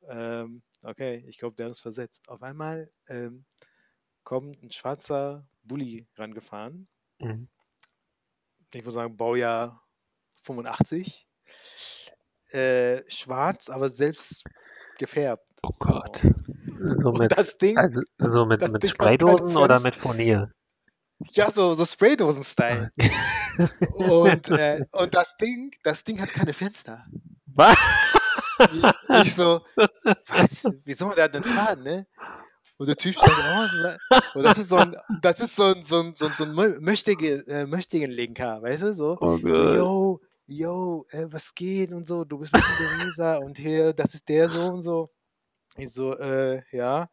ähm, 0.09 0.62
okay, 0.82 1.24
ich 1.26 1.38
glaube, 1.38 1.57
der 1.57 1.68
ist 1.68 1.80
versetzt. 1.80 2.28
Auf 2.28 2.42
einmal 2.42 2.90
ähm, 3.09 3.45
kommt 4.25 4.62
ein 4.62 4.72
schwarzer 4.72 5.47
Bulli 5.62 6.07
rangefahren. 6.16 6.89
Mhm. 7.20 7.49
Ich 8.72 8.83
würde 8.83 8.91
sagen, 8.91 9.16
Baujahr 9.16 9.83
85. 10.43 11.29
Äh, 12.51 13.03
schwarz, 13.09 13.68
aber 13.68 13.89
selbst 13.89 14.45
gefärbt. 14.99 15.47
Oh 15.62 15.72
Gott. 15.79 16.20
So 16.22 17.11
Und 17.11 17.18
mit, 17.18 17.33
das 17.37 17.57
Ding, 17.57 17.79
also, 17.79 18.01
so 18.18 18.47
mit, 18.47 18.61
das 18.61 18.70
mit 18.70 18.83
Ding 18.83 18.91
Spraydosen 18.91 19.57
oder 19.57 19.81
mit 19.81 19.95
Furnier? 19.95 20.53
ja, 21.33 21.51
so, 21.51 21.75
so 21.75 21.85
Spraydosen-Style. 21.85 22.93
Und, 23.95 24.49
äh, 24.49 24.85
und 24.91 25.14
das 25.14 25.37
Ding, 25.37 25.70
das 25.85 26.03
Ding 26.03 26.20
hat 26.20 26.33
keine 26.33 26.53
Fenster. 26.53 27.07
Was? 27.47 27.77
Ich, 29.22 29.35
so, 29.35 29.64
was? 30.27 30.64
Wie 30.85 30.93
soll 30.93 31.09
man 31.09 31.16
da 31.16 31.29
denn 31.29 31.45
fahren, 31.45 31.85
ne? 31.85 32.07
Und 32.85 32.89
der 32.89 32.97
Typ 32.97 33.14
steigt 33.14 33.39
raus 33.39 33.72
und, 33.72 33.82
sagt- 33.82 34.01
und 34.37 34.43
das 34.45 34.59
ist 34.59 34.68
so 34.68 34.76
ein, 34.76 34.95
das 35.22 35.41
ist 35.41 35.57
so 35.57 35.62
ein, 35.64 35.82
so 35.85 36.01
ein, 36.01 36.14
so 36.14 36.26
ein, 36.26 36.35
so 36.37 36.45
ein 36.45 36.51
Mö- 36.51 36.78
Möchtige, 36.80 37.47
äh, 37.47 37.64
Möchtigen-Linker, 37.64 38.61
weißt 38.61 38.82
du, 38.82 38.93
so. 38.93 39.16
Oh 39.22 39.39
So, 39.39 39.74
yo, 39.74 40.20
yo, 40.47 41.07
äh, 41.09 41.26
was 41.30 41.55
geht 41.55 41.93
und 41.93 42.07
so, 42.07 42.24
du 42.24 42.37
bist 42.39 42.53
bestimmt 42.53 42.78
der 42.78 43.07
Leser 43.07 43.41
und 43.41 43.57
hier, 43.57 43.95
das 43.95 44.12
ist 44.12 44.28
der 44.28 44.51
so 44.51 44.62
und 44.66 44.82
so. 44.82 45.09
Ich 45.78 45.91
so, 45.95 46.14
äh, 46.18 46.61
ja. 46.72 47.09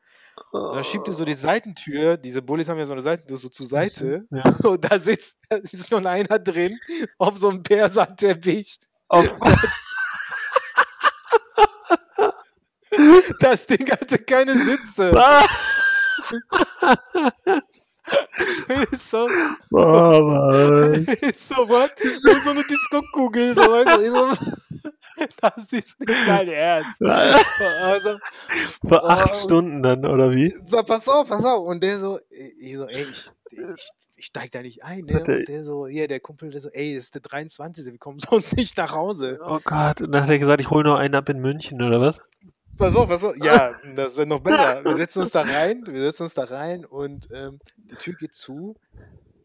Und 0.52 0.76
dann 0.76 0.84
schiebt 0.84 1.08
er 1.08 1.14
so 1.14 1.24
die 1.24 1.32
Seitentür, 1.34 2.18
diese 2.18 2.42
Bullis 2.42 2.68
haben 2.68 2.78
ja 2.78 2.86
so 2.86 2.92
eine 2.92 3.02
Seitentür 3.02 3.38
so 3.38 3.48
zur 3.48 3.66
Seite 3.66 4.28
Ja. 4.30 4.44
und 4.66 4.84
da 4.84 5.00
sitzt, 5.00 5.38
da 5.48 5.56
ist 5.56 5.88
schon 5.88 6.06
einer 6.06 6.38
drin 6.38 6.78
auf 7.18 7.38
so 7.38 7.48
einem 7.48 7.64
Perserteppich. 7.64 8.78
Oh, 9.08 9.24
Das 13.40 13.66
Ding 13.66 13.90
hatte 13.90 14.20
keine 14.20 14.56
Sitze. 14.56 15.12
was? 15.14 15.48
Ist 18.92 19.10
so, 19.10 19.28
Oh, 19.72 20.22
Mann. 20.22 21.06
so 21.38 21.70
was? 21.70 21.90
Wie 22.00 22.40
so 22.44 22.50
eine 22.50 22.64
Disco-Kugel, 22.64 23.56
so, 23.56 23.62
weißt 23.62 23.98
du, 23.98 24.02
ich 24.02 24.10
so, 24.10 24.34
das 25.42 25.72
ist 25.72 26.00
nicht 26.00 26.20
dein 26.28 26.48
Ernst. 26.50 27.02
Also, 27.04 28.18
So 28.82 28.98
Oh, 29.02 29.08
acht 29.08 29.34
und- 29.34 29.40
Stunden 29.42 29.84
dann, 29.84 30.06
oder 30.06 30.32
wie? 30.32 30.54
so, 30.66 30.82
pass 30.84 31.08
auf, 31.08 31.30
pass 31.30 31.46
auf. 31.46 31.66
Und 31.66 31.82
der 31.84 31.98
so, 31.98 32.20
ich 32.60 32.76
so, 32.76 32.88
ey, 32.88 33.06
ich, 33.10 33.30
ich, 33.52 33.60
ich 34.18 34.26
steig 34.26 34.52
da 34.52 34.62
nicht 34.62 34.84
ein, 34.84 35.06
ne? 35.06 35.24
Und 35.24 35.48
der 35.48 35.64
so, 35.64 35.88
hier, 35.88 36.08
der 36.08 36.20
Kumpel, 36.20 36.50
der 36.52 36.62
so, 36.62 36.70
ey, 36.70 36.96
das 36.96 37.06
ist 37.06 37.14
der 37.16 37.22
23. 37.22 37.86
Wir 37.86 37.98
kommen 38.00 38.20
sonst 38.20 38.56
nicht 38.58 38.76
nach 38.78 38.92
Hause. 38.94 39.40
Oh 39.46 39.60
Gott. 39.64 40.02
Und 40.02 40.12
dann 40.12 40.24
hat 40.24 40.30
er 40.30 40.40
gesagt, 40.40 40.60
ich 40.60 40.70
hole 40.70 40.84
noch 40.84 40.98
einen 40.98 41.16
ab 41.16 41.30
in 41.30 41.40
München, 41.40 41.82
oder 41.82 42.02
was? 42.02 42.20
Pass 42.82 42.96
auf, 42.96 43.08
pass 43.08 43.24
auf. 43.24 43.36
Ja, 43.38 43.76
das 43.96 44.18
wird 44.18 44.28
noch 44.28 44.40
besser. 44.40 44.84
Wir 44.84 44.96
setzen 44.96 45.20
uns 45.20 45.30
da 45.30 45.44
rein, 45.44 45.84
wir 45.86 46.02
setzen 46.02 46.24
uns 46.24 46.34
da 46.34 46.46
rein 46.46 46.84
und 46.84 47.28
ähm, 47.32 47.60
die 47.78 47.96
Tür 47.96 48.16
geht 48.16 48.34
zu. 48.36 48.76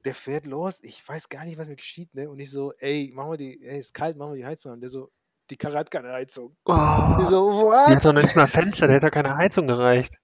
Der 0.07 0.15
fährt 0.15 0.47
los. 0.47 0.79
Ich 0.83 1.07
weiß 1.07 1.29
gar 1.29 1.45
nicht, 1.45 1.59
was 1.59 1.69
mir 1.69 1.77
geschieht, 1.77 2.15
ne? 2.15 2.31
Und 2.31 2.39
ich 2.39 2.51
so, 2.51 2.73
ey, 2.79 3.13
machen 3.15 3.33
wir 3.33 3.37
die, 3.37 3.63
ey, 3.63 3.79
ist 3.79 3.93
kalt, 3.93 4.17
machen 4.17 4.33
wir 4.33 4.37
die 4.39 4.47
Heizung 4.47 4.73
an. 4.73 4.81
Der 4.81 4.89
so, 4.89 5.11
die 5.51 5.57
Karre 5.59 5.77
hat 5.79 5.91
keine 5.91 6.13
Heizung. 6.13 6.57
Oh, 6.65 7.17
Ich 7.21 7.27
so, 7.27 7.51
der 7.51 7.63
what? 7.63 7.97
hat 7.97 8.05
doch 8.05 8.13
nicht 8.15 8.35
mal 8.35 8.47
Fenster, 8.47 8.87
der 8.87 8.97
hat 8.97 9.05
doch 9.05 9.11
keine 9.11 9.37
Heizung 9.37 9.67
gereicht. 9.67 10.15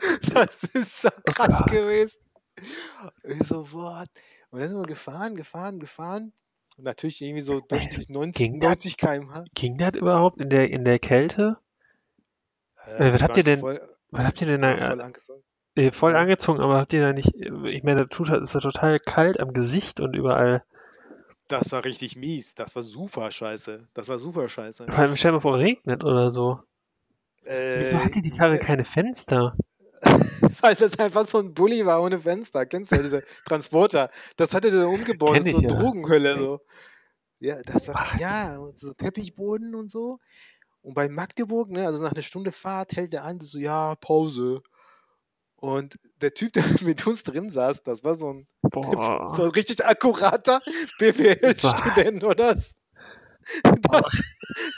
Das 0.34 0.62
ist 0.74 1.00
so 1.00 1.08
krass 1.24 1.60
Gott. 1.60 1.70
gewesen. 1.70 2.18
Ich 3.22 3.46
so, 3.48 3.72
what? 3.72 4.08
Und 4.50 4.60
dann 4.60 4.68
sind 4.68 4.78
wir 4.78 4.86
gefahren, 4.86 5.34
gefahren, 5.34 5.78
gefahren. 5.80 6.32
Und 6.76 6.84
natürlich 6.84 7.22
irgendwie 7.22 7.40
so 7.40 7.60
durchschnittlich 7.60 8.08
90, 8.10 8.34
ging 8.36 8.60
das? 8.60 8.68
90 8.70 8.96
km/h. 8.98 9.44
Ging 9.54 9.78
das 9.78 9.94
überhaupt 9.94 10.40
in 10.42 10.50
der, 10.50 10.68
in 10.70 10.84
der 10.84 10.98
Kälte? 10.98 11.56
Äh, 12.86 13.12
was 13.12 13.22
habt 13.22 13.36
ihr 13.36 13.44
denn- 13.44 13.60
Voll, 13.60 13.80
Was 14.10 14.24
habt 14.26 14.40
ihr 14.40 14.46
denn 14.46 14.62
da 14.62 14.76
voll 14.76 15.00
äh, 15.00 15.02
angezogen. 15.02 15.42
äh, 15.76 15.92
voll 15.92 16.12
Ja. 16.12 16.18
angezogen, 16.20 16.60
aber 16.60 16.78
habt 16.78 16.92
ihr 16.92 17.02
da 17.02 17.12
nicht, 17.12 17.34
äh, 17.34 17.70
ich 17.70 17.82
meine, 17.82 18.08
tut, 18.08 18.28
ist 18.30 18.54
ja 18.54 18.60
total 18.60 19.00
kalt 19.00 19.40
am 19.40 19.52
Gesicht 19.52 20.00
und 20.00 20.14
überall. 20.14 20.62
Das 21.48 21.70
war 21.72 21.84
richtig 21.84 22.16
mies. 22.16 22.54
Das 22.54 22.74
war 22.74 22.82
super 22.82 23.30
scheiße. 23.30 23.86
Das 23.94 24.08
war 24.08 24.18
super 24.18 24.48
scheiße. 24.48 24.86
Vor 24.88 24.98
allem, 24.98 25.16
stell 25.16 25.30
dir 25.30 25.36
mal 25.36 25.40
vor, 25.40 25.58
regnet 25.58 26.02
oder 26.02 26.30
so. 26.30 26.60
Äh, 27.44 27.90
Wieso 27.90 28.04
hat 28.04 28.14
die, 28.14 28.30
Karre 28.30 28.54
äh, 28.54 28.64
keine 28.64 28.84
Fenster? 28.84 29.54
weil 30.60 30.74
das 30.74 30.98
einfach 30.98 31.26
so 31.26 31.38
ein 31.38 31.52
Bulli 31.54 31.84
war 31.84 32.02
ohne 32.02 32.20
Fenster. 32.20 32.64
Kennst 32.66 32.92
du 32.92 32.96
ja 32.96 33.02
diese 33.02 33.22
Transporter? 33.46 34.10
Das 34.36 34.54
hatte 34.54 34.70
der 34.70 34.88
umgebaut, 34.88 35.42
so 35.42 35.46
ich, 35.48 35.62
ja. 35.62 35.68
Drogenhölle 35.68 36.38
so. 36.38 36.60
Ja, 37.40 37.60
das 37.62 37.88
war 37.88 38.08
Was? 38.12 38.20
ja 38.20 38.58
so 38.74 38.94
Teppichboden 38.94 39.74
und 39.74 39.90
so. 39.90 40.18
Und 40.84 40.92
bei 40.92 41.08
Magdeburg, 41.08 41.70
ne, 41.70 41.86
also 41.86 42.04
nach 42.04 42.12
einer 42.12 42.22
Stunde 42.22 42.52
Fahrt 42.52 42.92
hält 42.92 43.14
der 43.14 43.24
an, 43.24 43.40
so 43.40 43.58
ja 43.58 43.94
Pause. 43.96 44.62
Und 45.56 45.98
der 46.20 46.34
Typ, 46.34 46.52
der 46.52 46.62
mit 46.82 47.06
uns 47.06 47.22
drin 47.22 47.48
saß, 47.48 47.82
das 47.84 48.04
war 48.04 48.16
so 48.16 48.30
ein, 48.30 48.46
Boah. 48.62 49.32
so 49.34 49.44
ein 49.44 49.50
richtig 49.50 49.84
akkurater 49.84 50.60
BWL-Student, 50.98 52.22
oder? 52.22 52.62
Das, 53.84 54.02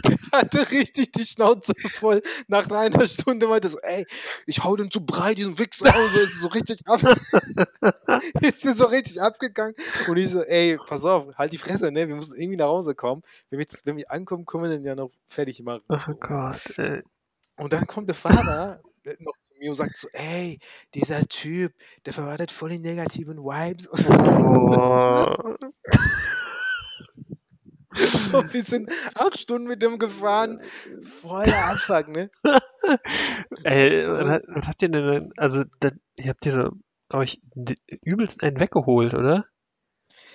der 0.04 0.16
hatte 0.32 0.70
richtig 0.70 1.12
die 1.12 1.24
Schnauze 1.24 1.72
voll. 1.94 2.22
Nach 2.48 2.70
einer 2.70 3.06
Stunde 3.06 3.46
meinte 3.46 3.68
so, 3.68 3.78
ey, 3.80 4.06
ich 4.46 4.62
hau 4.62 4.76
den 4.76 4.90
zu 4.90 5.04
breit, 5.04 5.38
diesen 5.38 5.58
Wichser. 5.58 5.94
Und 5.96 6.12
so 6.12 6.20
ist 6.20 6.40
so 6.40 6.48
richtig 6.48 6.86
ab. 6.86 7.02
ist 8.40 8.64
mir 8.64 8.74
so 8.74 8.86
richtig 8.86 9.20
abgegangen. 9.20 9.74
Und 10.08 10.16
ich 10.16 10.30
so, 10.30 10.42
ey, 10.42 10.78
pass 10.86 11.04
auf, 11.04 11.36
halt 11.36 11.52
die 11.52 11.58
Fresse, 11.58 11.90
ne? 11.90 12.08
Wir 12.08 12.16
müssen 12.16 12.36
irgendwie 12.36 12.56
nach 12.56 12.66
Hause 12.66 12.94
kommen. 12.94 13.22
Wenn 13.50 13.58
wir, 13.58 13.66
wenn 13.84 13.96
wir 13.96 14.10
ankommen, 14.10 14.46
können 14.46 14.64
wir 14.64 14.70
den 14.70 14.84
ja 14.84 14.94
noch 14.94 15.10
fertig 15.28 15.62
machen. 15.62 15.82
Oh. 15.88 16.14
Gott, 16.20 16.78
ey. 16.78 17.02
Und 17.56 17.72
dann 17.72 17.86
kommt 17.86 18.08
der 18.08 18.14
Vater 18.14 18.80
äh, 19.04 19.16
noch 19.20 19.36
zu 19.40 19.54
mir 19.58 19.70
und 19.70 19.76
sagt 19.76 19.96
so, 19.96 20.08
ey, 20.12 20.58
dieser 20.94 21.26
Typ, 21.26 21.72
der 22.04 22.12
verwaltet 22.12 22.50
voll 22.50 22.70
die 22.70 22.78
negativen 22.78 23.38
Vibes. 23.38 23.88
Boah. 23.88 25.56
Wir 27.96 28.62
sind 28.62 28.90
acht 29.14 29.38
Stunden 29.38 29.68
mit 29.68 29.82
dem 29.82 29.98
gefahren. 29.98 30.60
Voller 31.22 31.66
Abfuck, 31.68 32.08
ne? 32.08 32.30
Ey, 33.64 34.06
was, 34.06 34.42
was 34.48 34.66
habt 34.66 34.82
ihr 34.82 34.88
denn, 34.88 35.32
also, 35.36 35.64
das, 35.80 35.92
ihr 36.16 36.30
habt 36.30 36.46
ihr 36.46 36.52
da 36.52 36.70
euch 37.18 37.40
übelst 38.02 38.42
einen 38.42 38.60
weggeholt, 38.60 39.14
oder? 39.14 39.46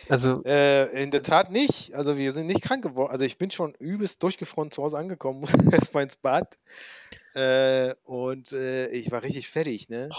Also, 0.09 0.43
Äh, 0.43 1.01
in 1.01 1.11
der 1.11 1.23
Tat 1.23 1.51
nicht. 1.51 1.93
Also 1.93 2.17
wir 2.17 2.31
sind 2.33 2.47
nicht 2.47 2.61
krank 2.61 2.83
geworden. 2.83 3.11
Also 3.11 3.23
ich 3.23 3.37
bin 3.37 3.51
schon 3.51 3.73
übelst 3.75 4.21
durchgefroren 4.23 4.71
zu 4.71 4.83
Hause 4.83 4.97
angekommen, 4.97 5.43
erstmal 5.71 6.03
ins 6.03 6.17
Bad. 6.17 6.57
Äh, 7.33 7.95
und 8.03 8.51
äh, 8.51 8.89
ich 8.89 9.11
war 9.11 9.23
richtig 9.23 9.49
fertig, 9.49 9.87
ne? 9.89 10.09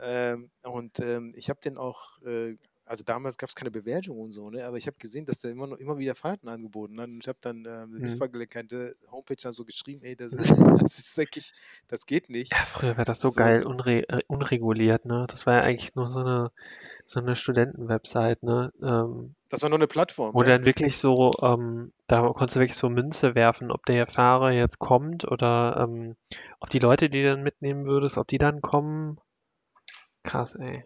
Ähm, 0.00 0.50
und 0.62 0.98
ähm, 1.00 1.32
ich 1.36 1.48
habe 1.48 1.60
den 1.64 1.78
auch, 1.78 2.20
äh, 2.22 2.56
also 2.86 3.04
damals 3.04 3.38
gab 3.38 3.48
es 3.48 3.54
keine 3.54 3.70
Bewertung 3.70 4.18
und 4.20 4.30
so, 4.32 4.50
ne? 4.50 4.64
Aber 4.66 4.76
ich 4.76 4.86
habe 4.86 4.96
gesehen, 4.98 5.26
dass 5.26 5.38
der 5.38 5.50
immer 5.52 5.66
noch 5.66 5.78
immer 5.78 5.98
wieder 5.98 6.14
Fahrten 6.14 6.48
angeboten 6.48 7.00
hat. 7.00 7.08
Und 7.08 7.20
ich 7.20 7.28
habe 7.28 7.38
dann 7.40 7.58
ähm, 7.66 7.92
Mhm. 7.98 8.00
der 8.00 8.00
Mitfahrgelenkte 8.00 8.96
Homepage 9.10 9.36
dann 9.42 9.52
so 9.52 9.64
geschrieben, 9.64 10.02
ey, 10.04 10.16
das 10.16 10.32
ist, 10.32 10.50
das 10.78 10.98
ist 10.98 11.16
wirklich, 11.16 11.52
das 11.88 12.06
geht 12.06 12.28
nicht. 12.30 12.52
ja, 12.52 12.64
früher 12.64 12.96
war 12.96 13.04
das 13.04 13.18
so 13.20 13.32
So. 13.32 13.32
geil 13.32 13.64
unre 13.64 14.08
äh, 14.08 14.22
unreguliert, 14.28 15.04
ne? 15.04 15.26
Das 15.28 15.44
war 15.46 15.54
ja 15.56 15.62
eigentlich 15.62 15.94
nur 15.94 16.10
so 16.10 16.20
eine, 16.20 16.52
so 17.06 17.20
eine 17.20 17.36
Studentenwebsite, 17.36 18.44
ne? 18.46 18.72
Ähm, 18.82 19.36
Das 19.48 19.62
war 19.62 19.70
nur 19.70 19.78
eine 19.78 19.86
Plattform. 19.86 20.34
wo 20.34 20.42
ne? 20.42 20.44
dann 20.44 20.66
wirklich 20.66 20.98
so, 20.98 21.30
ähm, 21.40 21.94
da 22.08 22.20
konntest 22.32 22.56
du 22.56 22.60
wirklich 22.60 22.76
so 22.76 22.90
Münze 22.90 23.34
werfen, 23.34 23.70
ob 23.70 23.86
der 23.86 24.06
Fahrer 24.06 24.50
jetzt 24.52 24.78
kommt 24.78 25.24
oder 25.26 25.78
ähm, 25.88 26.16
ob 26.60 26.68
die 26.70 26.78
Leute, 26.78 27.08
die 27.08 27.22
du 27.22 27.30
dann 27.30 27.42
mitnehmen 27.42 27.86
würdest, 27.86 28.18
ob 28.18 28.28
die 28.28 28.36
dann 28.38 28.60
kommen. 28.60 29.18
Krass, 30.24 30.56
ey. 30.56 30.84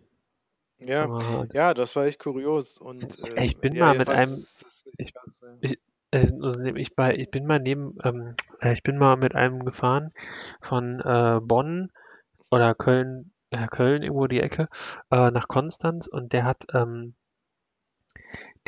Ja, 0.80 1.04
Aber 1.04 1.46
ja, 1.52 1.74
das 1.74 1.96
war 1.96 2.06
echt 2.06 2.20
kurios. 2.20 2.78
Und 2.78 3.18
äh, 3.18 3.44
ich 3.44 3.58
bin 3.58 3.74
ja, 3.74 3.86
mal 3.86 3.98
mit 3.98 4.08
einem, 4.08 4.30
das 4.30 4.84
ich. 4.98 5.12
Ja. 5.12 5.22
ich, 5.60 5.78
äh, 6.12 6.28
also 6.42 6.60
ich 6.62 6.94
bei, 6.94 7.14
ich 7.14 7.30
bin 7.30 7.46
mal 7.46 7.58
neben, 7.58 7.96
ähm, 8.04 8.34
äh, 8.60 8.72
ich 8.72 8.82
bin 8.82 8.98
mal 8.98 9.16
mit 9.16 9.34
einem 9.34 9.64
gefahren 9.64 10.12
von 10.60 11.00
äh, 11.00 11.40
Bonn 11.42 11.90
oder 12.50 12.74
Köln, 12.74 13.32
äh, 13.50 13.66
Köln 13.66 14.02
irgendwo 14.02 14.26
die 14.26 14.40
Ecke, 14.40 14.68
äh, 15.10 15.30
nach 15.30 15.48
Konstanz 15.48 16.06
und 16.06 16.32
der 16.32 16.44
hat, 16.44 16.66
ähm, 16.72 17.14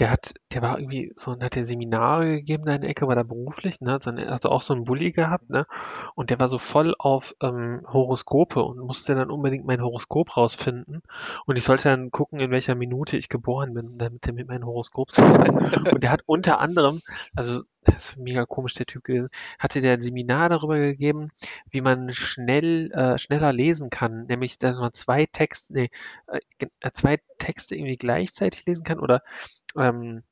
der 0.00 0.10
hat, 0.10 0.34
der 0.52 0.62
war 0.62 0.78
irgendwie 0.78 1.12
so, 1.14 1.38
hat 1.38 1.54
der 1.54 1.64
Seminare 1.64 2.28
gegeben 2.28 2.64
da 2.64 2.74
in 2.74 2.80
der 2.80 2.90
Ecke, 2.90 3.06
war 3.06 3.14
da 3.14 3.22
beruflich, 3.22 3.80
ne, 3.80 3.92
hat 3.92 4.02
so 4.02 4.10
eine, 4.10 4.32
also 4.32 4.48
auch 4.48 4.62
so 4.62 4.72
einen 4.74 4.84
Bulli 4.84 5.12
gehabt, 5.12 5.50
ne, 5.50 5.66
und 6.14 6.30
der 6.30 6.40
war 6.40 6.48
so 6.48 6.58
voll 6.58 6.94
auf 6.98 7.36
ähm, 7.42 7.82
Horoskope 7.86 8.62
und 8.62 8.78
musste 8.78 9.14
dann 9.14 9.30
unbedingt 9.30 9.66
mein 9.66 9.82
Horoskop 9.82 10.36
rausfinden 10.36 11.02
und 11.46 11.56
ich 11.56 11.64
sollte 11.64 11.90
dann 11.90 12.10
gucken, 12.10 12.40
in 12.40 12.50
welcher 12.50 12.74
Minute 12.74 13.18
ich 13.18 13.28
geboren 13.28 13.74
bin, 13.74 13.98
damit 13.98 14.26
er 14.26 14.32
mir 14.32 14.46
mein 14.46 14.64
Horoskop 14.64 15.10
sagt. 15.10 15.50
Und 15.92 16.02
der 16.02 16.10
hat 16.10 16.22
unter 16.26 16.60
anderem, 16.60 17.02
also 17.34 17.62
das 17.84 18.10
ist 18.10 18.16
mega 18.16 18.46
komisch, 18.46 18.74
der 18.74 18.86
Typ 18.86 19.04
gewesen, 19.04 19.30
hatte 19.58 19.80
der 19.80 19.94
ein 19.94 20.02
Seminar 20.02 20.48
darüber 20.48 20.78
gegeben, 20.78 21.30
wie 21.70 21.80
man 21.80 22.12
schnell, 22.12 22.90
äh, 22.92 23.18
schneller 23.18 23.52
lesen 23.52 23.90
kann, 23.90 24.26
nämlich, 24.26 24.58
dass 24.58 24.78
man 24.78 24.92
zwei 24.92 25.26
Texte, 25.26 25.72
nee, 25.74 25.90
äh, 26.28 26.40
äh, 26.80 26.90
zwei 26.92 27.18
Texte 27.38 27.76
irgendwie 27.76 27.96
gleichzeitig 27.96 28.66
lesen 28.66 28.84
kann 28.84 29.00
oder 29.00 29.22
ähm, 29.76 30.22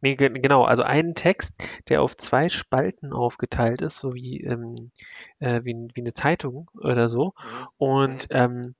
nee, 0.00 0.14
ge 0.14 0.28
genau, 0.30 0.64
also 0.64 0.82
einen 0.82 1.14
Text, 1.14 1.54
der 1.88 2.02
auf 2.02 2.16
zwei 2.16 2.48
Spalten 2.48 3.12
aufgeteilt 3.12 3.80
ist, 3.82 3.98
so 3.98 4.14
wie, 4.14 4.42
ähm, 4.42 4.90
äh, 5.38 5.62
wie, 5.64 5.88
wie 5.94 6.00
eine 6.00 6.12
Zeitung 6.12 6.70
oder 6.74 7.08
so. 7.08 7.34
Mhm. 7.38 7.68
Und 7.78 8.26
ähm, 8.30 8.74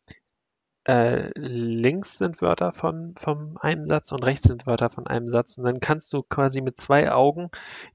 äh, 0.84 1.30
links 1.38 2.18
sind 2.18 2.40
Wörter 2.42 2.72
von, 2.72 3.14
vom 3.18 3.56
einen 3.60 3.86
Satz 3.86 4.12
und 4.12 4.24
rechts 4.24 4.44
sind 4.48 4.66
Wörter 4.66 4.90
von 4.90 5.06
einem 5.06 5.28
Satz. 5.28 5.58
Und 5.58 5.64
dann 5.64 5.80
kannst 5.80 6.12
du 6.12 6.22
quasi 6.22 6.60
mit 6.60 6.78
zwei 6.78 7.12
Augen, 7.12 7.50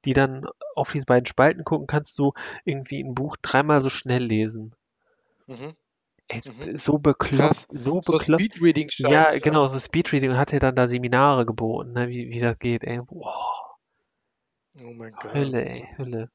die 0.05 0.13
dann 0.13 0.47
auf 0.75 0.91
diese 0.91 1.05
beiden 1.05 1.25
Spalten 1.25 1.63
gucken, 1.65 1.87
kannst 1.87 2.17
du 2.19 2.33
irgendwie 2.65 3.03
ein 3.03 3.15
Buch 3.15 3.37
dreimal 3.41 3.81
so 3.81 3.89
schnell 3.89 4.23
lesen. 4.23 4.75
Mhm. 5.47 5.75
Ey, 6.29 6.41
Mhm. 6.45 6.69
so 6.79 6.97
bekloppt, 6.99 7.67
so 7.73 7.99
So 8.01 8.17
bekloppt. 8.17 8.47
Speedreading-Scheiß. 8.57 8.97
Ja, 8.97 9.37
oder? 9.37 9.39
genau, 9.39 9.67
so 9.67 9.77
Speedreading 9.79 10.31
und 10.31 10.37
hat 10.37 10.53
er 10.53 10.59
dann 10.59 10.75
da 10.75 10.87
Seminare 10.87 11.45
geboten, 11.45 11.91
ne, 11.93 12.07
wie, 12.07 12.29
wie 12.29 12.39
das 12.39 12.57
geht, 12.59 12.83
ey. 12.85 13.01
Boah, 13.01 13.77
Oh 14.79 14.93
mein 14.93 15.13
Gott. 15.19 15.33
Hölle, 15.33 15.61
ey, 15.65 15.87
Hölle. 15.97 16.29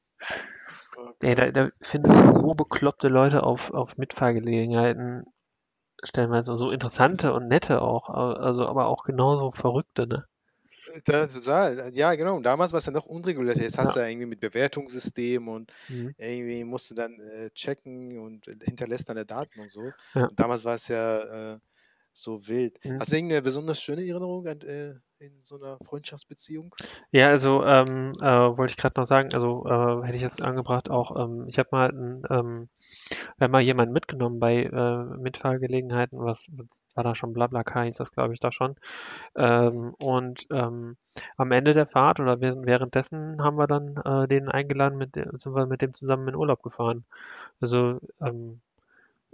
Oh 0.97 1.13
Ey, 1.21 1.33
da, 1.33 1.49
da 1.49 1.69
findest 1.81 2.23
du 2.23 2.29
so 2.31 2.53
bekloppte 2.53 3.07
Leute 3.07 3.41
auf, 3.41 3.71
auf 3.73 3.97
Mitfahrgelegenheiten, 3.97 5.25
stellenweise 6.03 6.57
so 6.57 6.69
interessante 6.71 7.33
und 7.33 7.47
nette 7.47 7.81
auch, 7.81 8.09
au- 8.09 8.33
also 8.33 8.67
aber 8.67 8.87
auch 8.87 9.03
genauso 9.03 9.51
verrückte, 9.51 10.07
ne? 10.07 10.25
Da, 11.05 11.27
total. 11.27 11.91
Ja, 11.95 12.13
genau. 12.15 12.35
Und 12.35 12.43
damals 12.43 12.71
war 12.73 12.79
es 12.79 12.85
ja 12.85 12.91
noch 12.91 13.05
unregulierter. 13.05 13.61
Jetzt 13.61 13.77
hast 13.77 13.89
Ja. 13.89 13.93
du 13.95 13.99
ja 13.99 14.07
irgendwie 14.07 14.27
mit 14.27 14.39
Bewertungssystem 14.41 15.47
und 15.47 15.71
Mhm. 15.89 16.13
irgendwie 16.17 16.63
musst 16.65 16.91
du 16.91 16.95
dann 16.95 17.19
äh, 17.19 17.49
checken 17.51 18.19
und 18.19 18.45
hinterlässt 18.63 19.09
deine 19.09 19.25
Daten 19.25 19.59
und 19.59 19.69
so. 19.71 19.95
Ja. 20.15 20.29
Und 20.29 20.39
damals 20.39 20.63
war 20.65 20.75
es 20.75 20.87
ja 20.89 21.53
äh, 21.55 21.59
so 22.13 22.47
wild. 22.47 22.79
Mhm. 22.85 22.97
Hast 22.99 23.11
du 23.11 23.15
irgendeine 23.15 23.41
besonders 23.41 23.81
schöne 23.81 24.01
Erinnerung 24.07 24.47
an, 24.47 24.61
äh, 24.61 24.95
in 25.23 25.31
so 25.45 25.55
einer 25.55 25.77
Freundschaftsbeziehung? 25.85 26.75
Ja, 27.11 27.27
also 27.29 27.63
ähm, 27.63 28.13
äh, 28.19 28.25
wollte 28.25 28.71
ich 28.71 28.77
gerade 28.77 28.99
noch 28.99 29.07
sagen, 29.07 29.29
also 29.33 29.65
äh, 29.65 30.05
hätte 30.05 30.17
ich 30.17 30.21
jetzt 30.21 30.41
angebracht 30.41 30.89
auch, 30.89 31.15
ähm, 31.17 31.45
ich 31.47 31.57
habe 31.57 31.69
mal 31.71 31.89
ähm, 32.29 32.69
wir 33.37 33.47
mal 33.47 33.61
jemanden 33.61 33.93
mitgenommen 33.93 34.39
bei 34.39 34.63
äh, 34.63 35.17
Mitfahrgelegenheiten, 35.17 36.19
was 36.19 36.47
was 36.51 36.83
war 36.95 37.03
da 37.03 37.15
schon 37.15 37.33
Blablacar, 37.33 37.85
hieß 37.85 37.97
das 37.97 38.11
glaube 38.11 38.33
ich 38.33 38.39
da 38.39 38.51
schon. 38.51 38.75
Ähm, 39.35 39.95
und 40.01 40.45
ähm, 40.51 40.97
am 41.37 41.51
Ende 41.51 41.73
der 41.73 41.87
Fahrt 41.87 42.19
oder 42.19 42.41
während, 42.41 42.65
währenddessen 42.65 43.41
haben 43.41 43.57
wir 43.57 43.67
dann 43.67 43.97
äh, 43.97 44.27
den 44.27 44.49
eingeladen, 44.49 44.97
mit 44.97 45.13
sind 45.13 45.55
wir 45.55 45.65
mit 45.65 45.81
dem 45.81 45.93
zusammen 45.93 46.27
in 46.27 46.35
Urlaub 46.35 46.61
gefahren. 46.61 47.05
Also 47.61 47.99
ähm, 48.21 48.59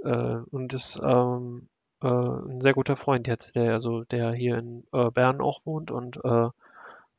äh, 0.04 0.38
und 0.52 0.74
ist 0.74 1.00
ähm, 1.04 1.68
äh, 2.02 2.08
ein 2.08 2.62
sehr 2.62 2.74
guter 2.74 2.96
Freund 2.98 3.28
jetzt, 3.28 3.56
der 3.56 3.74
also 3.74 4.04
der 4.06 4.34
hier 4.34 4.58
in 4.58 4.84
äh, 4.94 5.12
Bern 5.12 5.42
auch 5.42 5.66
wohnt 5.66 5.92
und 5.92 6.18
äh, 6.24 6.50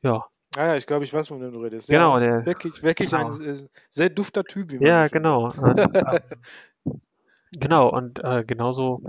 ja, 0.02 0.26
Ah 0.56 0.66
ja, 0.66 0.76
ich 0.76 0.86
glaube, 0.86 1.04
ich 1.04 1.12
weiß, 1.12 1.28
von 1.28 1.40
wem 1.40 1.52
du 1.52 1.62
redest. 1.62 1.88
genau, 1.88 2.18
Ja, 2.18 2.20
der 2.20 2.44
wirklich, 2.46 2.82
wirklich 2.82 3.10
genau. 3.10 3.30
ein 3.30 3.68
sehr 3.90 4.10
dufter 4.10 4.42
Typ, 4.42 4.72
Ja, 4.72 5.06
genau. 5.06 5.52
ähm, 5.52 5.92
genau, 7.52 7.88
und 7.88 8.22
äh, 8.24 8.42
genauso 8.44 9.00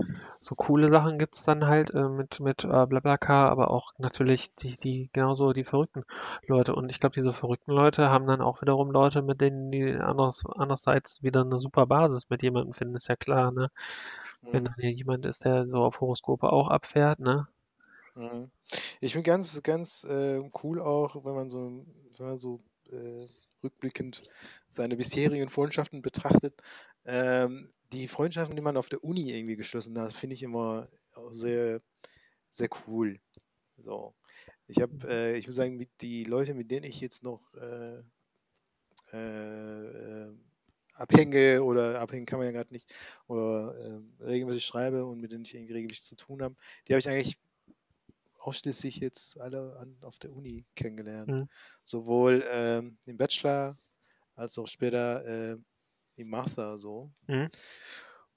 so 0.42 0.54
coole 0.54 0.88
Sachen 0.88 1.18
gibt's 1.18 1.44
dann 1.44 1.66
halt 1.66 1.90
äh, 1.94 2.08
mit, 2.08 2.38
mit 2.38 2.64
äh, 2.64 2.86
BlaBlaCar, 2.86 3.50
aber 3.50 3.70
auch 3.70 3.92
natürlich 3.98 4.54
die, 4.56 4.76
die 4.76 5.10
genauso 5.12 5.52
die 5.52 5.64
verrückten 5.64 6.04
Leute. 6.46 6.74
Und 6.74 6.90
ich 6.90 7.00
glaube, 7.00 7.14
diese 7.14 7.32
verrückten 7.32 7.72
Leute 7.72 8.08
haben 8.10 8.26
dann 8.26 8.40
auch 8.40 8.62
wiederum 8.62 8.90
Leute, 8.92 9.22
mit 9.22 9.40
denen 9.40 9.70
die 9.72 9.94
anderes, 9.94 10.44
andererseits 10.54 11.22
wieder 11.24 11.40
eine 11.42 11.58
super 11.58 11.86
Basis 11.86 12.28
mit 12.30 12.42
jemandem 12.42 12.74
finden, 12.74 12.96
ist 12.96 13.08
ja 13.08 13.16
klar, 13.16 13.50
ne? 13.52 13.68
Wenn 14.50 14.64
Mhm. 14.64 14.66
dann 14.66 14.74
hier 14.80 14.92
jemand 14.92 15.24
ist, 15.26 15.44
der 15.44 15.66
so 15.66 15.76
auf 15.84 16.00
Horoskope 16.00 16.52
auch 16.52 16.68
abfährt, 16.68 17.18
ne? 17.20 17.48
Mhm. 18.14 18.50
Ich 19.00 19.12
finde 19.12 19.26
ganz, 19.26 19.62
ganz 19.62 20.04
äh, 20.04 20.40
cool 20.62 20.80
auch, 20.80 21.24
wenn 21.24 21.34
man 21.34 21.48
so, 21.50 21.86
wenn 22.18 22.26
man 22.26 22.38
so 22.38 22.62
äh, 22.90 23.26
rückblickend 23.62 24.22
seine 24.70 24.96
bisherigen 24.96 25.50
Freundschaften 25.50 26.02
betrachtet. 26.02 26.60
Ähm, 27.04 27.72
die 27.92 28.08
Freundschaften, 28.08 28.56
die 28.56 28.62
man 28.62 28.76
auf 28.76 28.88
der 28.88 29.04
Uni 29.04 29.30
irgendwie 29.32 29.56
geschlossen 29.56 29.98
hat, 29.98 30.12
finde 30.14 30.34
ich 30.34 30.42
immer 30.42 30.88
auch 31.14 31.32
sehr, 31.32 31.80
sehr 32.50 32.68
cool. 32.86 33.20
So. 33.78 34.14
Ich 34.68 34.80
habe, 34.82 35.08
äh, 35.08 35.36
ich 35.38 35.46
muss 35.46 35.56
sagen, 35.56 35.86
die 36.00 36.24
Leute, 36.24 36.54
mit 36.54 36.70
denen 36.70 36.84
ich 36.86 37.00
jetzt 37.00 37.22
noch 37.24 37.54
äh, 37.54 38.02
äh, 39.12 40.26
äh, 40.28 40.32
abhänge 40.92 41.62
oder 41.62 42.00
abhängen 42.00 42.26
kann 42.26 42.38
man 42.38 42.46
ja 42.46 42.52
gerade 42.52 42.72
nicht, 42.72 42.92
oder 43.26 43.74
äh, 43.76 44.24
regelmäßig 44.24 44.64
schreibe 44.64 45.06
und 45.06 45.20
mit 45.20 45.32
denen 45.32 45.44
ich 45.44 45.54
irgendwie 45.54 45.74
regelmäßig 45.74 46.04
zu 46.04 46.16
tun 46.16 46.42
habe, 46.42 46.56
die 46.86 46.92
habe 46.92 47.00
ich 47.00 47.08
eigentlich 47.08 47.38
ausschließlich 48.38 48.96
jetzt 48.96 49.38
alle 49.40 49.76
an, 49.78 49.96
auf 50.02 50.18
der 50.18 50.32
Uni 50.32 50.64
kennengelernt. 50.74 51.28
Mhm. 51.28 51.48
Sowohl 51.84 52.44
ähm, 52.50 52.98
im 53.06 53.16
Bachelor 53.16 53.78
als 54.34 54.58
auch 54.58 54.66
später 54.66 55.24
äh, 55.24 55.56
im 56.16 56.28
Master 56.28 56.78
so. 56.78 57.10
Mhm. 57.26 57.50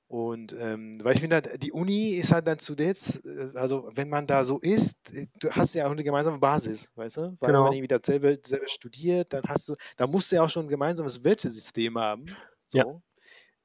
Und 0.07 0.53
ähm, 0.59 1.03
weil 1.03 1.15
ich 1.15 1.21
finde, 1.21 1.37
halt, 1.37 1.63
die 1.63 1.71
Uni 1.71 2.09
ist 2.11 2.31
halt 2.31 2.47
dann 2.47 2.59
zu 2.59 2.75
jetzt, 2.75 3.25
äh, 3.25 3.51
also 3.55 3.89
wenn 3.95 4.07
man 4.09 4.27
da 4.27 4.43
so 4.43 4.59
ist, 4.59 4.95
äh, 5.11 5.25
du 5.39 5.49
hast 5.49 5.73
ja 5.73 5.87
auch 5.87 5.91
eine 5.91 6.03
gemeinsame 6.03 6.37
Basis, 6.37 6.91
weißt 6.95 7.17
du? 7.17 7.21
Weil 7.21 7.29
wenn 7.39 7.39
man 7.39 7.53
Genau. 7.53 7.71
irgendwie 7.71 7.87
dasselbe, 7.87 8.37
dasselbe 8.37 8.69
studiert, 8.69 9.33
dann 9.33 9.41
hast 9.47 9.67
du, 9.69 9.75
da 9.97 10.05
musst 10.05 10.31
du 10.31 10.35
ja 10.35 10.43
auch 10.43 10.49
schon 10.49 10.67
ein 10.67 10.69
gemeinsames 10.69 11.23
Wertesystem 11.23 11.97
haben. 11.97 12.25
So. 12.67 12.77
Ja. 12.77 12.85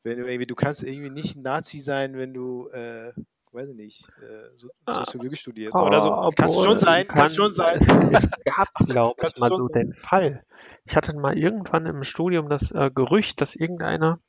Wenn 0.02 0.18
du 0.18 0.24
irgendwie, 0.26 0.46
du 0.46 0.54
kannst 0.54 0.82
irgendwie 0.82 1.10
nicht 1.10 1.36
ein 1.36 1.42
Nazi 1.42 1.78
sein, 1.78 2.16
wenn 2.16 2.32
du, 2.32 2.68
äh, 2.70 3.12
weiß 3.52 3.68
ich 3.68 3.76
nicht, 3.76 4.08
äh, 4.22 4.56
so, 4.56 4.70
Ah, 4.86 4.94
Soziologie 5.04 5.36
studierst. 5.36 5.76
Oder 5.76 6.00
so. 6.00 6.10
Ah, 6.10 6.30
Kannst 6.34 6.54
du 6.56 6.62
schon 6.62 6.72
obwohl, 6.72 6.78
sein, 6.86 7.06
kannst 7.06 7.36
kann, 7.36 7.44
schon 7.44 7.54
sein. 7.54 7.82
es 8.14 8.30
gab, 8.44 8.68
glaube 8.86 9.14
ich, 9.18 9.22
Kannst 9.22 9.40
mal 9.40 9.50
so 9.50 9.68
sein. 9.68 9.88
den 9.88 9.94
Fall. 9.94 10.42
Ich 10.86 10.96
hatte 10.96 11.14
mal 11.14 11.36
irgendwann 11.36 11.84
im 11.84 12.02
Studium 12.04 12.48
das 12.48 12.70
äh, 12.72 12.90
Gerücht, 12.94 13.42
dass 13.42 13.54
irgendeiner 13.54 14.20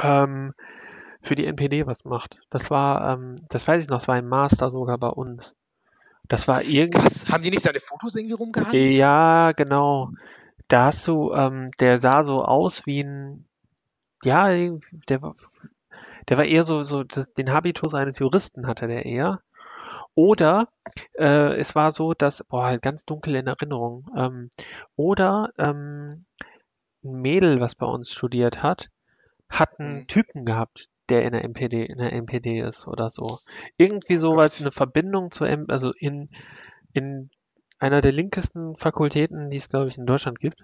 ähm, 0.00 0.54
für 1.28 1.34
die 1.36 1.46
NPD 1.46 1.86
was 1.86 2.04
macht. 2.04 2.40
Das 2.50 2.70
war, 2.70 3.12
ähm, 3.14 3.36
das 3.48 3.66
weiß 3.68 3.82
ich 3.84 3.90
noch, 3.90 3.98
das 3.98 4.08
war 4.08 4.16
ein 4.16 4.28
Master 4.28 4.70
sogar 4.70 4.98
bei 4.98 5.08
uns. 5.08 5.54
Das 6.28 6.48
war 6.48 6.62
irgend, 6.62 6.94
Krass, 6.94 7.28
haben 7.28 7.42
die 7.42 7.50
nicht 7.50 7.62
seine 7.62 7.80
Fotos 7.80 8.14
irgendwie 8.14 8.34
rumgehangen? 8.34 8.74
ja, 8.74 9.52
genau. 9.52 10.10
Da 10.68 10.86
hast 10.86 11.06
du, 11.08 11.32
ähm, 11.32 11.70
der 11.80 11.98
sah 11.98 12.24
so 12.24 12.44
aus 12.44 12.86
wie 12.86 13.02
ein, 13.02 13.46
ja, 14.24 14.48
der 15.08 15.22
war, 15.22 15.36
der 16.28 16.38
war 16.38 16.44
eher 16.44 16.64
so, 16.64 16.82
so 16.82 17.04
den 17.04 17.52
Habitus 17.52 17.94
eines 17.94 18.18
Juristen 18.18 18.66
hatte 18.66 18.86
der 18.88 19.06
eher. 19.06 19.40
Oder 20.14 20.68
äh, 21.18 21.56
es 21.58 21.74
war 21.74 21.92
so, 21.92 22.14
dass, 22.14 22.44
boah, 22.44 22.64
halt 22.66 22.82
ganz 22.82 23.04
dunkel 23.04 23.36
in 23.36 23.46
Erinnerung. 23.46 24.06
Ähm, 24.16 24.50
oder 24.96 25.52
ähm, 25.58 26.26
ein 27.04 27.22
Mädel, 27.22 27.60
was 27.60 27.74
bei 27.74 27.86
uns 27.86 28.10
studiert 28.12 28.62
hat, 28.62 28.90
hat 29.48 29.78
einen 29.80 30.02
Mhm. 30.02 30.06
Typen 30.08 30.44
gehabt, 30.44 30.88
der 31.08 31.24
in 31.24 31.32
der 31.32 31.44
MPD, 31.44 31.84
in 31.84 31.98
der 31.98 32.12
MPD 32.12 32.60
ist 32.60 32.86
oder 32.86 33.10
so. 33.10 33.38
Irgendwie 33.76 34.16
Oh 34.16 34.20
sowas, 34.20 34.60
eine 34.60 34.72
Verbindung 34.72 35.30
zur 35.30 35.48
M, 35.48 35.66
also 35.68 35.92
in, 35.98 36.30
in 36.92 37.30
einer 37.78 38.00
der 38.00 38.12
linkesten 38.12 38.76
Fakultäten, 38.76 39.50
die 39.50 39.56
es, 39.56 39.68
glaube 39.68 39.88
ich, 39.88 39.98
in 39.98 40.06
Deutschland 40.06 40.40
gibt. 40.40 40.62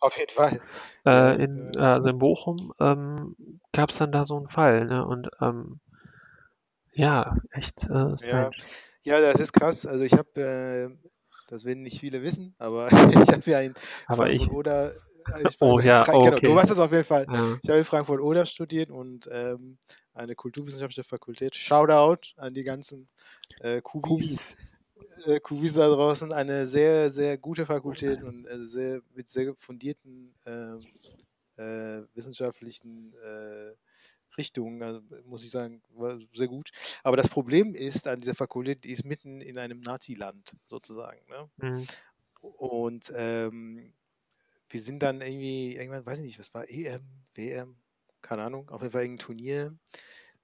Auf 0.00 0.16
jeden 0.18 0.32
Fall. 0.32 0.60
Äh, 1.06 1.42
in, 1.42 1.72
ja. 1.74 1.94
also 1.94 2.08
in 2.08 2.18
Bochum 2.18 2.72
ähm, 2.80 3.36
gab 3.72 3.90
es 3.90 3.98
dann 3.98 4.12
da 4.12 4.24
so 4.24 4.36
einen 4.36 4.48
Fall, 4.48 4.86
ne? 4.86 5.06
Und 5.06 5.28
ähm, 5.40 5.80
ja, 6.92 7.36
echt 7.50 7.84
äh, 7.84 8.16
Ja, 8.26 8.50
ja, 9.02 9.20
das 9.20 9.40
ist 9.40 9.52
krass. 9.52 9.86
Also 9.86 10.04
ich 10.04 10.12
habe, 10.12 10.40
äh, 10.40 11.08
das 11.48 11.64
werden 11.64 11.82
nicht 11.82 12.00
viele 12.00 12.22
wissen, 12.22 12.54
aber 12.58 12.88
ich 12.90 13.32
habe 13.32 13.50
ja 13.50 13.60
in 13.60 13.74
Aber 14.06 14.28
oder 14.50 14.92
Oh 15.60 15.80
ja, 15.80 16.04
Fra- 16.04 16.12
genau, 16.12 16.36
okay. 16.36 16.46
du 16.46 16.54
weißt 16.54 16.70
das 16.70 16.78
auf 16.78 16.92
jeden 16.92 17.04
Fall. 17.04 17.26
Ja. 17.28 17.58
Ich 17.62 17.68
habe 17.68 17.78
in 17.78 17.84
Frankfurt 17.84 18.20
oder 18.20 18.46
studiert 18.46 18.90
und 18.90 19.28
ähm, 19.30 19.78
eine 20.14 20.34
kulturwissenschaftliche 20.34 21.04
Fakultät. 21.04 21.54
Shoutout 21.54 22.32
an 22.36 22.54
die 22.54 22.64
ganzen 22.64 23.08
äh, 23.60 23.80
Kubis, 23.80 24.10
Kubis. 24.10 24.54
äh, 25.26 25.40
Kubis 25.40 25.74
da 25.74 25.88
draußen. 25.88 26.32
Eine 26.32 26.66
sehr, 26.66 27.10
sehr 27.10 27.38
gute 27.38 27.66
Fakultät 27.66 28.22
und 28.22 28.46
äh, 28.46 28.58
sehr, 28.64 29.02
mit 29.14 29.28
sehr 29.28 29.54
fundierten 29.56 30.34
ähm, 30.46 30.80
äh, 31.56 32.02
wissenschaftlichen 32.14 33.14
äh, 33.22 33.74
Richtungen, 34.38 34.82
also, 34.82 35.00
muss 35.26 35.44
ich 35.44 35.50
sagen, 35.50 35.82
war 35.90 36.18
sehr 36.34 36.48
gut. 36.48 36.70
Aber 37.02 37.16
das 37.16 37.28
Problem 37.28 37.74
ist 37.74 38.06
an 38.06 38.20
dieser 38.20 38.34
Fakultät, 38.34 38.84
die 38.84 38.92
ist 38.92 39.04
mitten 39.04 39.40
in 39.40 39.58
einem 39.58 39.80
Nazi-Land 39.80 40.56
sozusagen. 40.66 41.20
Ne? 41.28 41.50
Mhm. 41.56 41.86
Und 42.40 43.12
ähm, 43.14 43.92
wir 44.70 44.80
sind 44.80 45.02
dann 45.02 45.20
irgendwie, 45.20 45.76
irgendwann, 45.76 46.06
weiß 46.06 46.18
ich 46.18 46.24
nicht, 46.24 46.38
was 46.38 46.54
war, 46.54 46.68
EM, 46.68 47.02
WM, 47.34 47.76
keine 48.22 48.42
Ahnung, 48.42 48.70
auf 48.70 48.82
jeden 48.82 48.92
Fall 48.92 49.02
irgendein 49.02 49.24
Turnier, 49.26 49.76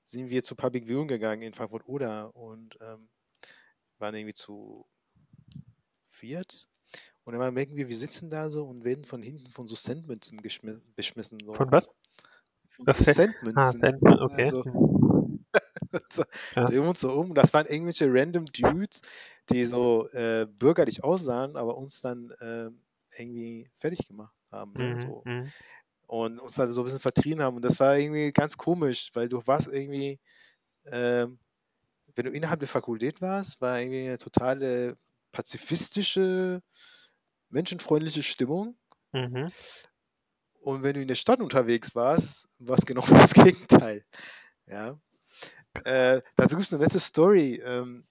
sind 0.05 0.31
wir 0.31 0.43
zu 0.43 0.55
Public 0.57 0.87
Viewing 0.87 1.09
gegangen 1.09 1.43
in 1.43 1.55
Frankfurt 1.55 1.87
oder 1.87 2.35
und 2.37 2.77
ähm, 2.81 3.09
waren 3.99 4.14
irgendwie 4.14 4.35
zu 4.35 4.87
viert. 6.07 6.68
Und 7.24 7.37
dann 7.37 7.55
merken 7.55 7.77
wir, 7.77 7.89
wir 7.89 7.97
sitzen 7.97 8.31
da 8.31 8.51
so 8.51 8.64
und 8.66 8.85
werden 8.85 9.05
von 9.05 9.22
hinten 9.22 9.51
von 9.51 9.66
so 9.66 9.74
geschmi- 9.74 10.81
beschmissen. 10.95 11.41
So. 11.45 11.53
Von 11.53 11.70
was? 11.72 11.91
Von 12.70 12.87
Okay. 12.87 13.03
so 13.05 13.12
Ah. 13.55 13.70
Sandman, 13.72 14.20
okay. 14.20 14.45
Also, 14.47 14.64
Mhm. 14.64 15.45
so, 16.11 16.22
Ja. 16.55 16.66
drehen 16.66 16.83
wir 16.83 16.89
uns 16.89 17.01
so 17.01 17.12
um. 17.12 17.35
Das 17.35 17.53
waren 17.53 17.66
irgendwelche 17.66 18.07
random 18.09 18.45
Dudes, 18.47 19.03
die 19.51 19.64
so 19.64 20.09
äh, 20.11 20.47
bürgerlich 20.47 21.03
aussahen, 21.03 21.57
aber 21.57 21.77
uns 21.77 22.01
dann 22.01 22.33
ähm, 22.41 22.81
irgendwie 23.19 23.69
fertig 23.79 24.07
gemacht 24.07 24.35
haben. 24.51 24.73
Ne? 24.75 24.95
Mhm. 24.95 25.01
So. 25.01 25.23
Mhm. 25.25 25.53
Und 26.07 26.39
uns 26.39 26.55
dann 26.55 26.73
so 26.73 26.83
ein 26.83 26.85
bisschen 26.85 27.01
vertrieben 27.01 27.43
haben. 27.43 27.57
Und 27.57 27.64
das 27.64 27.81
war 27.81 27.99
irgendwie 27.99 28.33
ganz 28.33 28.57
komisch, 28.57 29.11
weil 29.14 29.29
du 29.29 29.45
warst 29.47 29.69
irgendwie, 29.69 30.21
ähm, 30.87 31.39
wenn 32.14 32.27
du 32.27 32.31
innerhalb 32.31 32.61
der 32.61 32.69
Fakultät 32.69 33.21
warst, 33.21 33.61
war 33.61 33.81
irgendwie 33.81 34.07
eine 34.07 34.19
totale 34.19 34.97
pazifistische, 35.33 36.62
menschenfreundliche 37.51 38.23
Stimmung. 38.23 38.79
Mhm. 39.12 39.51
Und 40.61 40.83
wenn 40.83 40.95
du 40.95 41.03
in 41.03 41.09
der 41.09 41.14
Stadt 41.14 41.41
unterwegs 41.41 41.95
warst, 41.95 42.49
war 42.59 42.79
es 42.79 42.87
genau 42.87 43.03
das 43.31 43.35
Gegenteil. 43.35 44.05
Ja. 44.67 44.99
Äh, 45.85 46.23
dazu 46.37 46.57
gibt 46.57 46.67
es 46.67 46.73
eine 46.73 46.83
nette 46.83 46.99
Story. 46.99 47.61
Ähm, 47.64 48.07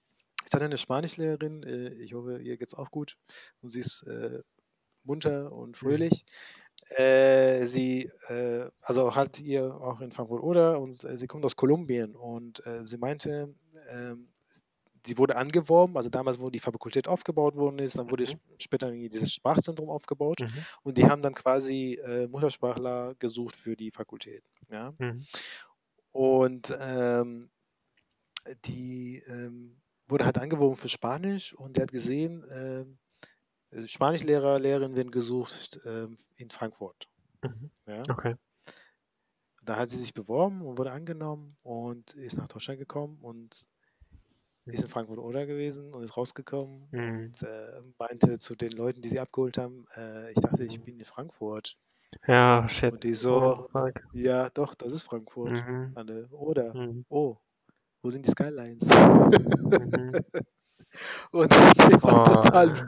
ich 0.46 0.52
hatte 0.52 0.64
eine 0.64 0.78
Spanischlehrerin, 0.78 1.62
äh, 1.64 1.88
ich 1.94 2.14
hoffe, 2.14 2.40
ihr 2.40 2.56
geht's 2.56 2.74
auch 2.74 2.90
gut. 2.90 3.16
Und 3.60 3.70
sie 3.70 3.80
ist 3.80 4.02
äh, 4.06 4.42
munter 5.06 5.52
und 5.52 5.76
fröhlich. 5.76 6.24
Äh, 6.90 7.64
sie, 7.64 8.10
äh, 8.28 8.70
also 8.80 9.14
hat 9.16 9.40
ihr 9.40 9.74
auch 9.74 10.00
in 10.00 10.12
Frankfurt 10.12 10.42
oder 10.42 10.80
und 10.80 11.02
äh, 11.04 11.16
sie 11.18 11.26
kommt 11.26 11.44
aus 11.44 11.56
Kolumbien 11.56 12.14
und 12.14 12.64
äh, 12.66 12.86
sie 12.86 12.98
meinte, 12.98 13.54
ähm, 13.90 14.28
sie 15.04 15.18
wurde 15.18 15.36
angeworben, 15.36 15.96
also 15.96 16.10
damals, 16.10 16.40
wo 16.40 16.50
die 16.50 16.60
Fakultät 16.60 17.08
aufgebaut 17.08 17.56
worden 17.56 17.78
ist, 17.78 17.96
dann 17.98 18.10
wurde 18.10 18.24
Mhm. 18.24 18.28
sp- 18.28 18.42
später 18.58 18.90
dieses 18.92 19.32
Sprachzentrum 19.32 19.88
aufgebaut 19.90 20.40
Mhm. 20.40 20.66
und 20.82 20.98
die 20.98 21.04
haben 21.04 21.22
dann 21.22 21.34
quasi 21.34 21.94
äh, 21.94 22.28
Muttersprachler 22.28 23.14
gesucht 23.18 23.56
für 23.56 23.76
die 23.76 23.90
Fakultät. 23.90 24.44
Ja? 24.70 24.94
Mhm. 24.98 25.26
Und 26.12 26.76
ähm, 26.80 27.50
die 28.64 29.22
ähm, 29.26 29.80
wurde 30.08 30.24
halt 30.24 30.38
angeworben 30.38 30.76
für 30.76 30.88
Spanisch 30.88 31.52
und 31.54 31.76
der 31.76 31.82
hat 31.84 31.92
gesehen, 31.92 32.44
äh, 32.44 32.84
Spanischlehrer, 33.86 34.58
Lehrerinnen 34.58 34.96
werden 34.96 35.10
gesucht 35.10 35.80
ähm, 35.84 36.16
in 36.36 36.50
Frankfurt. 36.50 37.08
Mhm. 37.42 37.70
Ja? 37.86 38.02
Okay. 38.10 38.34
Da 39.62 39.76
hat 39.76 39.90
sie 39.90 39.96
sich 39.98 40.14
beworben 40.14 40.62
und 40.62 40.78
wurde 40.78 40.92
angenommen 40.92 41.56
und 41.62 42.12
ist 42.14 42.36
nach 42.36 42.48
Deutschland 42.48 42.78
gekommen 42.78 43.18
und 43.20 43.66
ist 44.66 44.82
in 44.82 44.88
Frankfurt 44.88 45.18
oder 45.18 45.46
gewesen 45.46 45.92
und 45.94 46.02
ist 46.02 46.16
rausgekommen 46.16 46.88
Mhm. 46.92 47.32
und 47.32 47.42
äh, 47.42 47.82
meinte 47.98 48.38
zu 48.38 48.54
den 48.54 48.72
Leuten, 48.72 49.02
die 49.02 49.08
sie 49.08 49.20
abgeholt 49.20 49.58
haben, 49.58 49.84
äh, 49.96 50.30
ich 50.30 50.36
dachte, 50.40 50.64
ich 50.64 50.80
bin 50.82 50.98
in 50.98 51.04
Frankfurt. 51.04 51.76
Ja, 52.26 52.66
shit. 52.68 52.92
Und 52.92 53.04
die 53.04 53.12
Oh, 53.12 53.14
so, 53.14 53.68
fuck. 53.72 53.92
ja, 54.12 54.50
doch, 54.50 54.74
das 54.74 54.92
ist 54.92 55.02
Frankfurt. 55.02 55.64
Mhm. 55.66 55.92
Alle, 55.94 56.28
oder, 56.30 56.74
Mhm. 56.74 57.04
oh, 57.08 57.36
wo 58.02 58.10
sind 58.10 58.26
die 58.26 58.30
Skylines? 58.30 58.86
Mhm. 58.86 60.12
Und 61.32 61.52
ich 61.52 62.02
war 62.02 62.24
Oh. 62.24 62.24
total, 62.24 62.86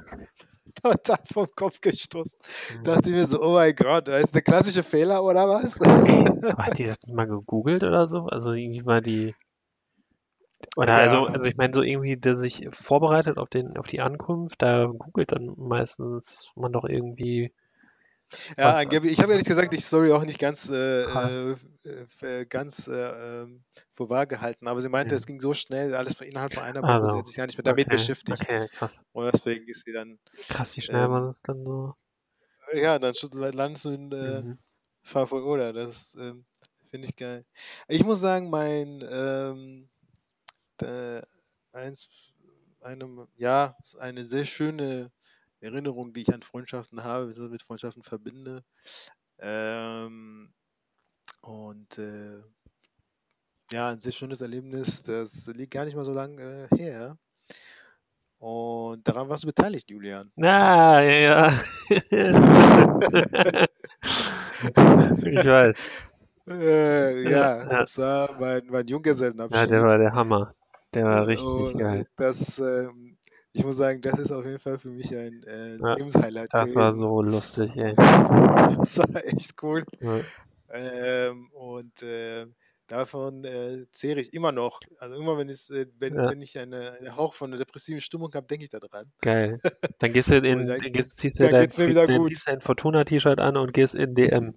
total 0.83 1.19
vom 1.33 1.47
Kopf 1.55 1.81
gestoßen. 1.81 2.39
Mhm. 2.79 2.85
Dachte 2.85 3.11
mir 3.11 3.25
so, 3.25 3.43
oh 3.43 3.53
mein 3.55 3.75
Gott, 3.75 4.09
das 4.09 4.25
ist 4.25 4.35
der 4.35 4.43
klassische 4.43 4.83
Fehler 4.83 5.23
oder 5.23 5.49
was? 5.49 5.79
Hat 6.59 6.79
die 6.79 6.85
das 6.85 7.01
nicht 7.03 7.15
mal 7.15 7.27
gegoogelt 7.27 7.83
oder 7.85 8.09
so? 8.09 8.25
Also 8.27 8.53
irgendwie 8.53 8.83
mal 8.83 9.01
die. 9.03 9.35
Oder 10.77 10.95
also, 10.95 11.27
Ja. 11.27 11.33
also 11.33 11.49
ich 11.49 11.57
meine, 11.57 11.75
so 11.75 11.83
irgendwie, 11.83 12.17
der 12.17 12.37
sich 12.37 12.69
vorbereitet 12.73 13.39
auf 13.39 13.49
den, 13.49 13.77
auf 13.77 13.87
die 13.87 14.01
Ankunft, 14.01 14.61
da 14.61 14.87
googelt 14.87 15.33
dann 15.33 15.55
meistens 15.57 16.49
man 16.57 16.73
doch 16.73 16.85
irgendwie. 16.85 17.53
Ja, 18.59 18.77
angeblich, 18.77 19.13
ich 19.13 19.21
habe 19.21 19.33
ehrlich 19.33 19.47
gesagt 19.47 19.73
die 19.73 19.81
Story 19.81 20.13
auch 20.13 20.25
nicht 20.25 20.39
ganz, 20.39 20.69
äh, 20.69 21.53
äh, 21.53 21.57
äh, 22.21 22.47
ganz 22.47 22.87
äh, 22.87 23.43
ähm, 23.45 23.65
für 23.95 24.09
wahr 24.11 24.27
gehalten, 24.27 24.69
aber 24.69 24.83
sie 24.83 24.89
meinte, 24.91 25.15
es 25.15 25.27
ging 25.27 25.41
so 25.41 25.55
schnell, 25.55 25.95
alles 25.95 26.15
von 26.15 26.27
innerhalb 26.27 26.53
von 26.53 26.63
einer 26.63 26.87
Woche, 26.87 26.99
Also, 26.99 27.09
sie 27.09 27.19
hat 27.19 27.27
sich 27.27 27.37
ja 27.37 27.47
nicht 27.47 27.57
mehr 27.57 27.63
damit 27.65 27.89
okay, 27.89 27.91
beschäftigt. 27.91 28.51
Okay, 28.51 28.69
krass. 28.73 29.03
Und 29.13 29.33
deswegen 29.33 29.67
ist 29.69 29.85
sie 29.87 29.93
dann, 29.93 30.19
Krass, 30.49 30.77
wie 30.77 30.83
schnell 30.83 31.07
man 31.09 31.27
Ähm, 31.27 31.29
das 31.29 31.43
dann 31.43 31.65
so. 31.65 31.95
ja, 32.75 32.99
dann 32.99 33.15
landest 33.33 33.85
du 33.85 33.91
in 33.91 34.13
äh, 34.13 34.43
Mhm. 34.43 34.59
Frankfurt 35.03 35.45
oder. 35.45 35.73
Das 35.73 36.15
ähm, 36.17 36.47
finde 36.91 37.09
ich 37.09 37.17
geil. 37.17 37.47
Ich 37.89 38.05
muss 38.05 38.21
sagen, 38.21 38.51
mein 38.51 39.05
ähm, 39.09 39.91
äh, 40.83 41.23
eins, 41.73 42.09
einem, 42.81 43.29
ja, 43.37 43.77
eine 44.01 44.25
sehr 44.25 44.47
schöne 44.47 45.13
Erinnerung, 45.61 46.13
die 46.13 46.23
ich 46.23 46.33
an 46.35 46.43
Freundschaften 46.43 47.03
habe, 47.05 47.27
mit 47.49 47.63
Freundschaften 47.63 48.03
verbinde. 48.03 48.65
Ähm, 49.39 50.53
und 51.43 51.99
äh, 51.99 52.43
ja, 53.73 53.89
ein 53.91 54.01
sehr 54.01 54.13
schönes 54.13 54.41
Erlebnis. 54.41 55.03
Das 55.03 55.47
liegt 55.49 55.73
gar 55.73 55.85
nicht 55.85 55.95
mal 55.97 56.05
so 56.05 56.13
lange 56.13 56.69
äh, 56.71 56.77
her. 56.77 57.19
Und 58.39 59.07
daran 59.07 59.29
warst 59.29 59.45
du 59.45 59.49
beteiligt, 59.49 59.91
Julian. 59.91 60.33
Ah, 60.41 61.01
ja, 61.03 61.19
ja. 61.21 61.53
ich 65.23 65.45
weiß. 65.47 65.77
Äh, 66.49 67.23
Ja, 67.23 67.31
ja, 67.31 67.67
ja. 67.71 67.85
das 67.85 67.99
war 67.99 68.39
mein, 68.41 68.67
mein 68.69 68.87
Ja, 69.51 69.67
Junggesellenabschied. 69.67 69.69
der 69.69 69.83
war 69.83 69.99
der 69.99 70.13
Hammer. 70.15 70.55
Der 70.95 71.05
war 71.05 71.27
richtig 71.27 71.77
Und 71.77 71.77
geil. 71.77 72.07
das, 72.17 72.59
ähm, 72.59 73.18
ich 73.59 73.65
muss 73.65 73.77
sagen, 73.77 74.01
das 74.01 74.19
ist 74.19 74.31
auf 74.31 74.45
jeden 74.45 74.61
Fall 74.61 74.79
für 74.79 74.89
mich 74.89 75.11
ein 75.15 75.43
äh, 75.45 75.77
Ja, 75.77 75.95
Lebenshighlight 75.95 76.49
Das 76.53 76.75
war 76.75 76.93
gewesen. 76.93 77.01
so 77.01 77.23
lustig, 77.23 77.77
ey. 77.77 77.95
Das 77.97 78.99
war 78.99 79.25
echt 79.25 79.61
cool. 79.63 79.85
Ja. 80.01 80.21
Ähm, 80.71 81.51
und 81.53 82.03
äh, 82.03 82.47
davon 82.87 83.45
äh, 83.45 83.87
zehre 83.91 84.21
ich 84.21 84.33
immer 84.33 84.53
noch. 84.53 84.81
Also 85.01 85.17
immer 85.17 85.37
wenn 85.39 85.49
ich, 85.49 85.69
äh, 85.71 85.87
wenn, 85.99 86.15
Ja. 86.15 86.31
wenn 86.31 86.41
ich 86.41 86.57
eine, 86.59 86.93
einen 86.93 87.17
Hauch 87.17 87.35
von 87.35 87.51
einer 87.51 87.59
depressiven 87.59 88.01
Stimmung 88.01 88.33
habe, 88.35 88.47
denke 88.47 88.65
ich 88.65 88.71
daran. 88.71 89.11
Geil. 89.23 89.59
Dann 89.99 90.13
gehst 90.13 90.31
du 90.31 90.37
in, 90.37 90.67
dann- 90.69 90.79
dann 90.79 90.93
gehst, 90.93 91.17
ziehst 91.19 91.41
du 91.41 91.49
dann 91.49 91.53
dein, 91.53 91.69
mir 91.77 91.89
wieder 91.89 92.07
dann 92.07 92.19
gut. 92.19 92.33
dein 92.47 92.61
Fortuna-T-Shirt 92.61 93.41
an 93.41 93.57
und 93.57 93.73
gehst 93.73 93.95
in 93.97 94.15
DM. 94.15 94.55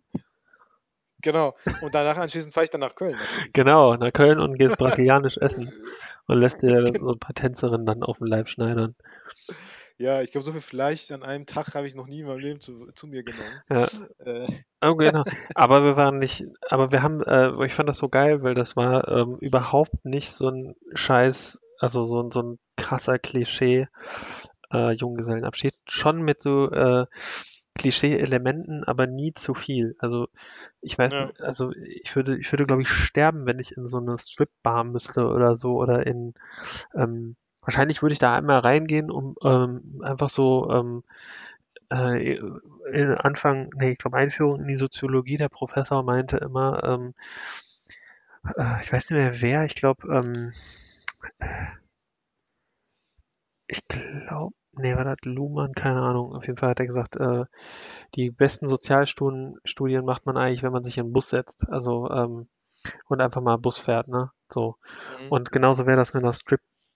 Genau. 1.24 1.56
Und 1.82 1.96
danach 1.96 2.18
anschließend 2.18 2.54
fahre 2.54 2.66
ich 2.66 2.70
dann 2.70 2.82
nach 2.82 2.94
Köln 2.96 3.18
natürlich. 3.18 3.54
Genau, 3.54 3.96
nach 3.96 4.12
Köln 4.14 4.40
und 4.40 4.58
gehst 4.58 4.78
brasilianisch 4.78 5.38
essen 5.38 5.72
und 6.32 6.40
lässt 6.40 6.62
dir 6.64 6.70
Genau. 6.94 7.08
so 7.08 7.14
ein 7.14 7.20
paar 7.20 7.36
Tänzerinnen 7.36 7.86
dann 7.86 8.04
auf 8.04 8.20
den 8.20 8.28
Leib 8.28 8.48
schneidern. 8.48 8.96
Ja, 9.98 10.22
ich 10.22 10.32
glaube, 10.32 10.46
so 10.46 10.52
viel 10.52 10.62
Fleisch 10.62 11.12
an 11.12 11.24
einem 11.24 11.46
Tag 11.46 11.76
habe 11.76 11.86
ich 11.86 11.94
noch 11.94 12.08
nie 12.08 12.22
in 12.22 12.28
meinem 12.28 12.40
Leben 12.40 12.60
zu, 12.62 12.88
zu 12.96 13.08
mir 13.08 13.24
genommen. 13.24 13.62
Ja. 13.70 13.88
Äh, 14.26 14.48
Oh, 14.84 14.96
genau. 14.96 15.24
Aber 15.54 15.84
wir 15.84 15.96
waren 15.96 16.18
nicht, 16.18 16.44
aber 16.68 16.92
wir 16.92 17.04
haben, 17.04 17.22
äh, 17.22 17.66
ich 17.68 17.74
fand 17.76 17.88
das 17.88 18.00
so 18.00 18.10
geil, 18.10 18.42
weil 18.42 18.56
das 18.56 18.76
war 18.76 19.08
ähm, 19.10 19.38
überhaupt 19.40 20.04
nicht 20.06 20.32
so 20.32 20.50
ein 20.50 20.74
Scheiß, 20.96 21.60
also 21.78 22.06
so, 22.06 22.20
ein- 22.24 22.32
so 22.32 22.42
ein 22.42 22.60
krasser 22.78 23.20
Klischee 23.20 23.88
äh, 24.74 24.92
Junggesellenabschied. 24.94 25.76
Schon 25.88 26.24
mit 26.24 26.42
so 26.42 26.72
äh, 26.72 27.06
Klischee-Elementen, 27.76 28.84
aber 28.84 29.08
nie 29.08 29.34
zu 29.34 29.54
viel. 29.54 29.96
Also 30.00 30.28
ich 30.82 30.98
weiß, 30.98 31.12
Ja. 31.14 31.32
also 31.40 31.72
ich 31.74 32.16
würde, 32.16 32.38
ich 32.40 32.52
würde, 32.52 32.66
glaube 32.66 32.82
ich, 32.84 32.90
sterben, 32.90 33.46
wenn 33.46 33.60
ich 33.60 33.78
in 33.78 33.88
so 33.88 33.98
eine 33.98 34.18
Strip-Bar 34.18 34.84
müsste 34.86 35.28
oder 35.28 35.58
so 35.58 35.76
oder 35.78 36.06
in 36.08 36.34
ähm, 36.96 37.36
wahrscheinlich 37.62 38.02
würde 38.02 38.14
ich 38.14 38.20
da 38.20 38.36
einmal 38.36 38.60
reingehen, 38.60 39.12
um 39.12 39.36
ähm, 39.44 40.02
einfach 40.04 40.30
so 40.30 40.70
ähm, 40.72 41.04
äh, 41.92 42.38
in 42.94 43.16
Anfang, 43.16 43.70
nee, 43.76 43.92
ich 43.92 43.98
glaube 44.00 44.18
Einführung 44.18 44.62
in 44.62 44.68
die 44.68 44.78
Soziologie, 44.78 45.38
der 45.38 45.50
Professor 45.50 46.04
meinte 46.04 46.38
immer, 46.38 46.84
ähm, 46.84 47.14
äh, 48.58 48.82
ich 48.82 48.92
weiß 48.92 49.10
nicht 49.10 49.18
mehr 49.20 49.42
wer, 49.42 49.66
ich 49.66 49.76
glaube, 49.76 50.08
ähm, 50.14 50.54
ich 53.68 53.82
glaube, 53.88 54.54
nee, 54.74 54.96
war 54.96 55.04
das 55.04 55.18
Luhmann? 55.24 55.74
Keine 55.74 56.02
Ahnung. 56.02 56.34
Auf 56.34 56.48
jeden 56.48 56.58
Fall 56.58 56.70
hat 56.70 56.80
er 56.80 56.88
gesagt, 56.88 57.16
äh, 57.16 57.46
die 58.16 58.32
besten 58.32 58.68
Sozialstudien 58.68 59.58
Studien 59.64 60.06
macht 60.06 60.26
man 60.26 60.38
eigentlich, 60.38 60.64
wenn 60.64 60.72
man 60.72 60.84
sich 60.84 60.98
in 60.98 61.06
einen 61.06 61.14
Bus 61.14 61.30
setzt. 61.30 61.68
Also, 61.70 62.10
ähm, 62.10 62.48
und 63.08 63.22
einfach 63.22 63.42
mal 63.42 63.58
Bus 63.58 63.78
fährt, 63.78 64.08
ne? 64.08 64.32
So. 64.50 64.78
Mhm. 65.22 65.32
Und 65.32 65.52
genauso 65.52 65.86
wäre 65.86 65.98
das 65.98 66.14
mit 66.14 66.24
einer 66.24 66.34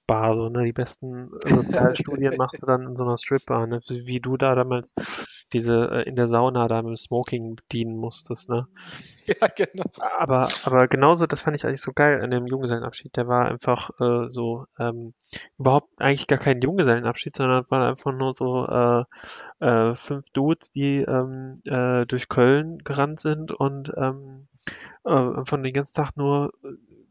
Stripbar, 0.05 0.35
so, 0.35 0.49
ne? 0.49 0.63
Die 0.65 0.73
besten 0.73 1.31
Sozialstudien 1.45 2.35
machst 2.37 2.61
du 2.61 2.65
dann 2.65 2.83
in 2.87 2.95
so 2.95 3.03
einer 3.03 3.17
Stripbar, 3.17 3.67
ne? 3.67 3.79
Wie, 3.87 4.19
du 4.19 4.37
da 4.37 4.55
damals 4.55 4.93
diese 5.51 5.89
äh, 5.91 6.03
in 6.03 6.15
der 6.15 6.27
Sauna 6.27 6.67
da 6.67 6.81
mit 6.81 6.89
dem 6.89 6.97
Smoking 6.97 7.55
bedienen 7.55 7.97
musstest, 7.97 8.49
ne? 8.49 8.67
Ja, 9.27 9.47
genau. 9.47 9.85
Aber, 10.19 10.49
aber 10.65 10.87
genauso, 10.87 11.25
das 11.25 11.41
fand 11.41 11.57
ich 11.57 11.65
eigentlich 11.65 11.81
so 11.81 11.93
geil 11.93 12.21
an 12.21 12.29
dem 12.29 12.45
Junggesellenabschied. 12.45 13.17
Der 13.17 13.27
war 13.27 13.47
einfach 13.47 13.89
äh, 13.99 14.29
so, 14.29 14.67
ähm, 14.77 15.15
überhaupt 15.57 15.89
eigentlich 15.97 16.27
gar 16.27 16.37
kein 16.37 16.61
Junggesellenabschied, 16.61 17.35
sondern 17.35 17.65
war 17.69 17.89
einfach 17.89 18.13
nur 18.13 18.35
so 18.35 18.67
äh, 18.67 19.03
äh, 19.65 19.95
fünf 19.95 20.29
Dudes, 20.29 20.69
die 20.69 20.97
ähm, 20.97 21.59
äh, 21.65 22.05
durch 22.05 22.29
Köln 22.29 22.77
gerannt 22.83 23.19
sind 23.19 23.51
und 23.51 23.91
ähm, 23.97 24.47
äh, 25.05 25.43
von 25.43 25.63
den 25.63 25.73
ganzen 25.73 25.95
Tag 25.95 26.15
nur 26.15 26.51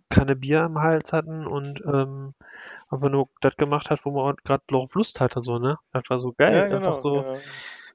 keine 0.09 0.37
Bier 0.37 0.65
im 0.65 0.79
Hals 0.79 1.13
hatten 1.13 1.45
und 1.45 1.83
ähm, 1.93 2.35
einfach 2.91 3.11
nur 3.11 3.29
das 3.41 3.57
gemacht 3.57 3.91
hat, 3.91 4.05
wo 4.05 4.11
man 4.13 4.37
gerade 4.45 4.63
drauf 4.69 4.95
Lust 4.95 5.21
hatte, 5.21 5.43
so, 5.43 5.59
ne? 5.59 5.79
Das 5.93 6.05
war 6.09 6.21
so 6.21 6.33
geil. 6.33 6.53
Ja, 6.55 6.69
Einfach 6.71 6.97
genau, 6.97 7.01
so, 7.01 7.25
genau. 7.25 7.39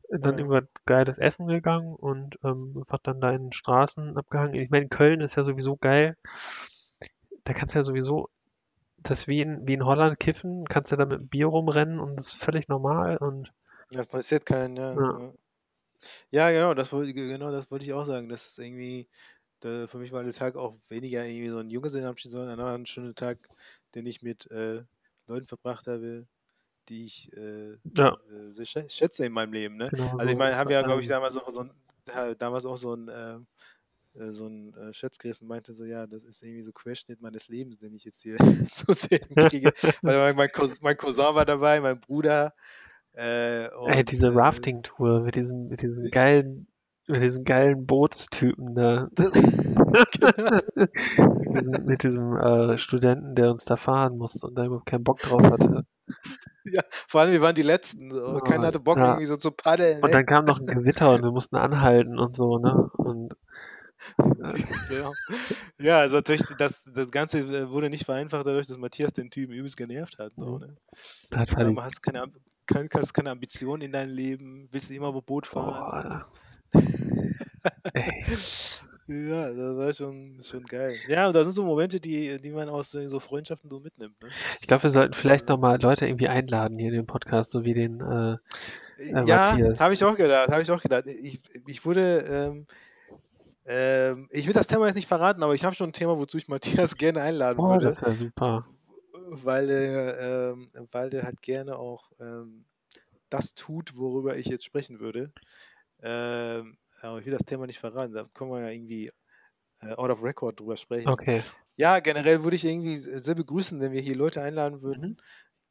dann 0.10 0.38
Ja. 0.38 0.46
über 0.46 0.64
geiles 0.86 1.18
Essen 1.18 1.48
gegangen 1.48 1.96
und 1.96 2.38
ähm, 2.44 2.74
einfach 2.78 3.00
dann 3.04 3.22
da 3.22 3.32
in 3.32 3.46
den 3.46 3.54
Straßen 3.54 4.18
abgehangen. 4.18 4.56
Ich 4.56 4.70
meine, 4.70 4.88
Köln 4.90 5.22
ist 5.22 5.36
ja 5.36 5.44
sowieso 5.44 5.78
geil. 5.78 6.16
Da 7.44 7.52
kannst 7.54 7.76
du 7.76 7.80
ja 7.80 7.84
sowieso, 7.84 8.30
das 8.98 9.28
wie 9.28 9.42
in, 9.42 9.68
wie 9.68 9.74
in 9.76 9.86
Holland 9.86 10.20
kiffen, 10.20 10.66
kannst 10.66 10.92
du 10.92 10.98
da 10.98 11.06
mit 11.06 11.30
Bier 11.30 11.48
rumrennen 11.48 12.00
und 12.00 12.18
das 12.18 12.30
ist 12.30 12.44
völlig 12.44 12.68
normal 12.70 13.18
und 13.18 13.54
Das 13.92 14.08
passiert 14.08 14.48
keinen, 14.48 14.78
ja. 14.78 14.96
Ja. 14.96 15.34
Ja, 16.32 16.52
genau, 16.52 16.74
das 16.74 16.92
wollte, 16.92 17.14
genau 17.14 17.52
das 17.52 17.70
wollte 17.72 17.86
ich 17.86 17.94
auch 17.94 18.06
sagen. 18.06 18.30
Das 18.30 18.48
ist 18.48 18.60
irgendwie, 18.60 19.10
da, 19.62 19.88
für 19.88 19.98
mich 19.98 20.12
war 20.12 20.24
der 20.24 20.34
Tag 20.34 20.56
auch 20.56 20.78
weniger 20.90 21.26
irgendwie 21.26 21.50
so 21.50 21.60
ein 21.60 21.70
Junggesellenabschied, 21.70 22.32
sondern 22.32 22.60
einfach 22.60 22.74
ein 22.74 22.86
schöner 22.86 23.16
Tag, 23.16 23.40
den 23.96 24.06
ich 24.06 24.22
mit 24.22 24.50
äh, 24.52 24.84
Leuten 25.28 25.48
verbracht 25.48 25.88
habe, 25.88 26.28
die 26.90 27.06
ich 27.06 27.32
äh, 27.34 27.78
ja, 27.96 28.18
äh, 28.30 28.66
schätze 28.90 29.26
in 29.26 29.34
meinem 29.34 29.54
Leben. 29.54 29.78
Ne? 29.78 29.90
genau 29.90 30.18
Also 30.18 30.32
ich 30.32 30.38
meine, 30.38 30.56
haben 30.56 30.70
wir 30.70 30.78
ja, 30.78 30.84
glaube 30.84 31.02
ich, 31.02 31.08
damals 31.08 31.36
auch 31.36 31.50
so 31.50 31.62
ein, 31.62 31.72
da- 32.06 32.36
damals 32.36 32.66
auch 32.66 32.78
so 32.78 32.96
ein, 32.96 33.08
äh, 33.08 33.40
äh, 34.20 34.32
so 34.32 34.48
ein 34.48 34.74
äh, 34.76 34.94
Chef 34.94 35.18
gerissen 35.18 35.44
und 35.46 35.50
meinte 35.50 35.74
so, 35.74 35.86
ja, 35.86 36.08
das 36.08 36.24
ist 36.24 36.42
irgendwie 36.42 36.64
so 36.64 36.72
Querschnitt 36.72 37.22
meines 37.22 37.48
Lebens, 37.48 37.78
den 37.78 37.94
ich 37.94 38.04
jetzt 38.06 38.22
hier 38.22 38.38
zu 38.72 38.94
sehen 38.94 39.36
kriege. 39.36 39.72
Weil 40.02 40.18
mein, 40.34 40.36
mein, 40.36 40.52
Cousin, 40.52 40.78
mein 40.82 40.98
Cousin 40.98 41.36
war 41.36 41.46
dabei, 41.46 41.80
mein 41.80 42.00
Bruder. 42.00 42.54
Äh, 43.14 43.66
Ey, 43.86 44.00
und, 44.00 44.12
diese 44.12 44.28
äh, 44.28 44.32
Rafting-Tour 44.32 45.22
mit 45.22 45.36
diesem, 45.36 45.68
mit 45.68 45.82
diesem 45.82 46.10
geilen, 46.12 46.68
mit 47.08 47.22
diesem 47.22 47.44
geilen 47.44 47.86
Bootstypen 47.86 48.76
da. 48.76 49.10
genau. 50.12 50.60
Mit 51.86 52.04
diesem, 52.04 52.36
äh, 52.38 52.78
Studenten, 52.78 53.36
der 53.36 53.52
uns 53.52 53.66
da 53.66 53.76
fahren 53.76 54.18
musste 54.18 54.48
und 54.48 54.56
da 54.56 54.66
überhaupt 54.66 54.86
keinen 54.86 55.04
Bock 55.04 55.20
drauf 55.20 55.42
hatte. 55.44 55.86
Ja, 56.66 56.84
vor 57.08 57.22
allem, 57.22 57.32
wir 57.32 57.42
waren 57.42 57.56
die 57.56 57.62
Letzten. 57.62 58.14
So. 58.14 58.40
Keiner 58.40 58.64
Oh, 58.64 58.68
hatte 58.68 58.80
Bock, 58.80 58.98
ja. 58.98 59.06
irgendwie 59.08 59.26
so 59.26 59.38
zu 59.38 59.52
paddeln. 59.52 60.02
Und 60.02 60.10
Ne? 60.10 60.14
dann 60.14 60.26
kam 60.26 60.46
noch 60.46 60.60
ein 60.60 60.68
Gewitter 60.68 61.14
und 61.14 61.24
wir 61.24 61.32
mussten 61.32 61.56
anhalten 61.56 62.20
und 62.20 62.36
so, 62.36 62.60
ne? 62.60 62.90
Und 62.98 63.34
ja. 64.90 65.14
ja, 65.80 66.00
also 66.00 66.18
natürlich, 66.18 66.44
das, 66.58 66.84
das 66.84 67.12
Ganze 67.12 67.40
äh, 67.40 67.70
wurde 67.70 67.90
nicht 67.90 68.06
vereinfacht 68.06 68.46
dadurch, 68.46 68.68
dass 68.68 68.78
Matthias 68.78 69.14
den 69.14 69.30
Typen 69.32 69.54
übelst 69.54 69.78
genervt 69.78 70.20
hat. 70.20 70.34
So, 70.38 70.58
Mhm. 70.58 70.60
ne? 70.60 70.78
das 71.32 71.50
die, 71.50 71.64
mal, 71.66 71.84
hast 71.84 71.98
du 71.98 72.02
keine, 72.02 72.22
Am- 72.24 72.34
kein, 72.66 72.88
hast 72.94 73.14
keine 73.14 73.32
Ambitionen 73.32 73.82
in 73.82 73.92
deinem 73.92 74.14
Leben? 74.14 74.68
Willst 74.72 74.90
du 74.90 74.94
immer 74.94 75.14
wo 75.14 75.22
Boot 75.22 75.48
fahren? 75.48 76.24
boah, 76.24 76.26
ey, 77.96 78.26
Ja, 79.10 79.50
das 79.50 79.78
war 79.78 79.94
schon, 79.94 80.40
schon 80.44 80.64
geil. 80.66 80.96
Ja, 81.08 81.28
und 81.28 81.34
das 81.36 81.44
sind 81.46 81.54
so 81.54 81.64
Momente, 81.66 82.00
die, 82.00 82.40
die 82.40 82.52
man 82.52 82.70
aus 82.70 82.94
äh, 82.94 83.10
so 83.10 83.20
Freundschaften 83.20 83.70
so 83.70 83.80
mitnimmt. 83.80 84.22
Ne? 84.22 84.30
ich 84.62 84.68
glaube, 84.68 84.84
wir 84.84 84.92
sollten 84.92 85.14
vielleicht 85.14 85.50
nochmal 85.50 85.82
Leute 85.82 86.06
irgendwie 86.06 86.28
einladen 86.28 86.78
hier 86.78 86.90
in 86.90 86.96
den 86.96 87.08
Podcast, 87.08 87.50
so 87.50 87.66
wie 87.66 87.74
den, 87.74 88.02
äh, 88.02 88.38
Äh, 89.00 89.26
Ja, 89.26 89.58
habe 89.80 89.94
ich 89.94 90.04
auch 90.04 90.16
gedacht, 90.16 90.50
habe 90.50 90.62
ich 90.62 90.72
auch 90.72 90.82
gedacht. 90.82 91.06
Ich, 91.08 91.42
ich 91.66 91.86
wurde, 91.86 92.20
ähm, 92.20 92.68
ähm, 93.66 94.28
ich 94.32 94.46
will 94.46 94.54
das 94.54 94.68
Thema 94.68 94.86
jetzt 94.88 94.96
nicht 94.96 95.08
verraten, 95.08 95.42
aber 95.42 95.54
ich 95.56 95.64
habe 95.64 95.76
schon 95.76 95.90
ein 95.90 95.94
Thema, 95.94 96.18
wozu 96.18 96.38
ich 96.38 96.48
Matthias 96.48 96.96
gerne 96.98 97.22
einladen 97.22 97.60
oh, 97.60 97.72
würde, 97.72 97.94
das 97.94 98.02
wäre 98.02 98.16
super. 98.16 98.68
weil 99.30 99.70
er, 99.70 100.52
ähm, 100.52 100.70
weil 100.92 101.10
der 101.10 101.24
halt 101.24 101.42
gerne 101.42 101.78
auch 101.78 102.12
ähm, 102.20 102.66
das 103.30 103.54
tut, 103.54 103.96
worüber 103.96 104.38
ich 104.38 104.48
jetzt 104.48 104.66
sprechen 104.66 105.00
würde. 105.00 105.32
Ähm, 106.02 106.78
aber 107.02 107.20
ich 107.20 107.26
will 107.26 107.34
das 107.34 107.46
Thema 107.46 107.68
nicht 107.68 107.80
verraten, 107.80 108.14
da 108.14 108.26
können 108.34 108.52
wir 108.52 108.62
ja 108.62 108.70
irgendwie 108.70 109.12
äh, 109.82 109.94
out 109.94 110.10
of 110.10 110.24
record 110.24 110.60
drüber 110.60 110.78
sprechen. 110.78 111.10
Okay. 111.10 111.42
Ja, 111.76 112.00
generell 112.00 112.44
würde 112.44 112.56
ich 112.56 112.66
irgendwie 112.66 112.98
sehr 112.98 113.36
begrüßen, 113.36 113.80
wenn 113.80 113.92
wir 113.94 114.02
hier 114.02 114.16
Leute 114.16 114.42
einladen 114.42 114.82
würden, 114.82 115.12
Mhm. 115.12 115.18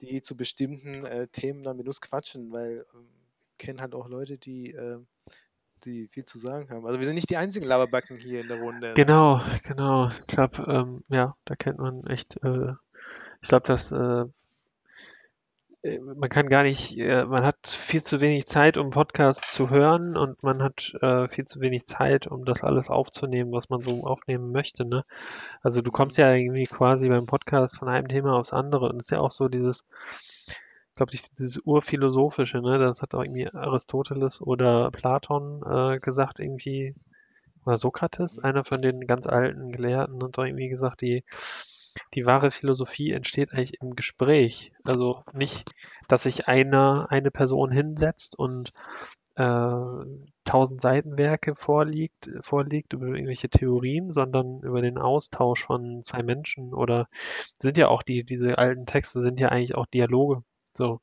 die 0.00 0.22
zu 0.22 0.36
bestimmten 0.36 1.04
äh, 1.04 1.28
Themen 1.28 1.62
dann 1.62 1.76
mit 1.76 1.86
uns 1.86 2.00
quatschen, 2.00 2.50
weil 2.52 2.84
ähm, 2.94 3.08
kennen 3.58 3.80
halt 3.80 3.94
auch 3.94 4.08
Leute, 4.08 4.38
die, 4.38 4.72
äh, 4.72 4.98
die 5.84 6.08
viel 6.08 6.24
zu 6.24 6.38
sagen 6.38 6.70
haben. 6.70 6.86
Also 6.86 6.98
wir 6.98 7.06
sind 7.06 7.16
nicht 7.16 7.30
die 7.30 7.36
einzigen 7.36 7.66
Laberbacken 7.66 8.16
hier 8.16 8.40
in 8.40 8.48
der 8.48 8.56
Runde. 8.56 8.88
Ne? 8.88 8.94
Genau, 8.94 9.40
genau. 9.64 10.10
Ich 10.10 10.26
glaube, 10.26 10.64
ähm, 10.66 11.04
ja, 11.08 11.36
da 11.44 11.56
kennt 11.56 11.78
man 11.78 12.04
echt, 12.06 12.36
äh, 12.42 12.72
ich 13.42 13.48
glaube, 13.48 13.66
dass 13.66 13.92
äh, 13.92 14.24
man 16.16 16.28
kann 16.28 16.48
gar 16.48 16.62
nicht, 16.62 16.98
äh, 16.98 17.24
man 17.24 17.44
hat 17.44 17.66
viel 17.68 18.02
zu 18.02 18.20
wenig 18.20 18.46
Zeit, 18.46 18.76
um 18.76 18.90
Podcasts 18.90 19.52
zu 19.52 19.70
hören 19.70 20.16
und 20.16 20.42
man 20.42 20.62
hat 20.62 20.94
äh, 21.00 21.28
viel 21.28 21.46
zu 21.46 21.60
wenig 21.60 21.86
Zeit, 21.86 22.26
um 22.26 22.44
das 22.44 22.62
alles 22.62 22.90
aufzunehmen, 22.90 23.52
was 23.52 23.68
man 23.68 23.82
so 23.82 24.04
aufnehmen 24.04 24.52
möchte, 24.52 24.84
ne? 24.84 25.04
Also 25.62 25.82
du 25.82 25.90
kommst 25.90 26.18
ja 26.18 26.32
irgendwie 26.32 26.66
quasi 26.66 27.08
beim 27.08 27.26
Podcast 27.26 27.78
von 27.78 27.88
einem 27.88 28.08
Thema 28.08 28.34
aufs 28.34 28.52
andere 28.52 28.88
und 28.88 29.00
es 29.00 29.06
ist 29.06 29.10
ja 29.10 29.20
auch 29.20 29.32
so 29.32 29.48
dieses, 29.48 29.84
glaube 30.94 31.14
ich, 31.14 31.22
dieses 31.38 31.58
urphilosophische, 31.64 32.60
ne? 32.60 32.78
Das 32.78 33.02
hat 33.02 33.14
auch 33.14 33.22
irgendwie 33.22 33.48
Aristoteles 33.48 34.40
oder 34.40 34.90
Platon 34.90 35.62
äh, 35.64 36.00
gesagt, 36.00 36.40
irgendwie, 36.40 36.94
oder 37.64 37.76
Sokrates, 37.76 38.38
einer 38.38 38.64
von 38.64 38.82
den 38.82 39.06
ganz 39.06 39.26
alten 39.26 39.72
Gelehrten, 39.72 40.22
hat 40.22 40.36
doch 40.38 40.44
irgendwie 40.44 40.68
gesagt, 40.68 41.00
die, 41.02 41.24
die 42.14 42.26
wahre 42.26 42.50
Philosophie 42.50 43.12
entsteht 43.12 43.52
eigentlich 43.52 43.80
im 43.80 43.96
Gespräch. 43.96 44.72
Also 44.84 45.22
nicht, 45.32 45.72
dass 46.08 46.24
sich 46.24 46.48
einer, 46.48 47.06
eine 47.10 47.30
Person 47.30 47.70
hinsetzt 47.70 48.38
und 48.38 48.72
äh, 49.36 50.04
tausend 50.44 50.80
Seitenwerke 50.80 51.54
vorliegt, 51.54 52.30
vorliegt 52.40 52.92
über 52.92 53.06
irgendwelche 53.06 53.48
Theorien, 53.48 54.10
sondern 54.10 54.60
über 54.62 54.82
den 54.82 54.98
Austausch 54.98 55.64
von 55.64 56.02
zwei 56.04 56.22
Menschen 56.22 56.74
oder 56.74 57.08
sind 57.60 57.78
ja 57.78 57.88
auch 57.88 58.02
die, 58.02 58.24
diese 58.24 58.58
alten 58.58 58.86
Texte 58.86 59.22
sind 59.22 59.38
ja 59.38 59.48
eigentlich 59.50 59.76
auch 59.76 59.86
Dialoge. 59.86 60.42
So. 60.74 61.00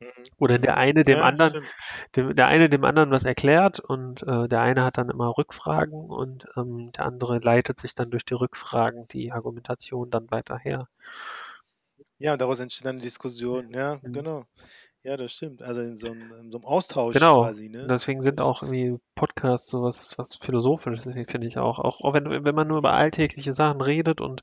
Mhm. 0.00 0.24
Oder 0.38 0.58
der 0.58 0.76
eine 0.76 1.02
dem 1.04 1.20
Ja, 1.20 1.22
anderen, 1.22 1.72
dem, 2.14 2.36
der 2.36 2.46
eine 2.48 2.68
dem 2.68 2.84
anderen 2.84 3.10
was 3.10 3.24
erklärt 3.24 3.80
und 3.80 4.22
äh, 4.22 4.48
der 4.48 4.60
eine 4.60 4.84
hat 4.84 4.96
dann 4.98 5.10
immer 5.10 5.36
Rückfragen 5.36 6.08
und 6.10 6.46
ähm, 6.56 6.92
der 6.92 7.06
andere 7.06 7.38
leitet 7.40 7.80
sich 7.80 7.94
dann 7.96 8.10
durch 8.12 8.24
die 8.24 8.34
Rückfragen 8.34 9.08
die 9.08 9.32
Argumentation 9.32 10.10
dann 10.10 10.30
weiter 10.30 10.56
her. 10.58 10.88
Ja, 12.18 12.36
daraus 12.36 12.58
entsteht 12.58 12.86
dann 12.86 12.96
eine 12.96 13.02
Diskussion. 13.04 13.72
Ja, 13.72 14.02
Mhm. 14.02 14.12
genau. 14.12 14.46
Ja, 15.02 15.16
das 15.16 15.32
stimmt. 15.32 15.62
Also 15.62 15.80
in 15.82 15.96
so 15.96 16.12
einem, 16.12 16.32
in 16.34 16.50
so 16.52 16.58
einem 16.58 16.66
Austausch 16.66 17.20
Genau. 17.20 17.34
quasi, 17.34 17.68
ne? 17.68 17.92
Deswegen 17.92 18.22
sind 18.22 18.40
auch 18.40 18.62
irgendwie 18.62 18.98
Podcasts 19.14 19.68
sowas 19.68 20.14
was 20.16 20.36
philosophisches, 20.36 21.04
finde 21.30 21.46
ich 21.46 21.58
auch. 21.58 21.78
Auch, 21.78 22.00
auch 22.00 22.14
wenn, 22.14 22.44
wenn 22.44 22.54
man 22.54 22.66
nur 22.68 22.78
über 22.78 22.94
alltägliche 22.94 23.52
Sachen 23.54 23.80
redet 23.82 24.20
und 24.22 24.42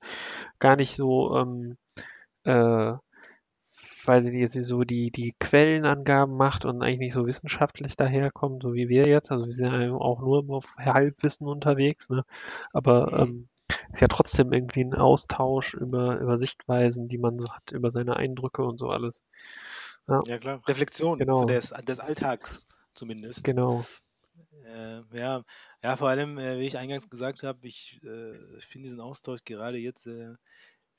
gar 0.59 0.75
nicht 0.75 0.95
so, 0.95 1.35
ähm, 1.37 1.77
äh, 2.45 2.93
weil 4.05 4.21
sie 4.21 4.39
jetzt 4.39 4.53
so 4.55 4.83
die, 4.83 5.11
die 5.11 5.33
Quellenangaben 5.39 6.35
macht 6.35 6.65
und 6.65 6.81
eigentlich 6.81 6.99
nicht 6.99 7.13
so 7.13 7.25
wissenschaftlich 7.27 7.95
daherkommt, 7.95 8.63
so 8.63 8.73
wie 8.73 8.89
wir 8.89 9.07
jetzt. 9.07 9.31
Also 9.31 9.45
wir 9.45 9.53
sind 9.53 9.71
ja 9.73 9.91
auch 9.93 10.21
nur 10.21 10.43
auf 10.57 10.75
Halbwissen 10.77 11.47
unterwegs, 11.47 12.09
ne? 12.09 12.23
Aber 12.73 13.11
Mhm. 13.11 13.21
ähm, 13.21 13.49
ist 13.91 14.01
ja 14.01 14.07
trotzdem 14.07 14.53
irgendwie 14.53 14.83
ein 14.83 14.95
Austausch 14.95 15.73
über, 15.73 16.19
über 16.19 16.37
Sichtweisen, 16.37 17.07
die 17.07 17.17
man 17.17 17.39
so 17.39 17.49
hat, 17.51 17.71
über 17.71 17.91
seine 17.91 18.15
Eindrücke 18.17 18.63
und 18.63 18.77
so 18.79 18.89
alles. 18.89 19.23
Ja, 20.07 20.21
Ja, 20.25 20.39
klar. 20.39 20.61
Reflexion 20.67 21.19
Genau. 21.19 21.45
des, 21.45 21.69
des 21.69 21.99
Alltags 21.99 22.65
zumindest. 22.95 23.43
genau. 23.43 23.85
Äh, 24.65 25.01
ja, 25.17 25.43
ja, 25.83 25.97
vor 25.97 26.09
allem, 26.09 26.37
äh, 26.37 26.59
wie 26.59 26.67
ich 26.67 26.77
eingangs 26.77 27.09
gesagt 27.09 27.43
habe, 27.43 27.67
ich 27.67 27.99
äh, 28.03 28.33
finde 28.61 28.87
diesen 28.89 28.99
Austausch 29.01 29.43
gerade 29.43 29.77
jetzt 29.77 30.07
äh, 30.07 30.33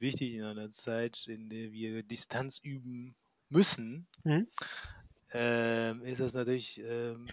wichtig 0.02 0.34
in 0.34 0.44
einer 0.44 0.70
Zeit, 0.70 1.26
in 1.28 1.48
der 1.48 1.72
wir 1.72 2.02
Distanz 2.02 2.58
üben 2.58 3.16
müssen. 3.48 4.06
Mhm. 4.24 4.48
Ähm, 5.32 6.02
ist 6.04 6.20
das 6.20 6.34
natürlich 6.34 6.78
ähm, 6.84 7.28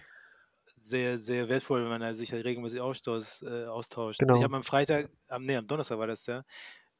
sehr, 0.74 1.18
sehr 1.18 1.48
wertvoll, 1.48 1.82
wenn 1.82 1.98
man 2.00 2.14
sich 2.14 2.32
halt 2.32 2.44
regelmäßig 2.44 2.80
austauscht. 2.80 3.42
Äh, 3.42 3.66
austauscht. 3.66 4.20
Genau. 4.20 4.36
Ich 4.36 4.42
habe 4.42 4.56
am 4.56 4.64
Freitag, 4.64 5.10
am, 5.28 5.44
nee, 5.44 5.56
am 5.56 5.66
Donnerstag 5.66 5.98
war 5.98 6.06
das 6.06 6.24
ja, 6.26 6.44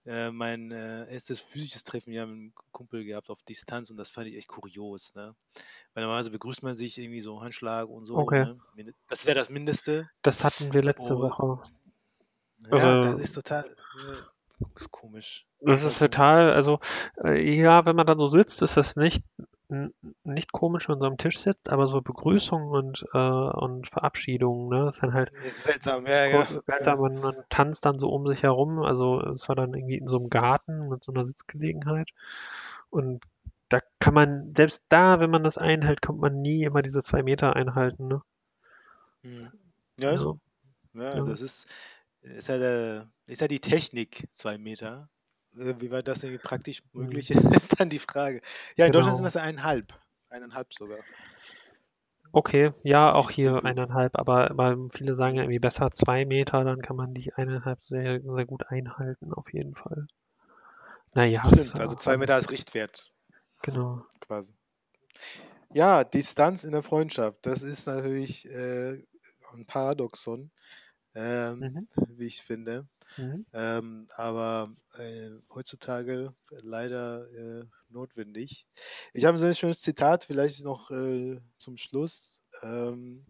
äh, 0.05 0.31
mein 0.31 0.71
äh, 0.71 1.11
erstes 1.13 1.41
physisches 1.41 1.85
Treffen 1.85 2.13
ja 2.13 2.27
mit 2.27 2.35
einem 2.35 2.55
Kumpel 2.73 3.05
gehabt 3.05 3.31
auf 3.31 3.43
Distanz 3.43 3.91
und 3.91 3.97
das 3.97 4.11
fand 4.11 4.29
ich 4.29 4.37
echt 4.37 4.49
kurios, 4.49 5.15
ne? 5.15 5.35
Weil 5.95 6.03
normalerweise 6.05 6.31
begrüßt 6.31 6.63
man 6.63 6.77
sich 6.77 6.99
irgendwie 6.99 7.21
so 7.21 7.43
Handschlag 7.43 7.89
und 7.89 8.07
so, 8.07 8.17
Okay. 8.17 8.45
ne? 8.75 8.95
Das 9.09 9.21
ist 9.21 9.27
ja 9.27 9.35
das 9.35 9.51
Mindeste. 9.51 10.09
Das 10.23 10.45
hatten 10.45 10.73
wir 10.73 10.83
letzte 10.83 11.15
Oh. 11.15 11.21
Woche. 11.21 11.63
Ja, 12.71 12.99
Äh, 12.99 13.01
das 13.01 13.21
ist 13.21 13.33
total 13.33 13.65
äh, 13.65 14.23
ist 14.77 14.91
komisch. 14.91 15.47
Das 15.63 15.83
ist 15.83 15.99
total, 15.99 16.53
also 16.53 16.79
äh, 17.23 17.39
ja, 17.41 17.85
wenn 17.85 17.97
man 17.97 18.07
dann 18.07 18.19
so 18.19 18.27
sitzt, 18.27 18.63
ist 18.63 18.77
das 18.77 18.97
nicht, 18.97 19.23
nicht 20.25 20.53
komisch, 20.53 20.89
wenn 20.89 20.95
man 20.95 21.01
so 21.01 21.07
am 21.07 21.19
Tisch 21.19 21.39
sitzt, 21.39 21.69
aber 21.69 21.87
so 21.87 22.01
Begrüßungen 22.01 22.69
und, 22.71 23.05
äh, 23.13 23.19
und 23.19 23.89
Verabschiedungen, 23.89 24.69
ne, 24.69 24.89
ist 24.89 25.03
dann 25.03 25.13
halt 25.13 25.33
Ist 25.45 25.65
seltsam, 25.65 26.07
ja, 26.07 26.27
genau. 26.29 26.61
seltsam, 26.67 27.01
man, 27.01 27.21
man 27.21 27.35
tanzt 27.51 27.85
dann 27.85 27.99
so 27.99 28.09
um 28.09 28.27
sich 28.27 28.43
herum, 28.43 28.81
also 28.81 29.21
es 29.21 29.49
war 29.49 29.57
dann 29.57 29.75
irgendwie 29.75 29.99
in 29.99 30.09
so 30.09 30.19
einem 30.19 30.31
Garten 30.31 30.89
mit 30.89 31.05
so 31.05 31.13
einer 31.13 31.27
Sitzgelegenheit 31.27 32.09
und 32.91 33.23
da 33.69 33.81
kann 34.01 34.15
man, 34.15 34.53
selbst 34.57 34.83
da, 34.89 35.21
wenn 35.21 35.31
man 35.31 35.45
das 35.45 35.59
einhält, 35.59 36.03
kommt 36.03 36.21
man 36.21 36.41
nie 36.41 36.65
immer 36.65 36.83
diese 36.83 37.03
zwei 37.03 37.23
Meter 37.23 37.55
einhalten, 37.55 38.09
ne? 38.09 38.23
Hm. 39.23 39.51
Ja, 39.99 40.11
ist 40.11 40.15
Ja, 40.17 40.19
so. 40.19 40.39
Ja, 40.95 41.17
ja. 41.17 41.25
das 41.25 41.41
ist, 41.41 41.67
ist 42.23 42.49
ja, 42.49 42.59
der, 42.59 43.13
ist 43.27 43.41
ja 43.41 43.49
die 43.49 43.61
Technik, 43.61 44.29
zwei 44.35 44.59
Meter. 44.59 45.09
Äh, 45.57 45.75
Wie 45.81 45.91
weit 45.91 46.09
das 46.09 46.23
irgendwie 46.23 46.43
praktisch 46.43 46.83
Mhm. 46.93 47.03
möglich 47.03 47.31
ist, 47.31 47.45
ist 47.57 47.81
dann 47.81 47.91
die 47.91 47.99
Frage. 47.99 48.41
Ja, 48.77 48.87
in 48.87 48.93
Deutschland 48.93 49.17
sind 49.17 49.25
Genau. 49.25 49.27
das 49.27 49.37
eineinhalb. 49.37 49.95
Eineinhalb 50.29 50.73
sogar. 50.75 51.05
Okay, 52.33 52.73
ja, 52.85 53.13
auch 53.13 53.31
hier 53.31 53.61
die, 53.61 53.65
eineinhalb, 53.65 54.17
aber, 54.19 54.51
aber 54.51 54.77
viele 54.93 55.17
sagen 55.17 55.37
ja 55.37 55.43
irgendwie 55.43 55.59
besser 55.59 55.91
zwei 55.93 56.25
Meter, 56.25 56.65
dann 56.65 56.81
kann 56.81 56.97
man 56.97 57.13
die 57.15 57.33
eineinhalb 57.35 57.83
sehr, 57.83 58.21
sehr 58.23 58.47
gut 58.47 58.67
einhalten, 58.69 59.33
auf 59.33 59.53
jeden 59.53 59.75
Fall. 59.75 60.07
Naja, 61.15 61.45
stimmt, 61.53 61.79
also 61.81 61.97
zwei 61.97 62.17
Meter 62.17 62.35
als 62.35 62.51
Richtwert 62.51 63.13
genau. 63.63 64.05
quasi. 64.21 64.53
Ja, 65.73 66.05
Distanz 66.05 66.65
in 66.65 66.73
der 66.73 66.83
Freundschaft, 66.83 67.39
das 67.47 67.63
ist 67.63 67.87
natürlich 67.87 68.45
äh, 68.47 69.03
ein 69.53 69.67
Paradoxon, 69.67 70.51
ähm, 71.15 71.75
Mhm. 71.75 71.89
wie 72.09 72.27
ich 72.27 72.43
finde. 72.43 72.89
Mhm. 73.17 73.45
Ähm, 73.53 74.09
aber 74.15 74.75
äh, 74.95 75.31
heutzutage 75.53 76.35
leider 76.51 77.29
äh, 77.33 77.65
notwendig. 77.89 78.67
Ich 79.13 79.25
habe 79.25 79.37
ein 79.37 79.41
sehr 79.41 79.55
schönes 79.55 79.81
Zitat, 79.81 80.25
vielleicht 80.25 80.65
noch 80.65 80.91
äh, 80.91 81.41
zum 81.59 81.77
Schluss, 81.77 82.43
ähm, 82.63 83.27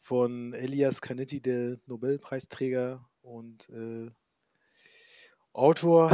von 0.00 0.54
Elias 0.54 1.00
Canetti, 1.02 1.40
der 1.42 1.78
Nobelpreisträger 1.86 3.06
und 3.20 3.68
äh, 3.68 4.10
Autor. 5.52 6.10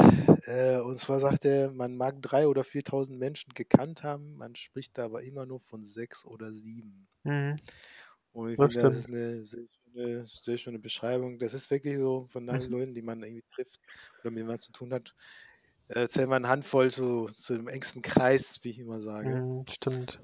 Äh, 0.47 0.81
und 0.81 0.99
zwar 0.99 1.21
sagt 1.21 1.45
er, 1.45 1.71
man 1.73 1.97
mag 1.97 2.21
drei 2.23 2.47
oder 2.49 2.65
4.000 2.65 3.19
Menschen 3.19 3.53
gekannt 3.55 4.03
haben, 4.03 4.35
man 4.37 4.57
spricht 4.57 4.97
da 4.99 5.05
aber 5.05 5.23
immer 5.23 5.47
nur 5.47 5.61
von 5.61 5.85
sechs 5.85 6.25
oder 6.25 6.53
sieben. 6.53 7.09
Mhm. 7.25 7.57
Und 8.33 8.51
ich 8.51 8.59
Das 8.59 8.73
finde, 8.73 8.83
das 8.83 8.95
stimmt. 8.95 8.99
ist 8.99 9.09
eine 9.09 9.45
sehr 9.45 9.67
schöne, 9.93 10.27
sehr 10.27 10.59
schöne 10.59 10.79
Beschreibung. 10.79 11.39
Das 11.39 11.55
ist 11.55 11.71
wirklich 11.71 11.99
so 11.99 12.27
von 12.31 12.49
allen 12.49 12.65
Mhm. 12.67 12.73
Leuten, 12.73 12.95
die 12.95 13.03
man 13.03 13.23
irgendwie 13.23 13.45
trifft 13.55 13.81
oder 14.21 14.31
mit 14.31 14.39
denen 14.39 14.49
man 14.49 14.61
zu 14.61 14.73
tun 14.73 14.93
hat, 14.93 15.15
äh, 15.89 16.09
zählt 16.09 16.29
man 16.29 16.45
eine 16.45 16.53
Handvoll 16.53 16.91
zu, 16.91 17.27
zu 17.35 17.55
dem 17.55 17.69
engsten 17.69 18.03
Kreis, 18.03 18.59
wie 18.63 18.71
ich 18.71 18.79
immer 18.79 19.01
sage. 19.03 19.43
Mhm, 19.43 19.67
stimmt. 19.69 20.21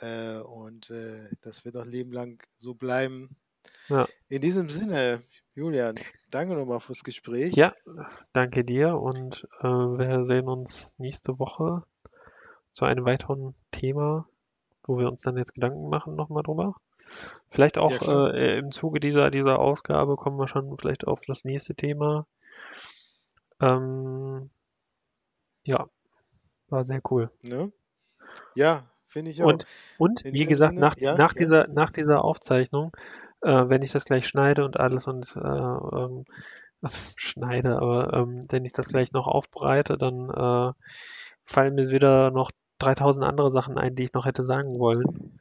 Äh, 0.00 0.38
und 0.38 0.90
äh, 0.90 1.28
das 1.42 1.64
wird 1.64 1.76
auch 1.76 1.84
Leben 1.84 2.12
lang 2.12 2.42
so 2.58 2.74
bleiben. 2.74 3.36
Ja. 3.88 4.06
In 4.28 4.40
diesem 4.40 4.68
Sinne, 4.68 5.22
Julian, 5.54 5.96
danke 6.30 6.54
nochmal 6.54 6.80
fürs 6.80 7.02
Gespräch. 7.02 7.54
Ja, 7.54 7.74
danke 8.32 8.64
dir 8.64 8.96
und 8.96 9.46
äh, 9.60 9.64
wir 9.66 10.26
sehen 10.26 10.48
uns 10.48 10.94
nächste 10.98 11.38
Woche 11.38 11.82
zu 12.72 12.84
einem 12.84 13.04
weiteren 13.04 13.54
Thema, 13.72 14.28
wo 14.84 14.98
wir 14.98 15.08
uns 15.08 15.22
dann 15.22 15.36
jetzt 15.36 15.54
Gedanken 15.54 15.88
machen 15.88 16.14
nochmal 16.14 16.42
drüber. 16.42 16.76
Vielleicht 17.50 17.76
Ja, 17.76 17.82
auch 17.82 17.98
klar. 17.98 18.34
äh, 18.34 18.58
im 18.58 18.72
Zuge 18.72 19.00
dieser, 19.00 19.30
dieser 19.30 19.58
Ausgabe 19.58 20.16
kommen 20.16 20.38
wir 20.38 20.48
schon 20.48 20.76
vielleicht 20.78 21.06
auf 21.06 21.20
das 21.26 21.44
nächste 21.44 21.74
Thema. 21.74 22.26
Ähm, 23.60 24.50
ja, 25.64 25.88
war 26.68 26.84
sehr 26.84 27.00
cool. 27.10 27.30
Ne? 27.42 27.72
Ja, 28.54 28.84
finde 29.06 29.30
ich 29.30 29.42
auch. 29.42 29.48
Und, 29.48 29.66
und 29.98 30.20
wie 30.24 30.46
gesagt, 30.46 30.74
Sinne, 30.74 30.86
nach, 30.86 30.96
ja, 30.96 31.16
nach, 31.16 31.34
ja. 31.34 31.38
dieser, 31.38 31.66
nach 31.68 31.90
dieser 31.90 32.24
Aufzeichnung, 32.24 32.92
äh, 33.40 33.68
wenn 33.68 33.82
ich 33.82 33.92
das 33.92 34.04
gleich 34.04 34.28
schneide 34.28 34.64
und 34.64 34.78
alles 34.78 35.06
und 35.06 35.34
äh, 35.36 35.40
ähm, 35.40 36.24
was 36.80 37.14
schneide, 37.16 37.76
aber 37.76 38.12
ähm, 38.12 38.44
wenn 38.50 38.64
ich 38.64 38.72
das 38.72 38.88
gleich 38.88 39.12
noch 39.12 39.26
aufbereite, 39.26 39.98
dann 39.98 40.30
äh, 40.30 40.72
fallen 41.44 41.74
mir 41.74 41.90
wieder 41.90 42.30
noch 42.30 42.50
3000 42.78 43.26
andere 43.26 43.50
Sachen 43.50 43.78
ein, 43.78 43.96
die 43.96 44.04
ich 44.04 44.12
noch 44.12 44.26
hätte 44.26 44.44
sagen 44.44 44.78
wollen. 44.78 45.40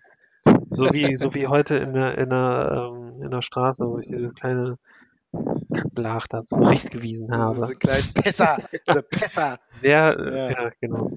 So 0.78 0.94
wie, 0.94 1.16
so 1.16 1.34
wie 1.34 1.48
heute 1.48 1.76
in 1.76 1.94
der, 1.94 2.18
in 2.18 2.30
der, 2.30 2.92
ähm, 2.94 3.22
in 3.24 3.32
der 3.32 3.42
Straße, 3.42 3.86
wo 3.88 3.98
ich 4.00 4.08
diese 4.08 4.30
kleine 4.30 4.78
Kackblach 5.76 6.28
da 6.28 6.46
zurechtgewiesen 6.46 7.36
habe. 7.36 7.62
diese 7.62 7.76
kleinen 7.76 8.14
Pässer, 8.14 8.58
diese. 8.88 9.04
Wer, 9.82 10.18
äh, 10.20 10.38
Ja, 10.54 10.64
ja, 10.64 10.72
genau. 10.80 11.12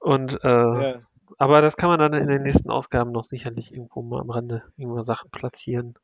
Und 0.00 0.38
äh, 0.42 0.48
ja. 0.48 1.00
aber 1.38 1.60
das 1.60 1.76
kann 1.76 1.88
man 1.90 1.98
dann 1.98 2.12
in 2.14 2.28
den 2.28 2.42
nächsten 2.42 2.70
Ausgaben 2.70 3.12
noch 3.12 3.26
sicherlich 3.26 3.72
irgendwo 3.72 4.02
mal 4.02 4.20
am 4.20 4.30
Rande 4.30 4.62
irgendwo 4.76 5.02
Sachen 5.02 5.30
platzieren. 5.30 5.94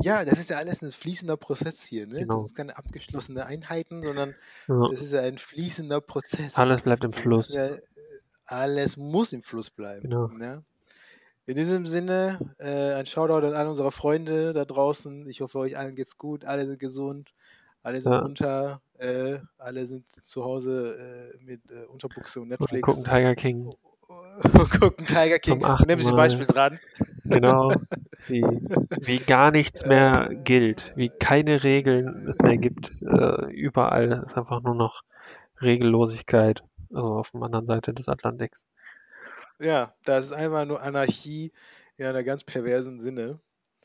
Ja, 0.00 0.24
das 0.24 0.38
ist 0.38 0.50
ja 0.50 0.58
alles 0.58 0.82
ein 0.82 0.90
fließender 0.92 1.36
Prozess 1.36 1.80
hier, 1.82 2.06
ne? 2.06 2.14
Das 2.16 2.22
Genau. 2.22 2.44
sind 2.46 2.56
keine 2.56 2.76
abgeschlossene 2.76 3.46
Einheiten, 3.46 4.02
sondern 4.02 4.34
Ja, 4.66 4.86
das 4.90 5.00
ist 5.00 5.12
ja 5.12 5.20
ein 5.22 5.38
fließender 5.38 6.00
Prozess. 6.00 6.56
alles 6.58 6.82
bleibt 6.82 7.04
im 7.04 7.12
Fluss. 7.12 7.48
ja, 7.48 7.70
alles 8.44 8.96
muss 8.96 9.32
im 9.32 9.42
Fluss 9.42 9.70
bleiben. 9.70 10.02
Genau. 10.02 10.26
Ne? 10.28 10.64
In 11.48 11.54
diesem 11.54 11.86
Sinne, 11.86 12.38
äh, 12.58 12.92
ein 12.92 13.06
Shoutout 13.06 13.46
an 13.46 13.54
alle 13.54 13.70
unsere 13.70 13.90
Freunde 13.90 14.52
da 14.52 14.66
draußen. 14.66 15.26
Ich 15.30 15.40
hoffe, 15.40 15.58
euch 15.58 15.78
allen 15.78 15.96
geht's 15.96 16.18
gut, 16.18 16.44
alle 16.44 16.66
sind 16.66 16.78
gesund, 16.78 17.32
alle 17.82 18.02
sind 18.02 18.12
Ja, 18.12 18.20
munter, 18.20 18.82
äh, 18.98 19.38
alle 19.56 19.86
sind 19.86 20.04
zu 20.10 20.44
Hause 20.44 21.32
äh, 21.40 21.42
mit 21.42 21.62
äh, 21.70 21.86
Unterbuchse 21.86 22.42
und 22.42 22.52
und 22.52 22.58
gucken 22.58 23.02
Netflix 23.02 23.02
Tiger 23.02 23.34
King 23.34 23.72
und 24.08 24.70
gucken 24.78 25.06
Tiger 25.06 25.38
King 25.38 25.64
und 25.64 25.86
nehmen 25.86 26.02
sich 26.02 26.10
ein. 26.10 26.16
Beispiel 26.16 26.46
dran. 26.46 26.78
Genau. 27.24 27.72
Wie, 28.26 28.42
wie 28.42 29.18
gar 29.18 29.50
nichts 29.50 29.86
mehr 29.86 30.28
gilt. 30.44 30.92
Wie 30.96 31.08
keine 31.08 31.64
Regeln 31.64 32.26
es 32.28 32.38
mehr 32.40 32.58
gibt. 32.58 33.00
Äh, 33.00 33.50
überall 33.52 34.22
ist 34.26 34.36
einfach 34.36 34.62
nur 34.62 34.74
noch 34.74 35.02
Regellosigkeit. 35.62 36.62
Also 36.92 37.14
auf 37.14 37.30
der 37.30 37.40
anderen 37.40 37.66
Seite 37.66 37.94
des 37.94 38.06
Atlantiks. 38.06 38.66
Ja, 39.58 39.94
das 40.04 40.26
ist 40.26 40.32
einfach 40.32 40.64
nur 40.64 40.82
Anarchie 40.82 41.52
in 41.96 42.06
einer 42.06 42.22
ganz 42.22 42.44
perversen 42.44 43.00
Sinne. 43.00 43.40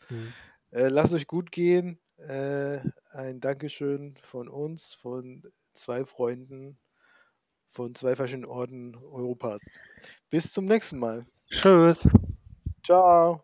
Hm. 0.08 0.34
Äh, 0.72 0.90
lasst 0.90 1.14
euch 1.14 1.28
gut 1.28 1.52
gehen. 1.52 2.00
Äh, 2.18 2.80
ein 3.12 3.40
Dankeschön 3.40 4.18
von 4.22 4.48
uns, 4.48 4.94
von 4.94 5.44
zwei 5.74 6.06
Freunden, 6.06 6.78
von 7.72 7.96
zwei 7.96 8.16
verschiedenen 8.16 8.50
Orten 8.50 8.96
Europas. 8.96 9.62
Bis 10.30 10.52
zum 10.52 10.66
nächsten 10.66 11.00
Mal. 11.00 11.26
Tschüss. 11.62 12.08
Ciao. 12.84 13.42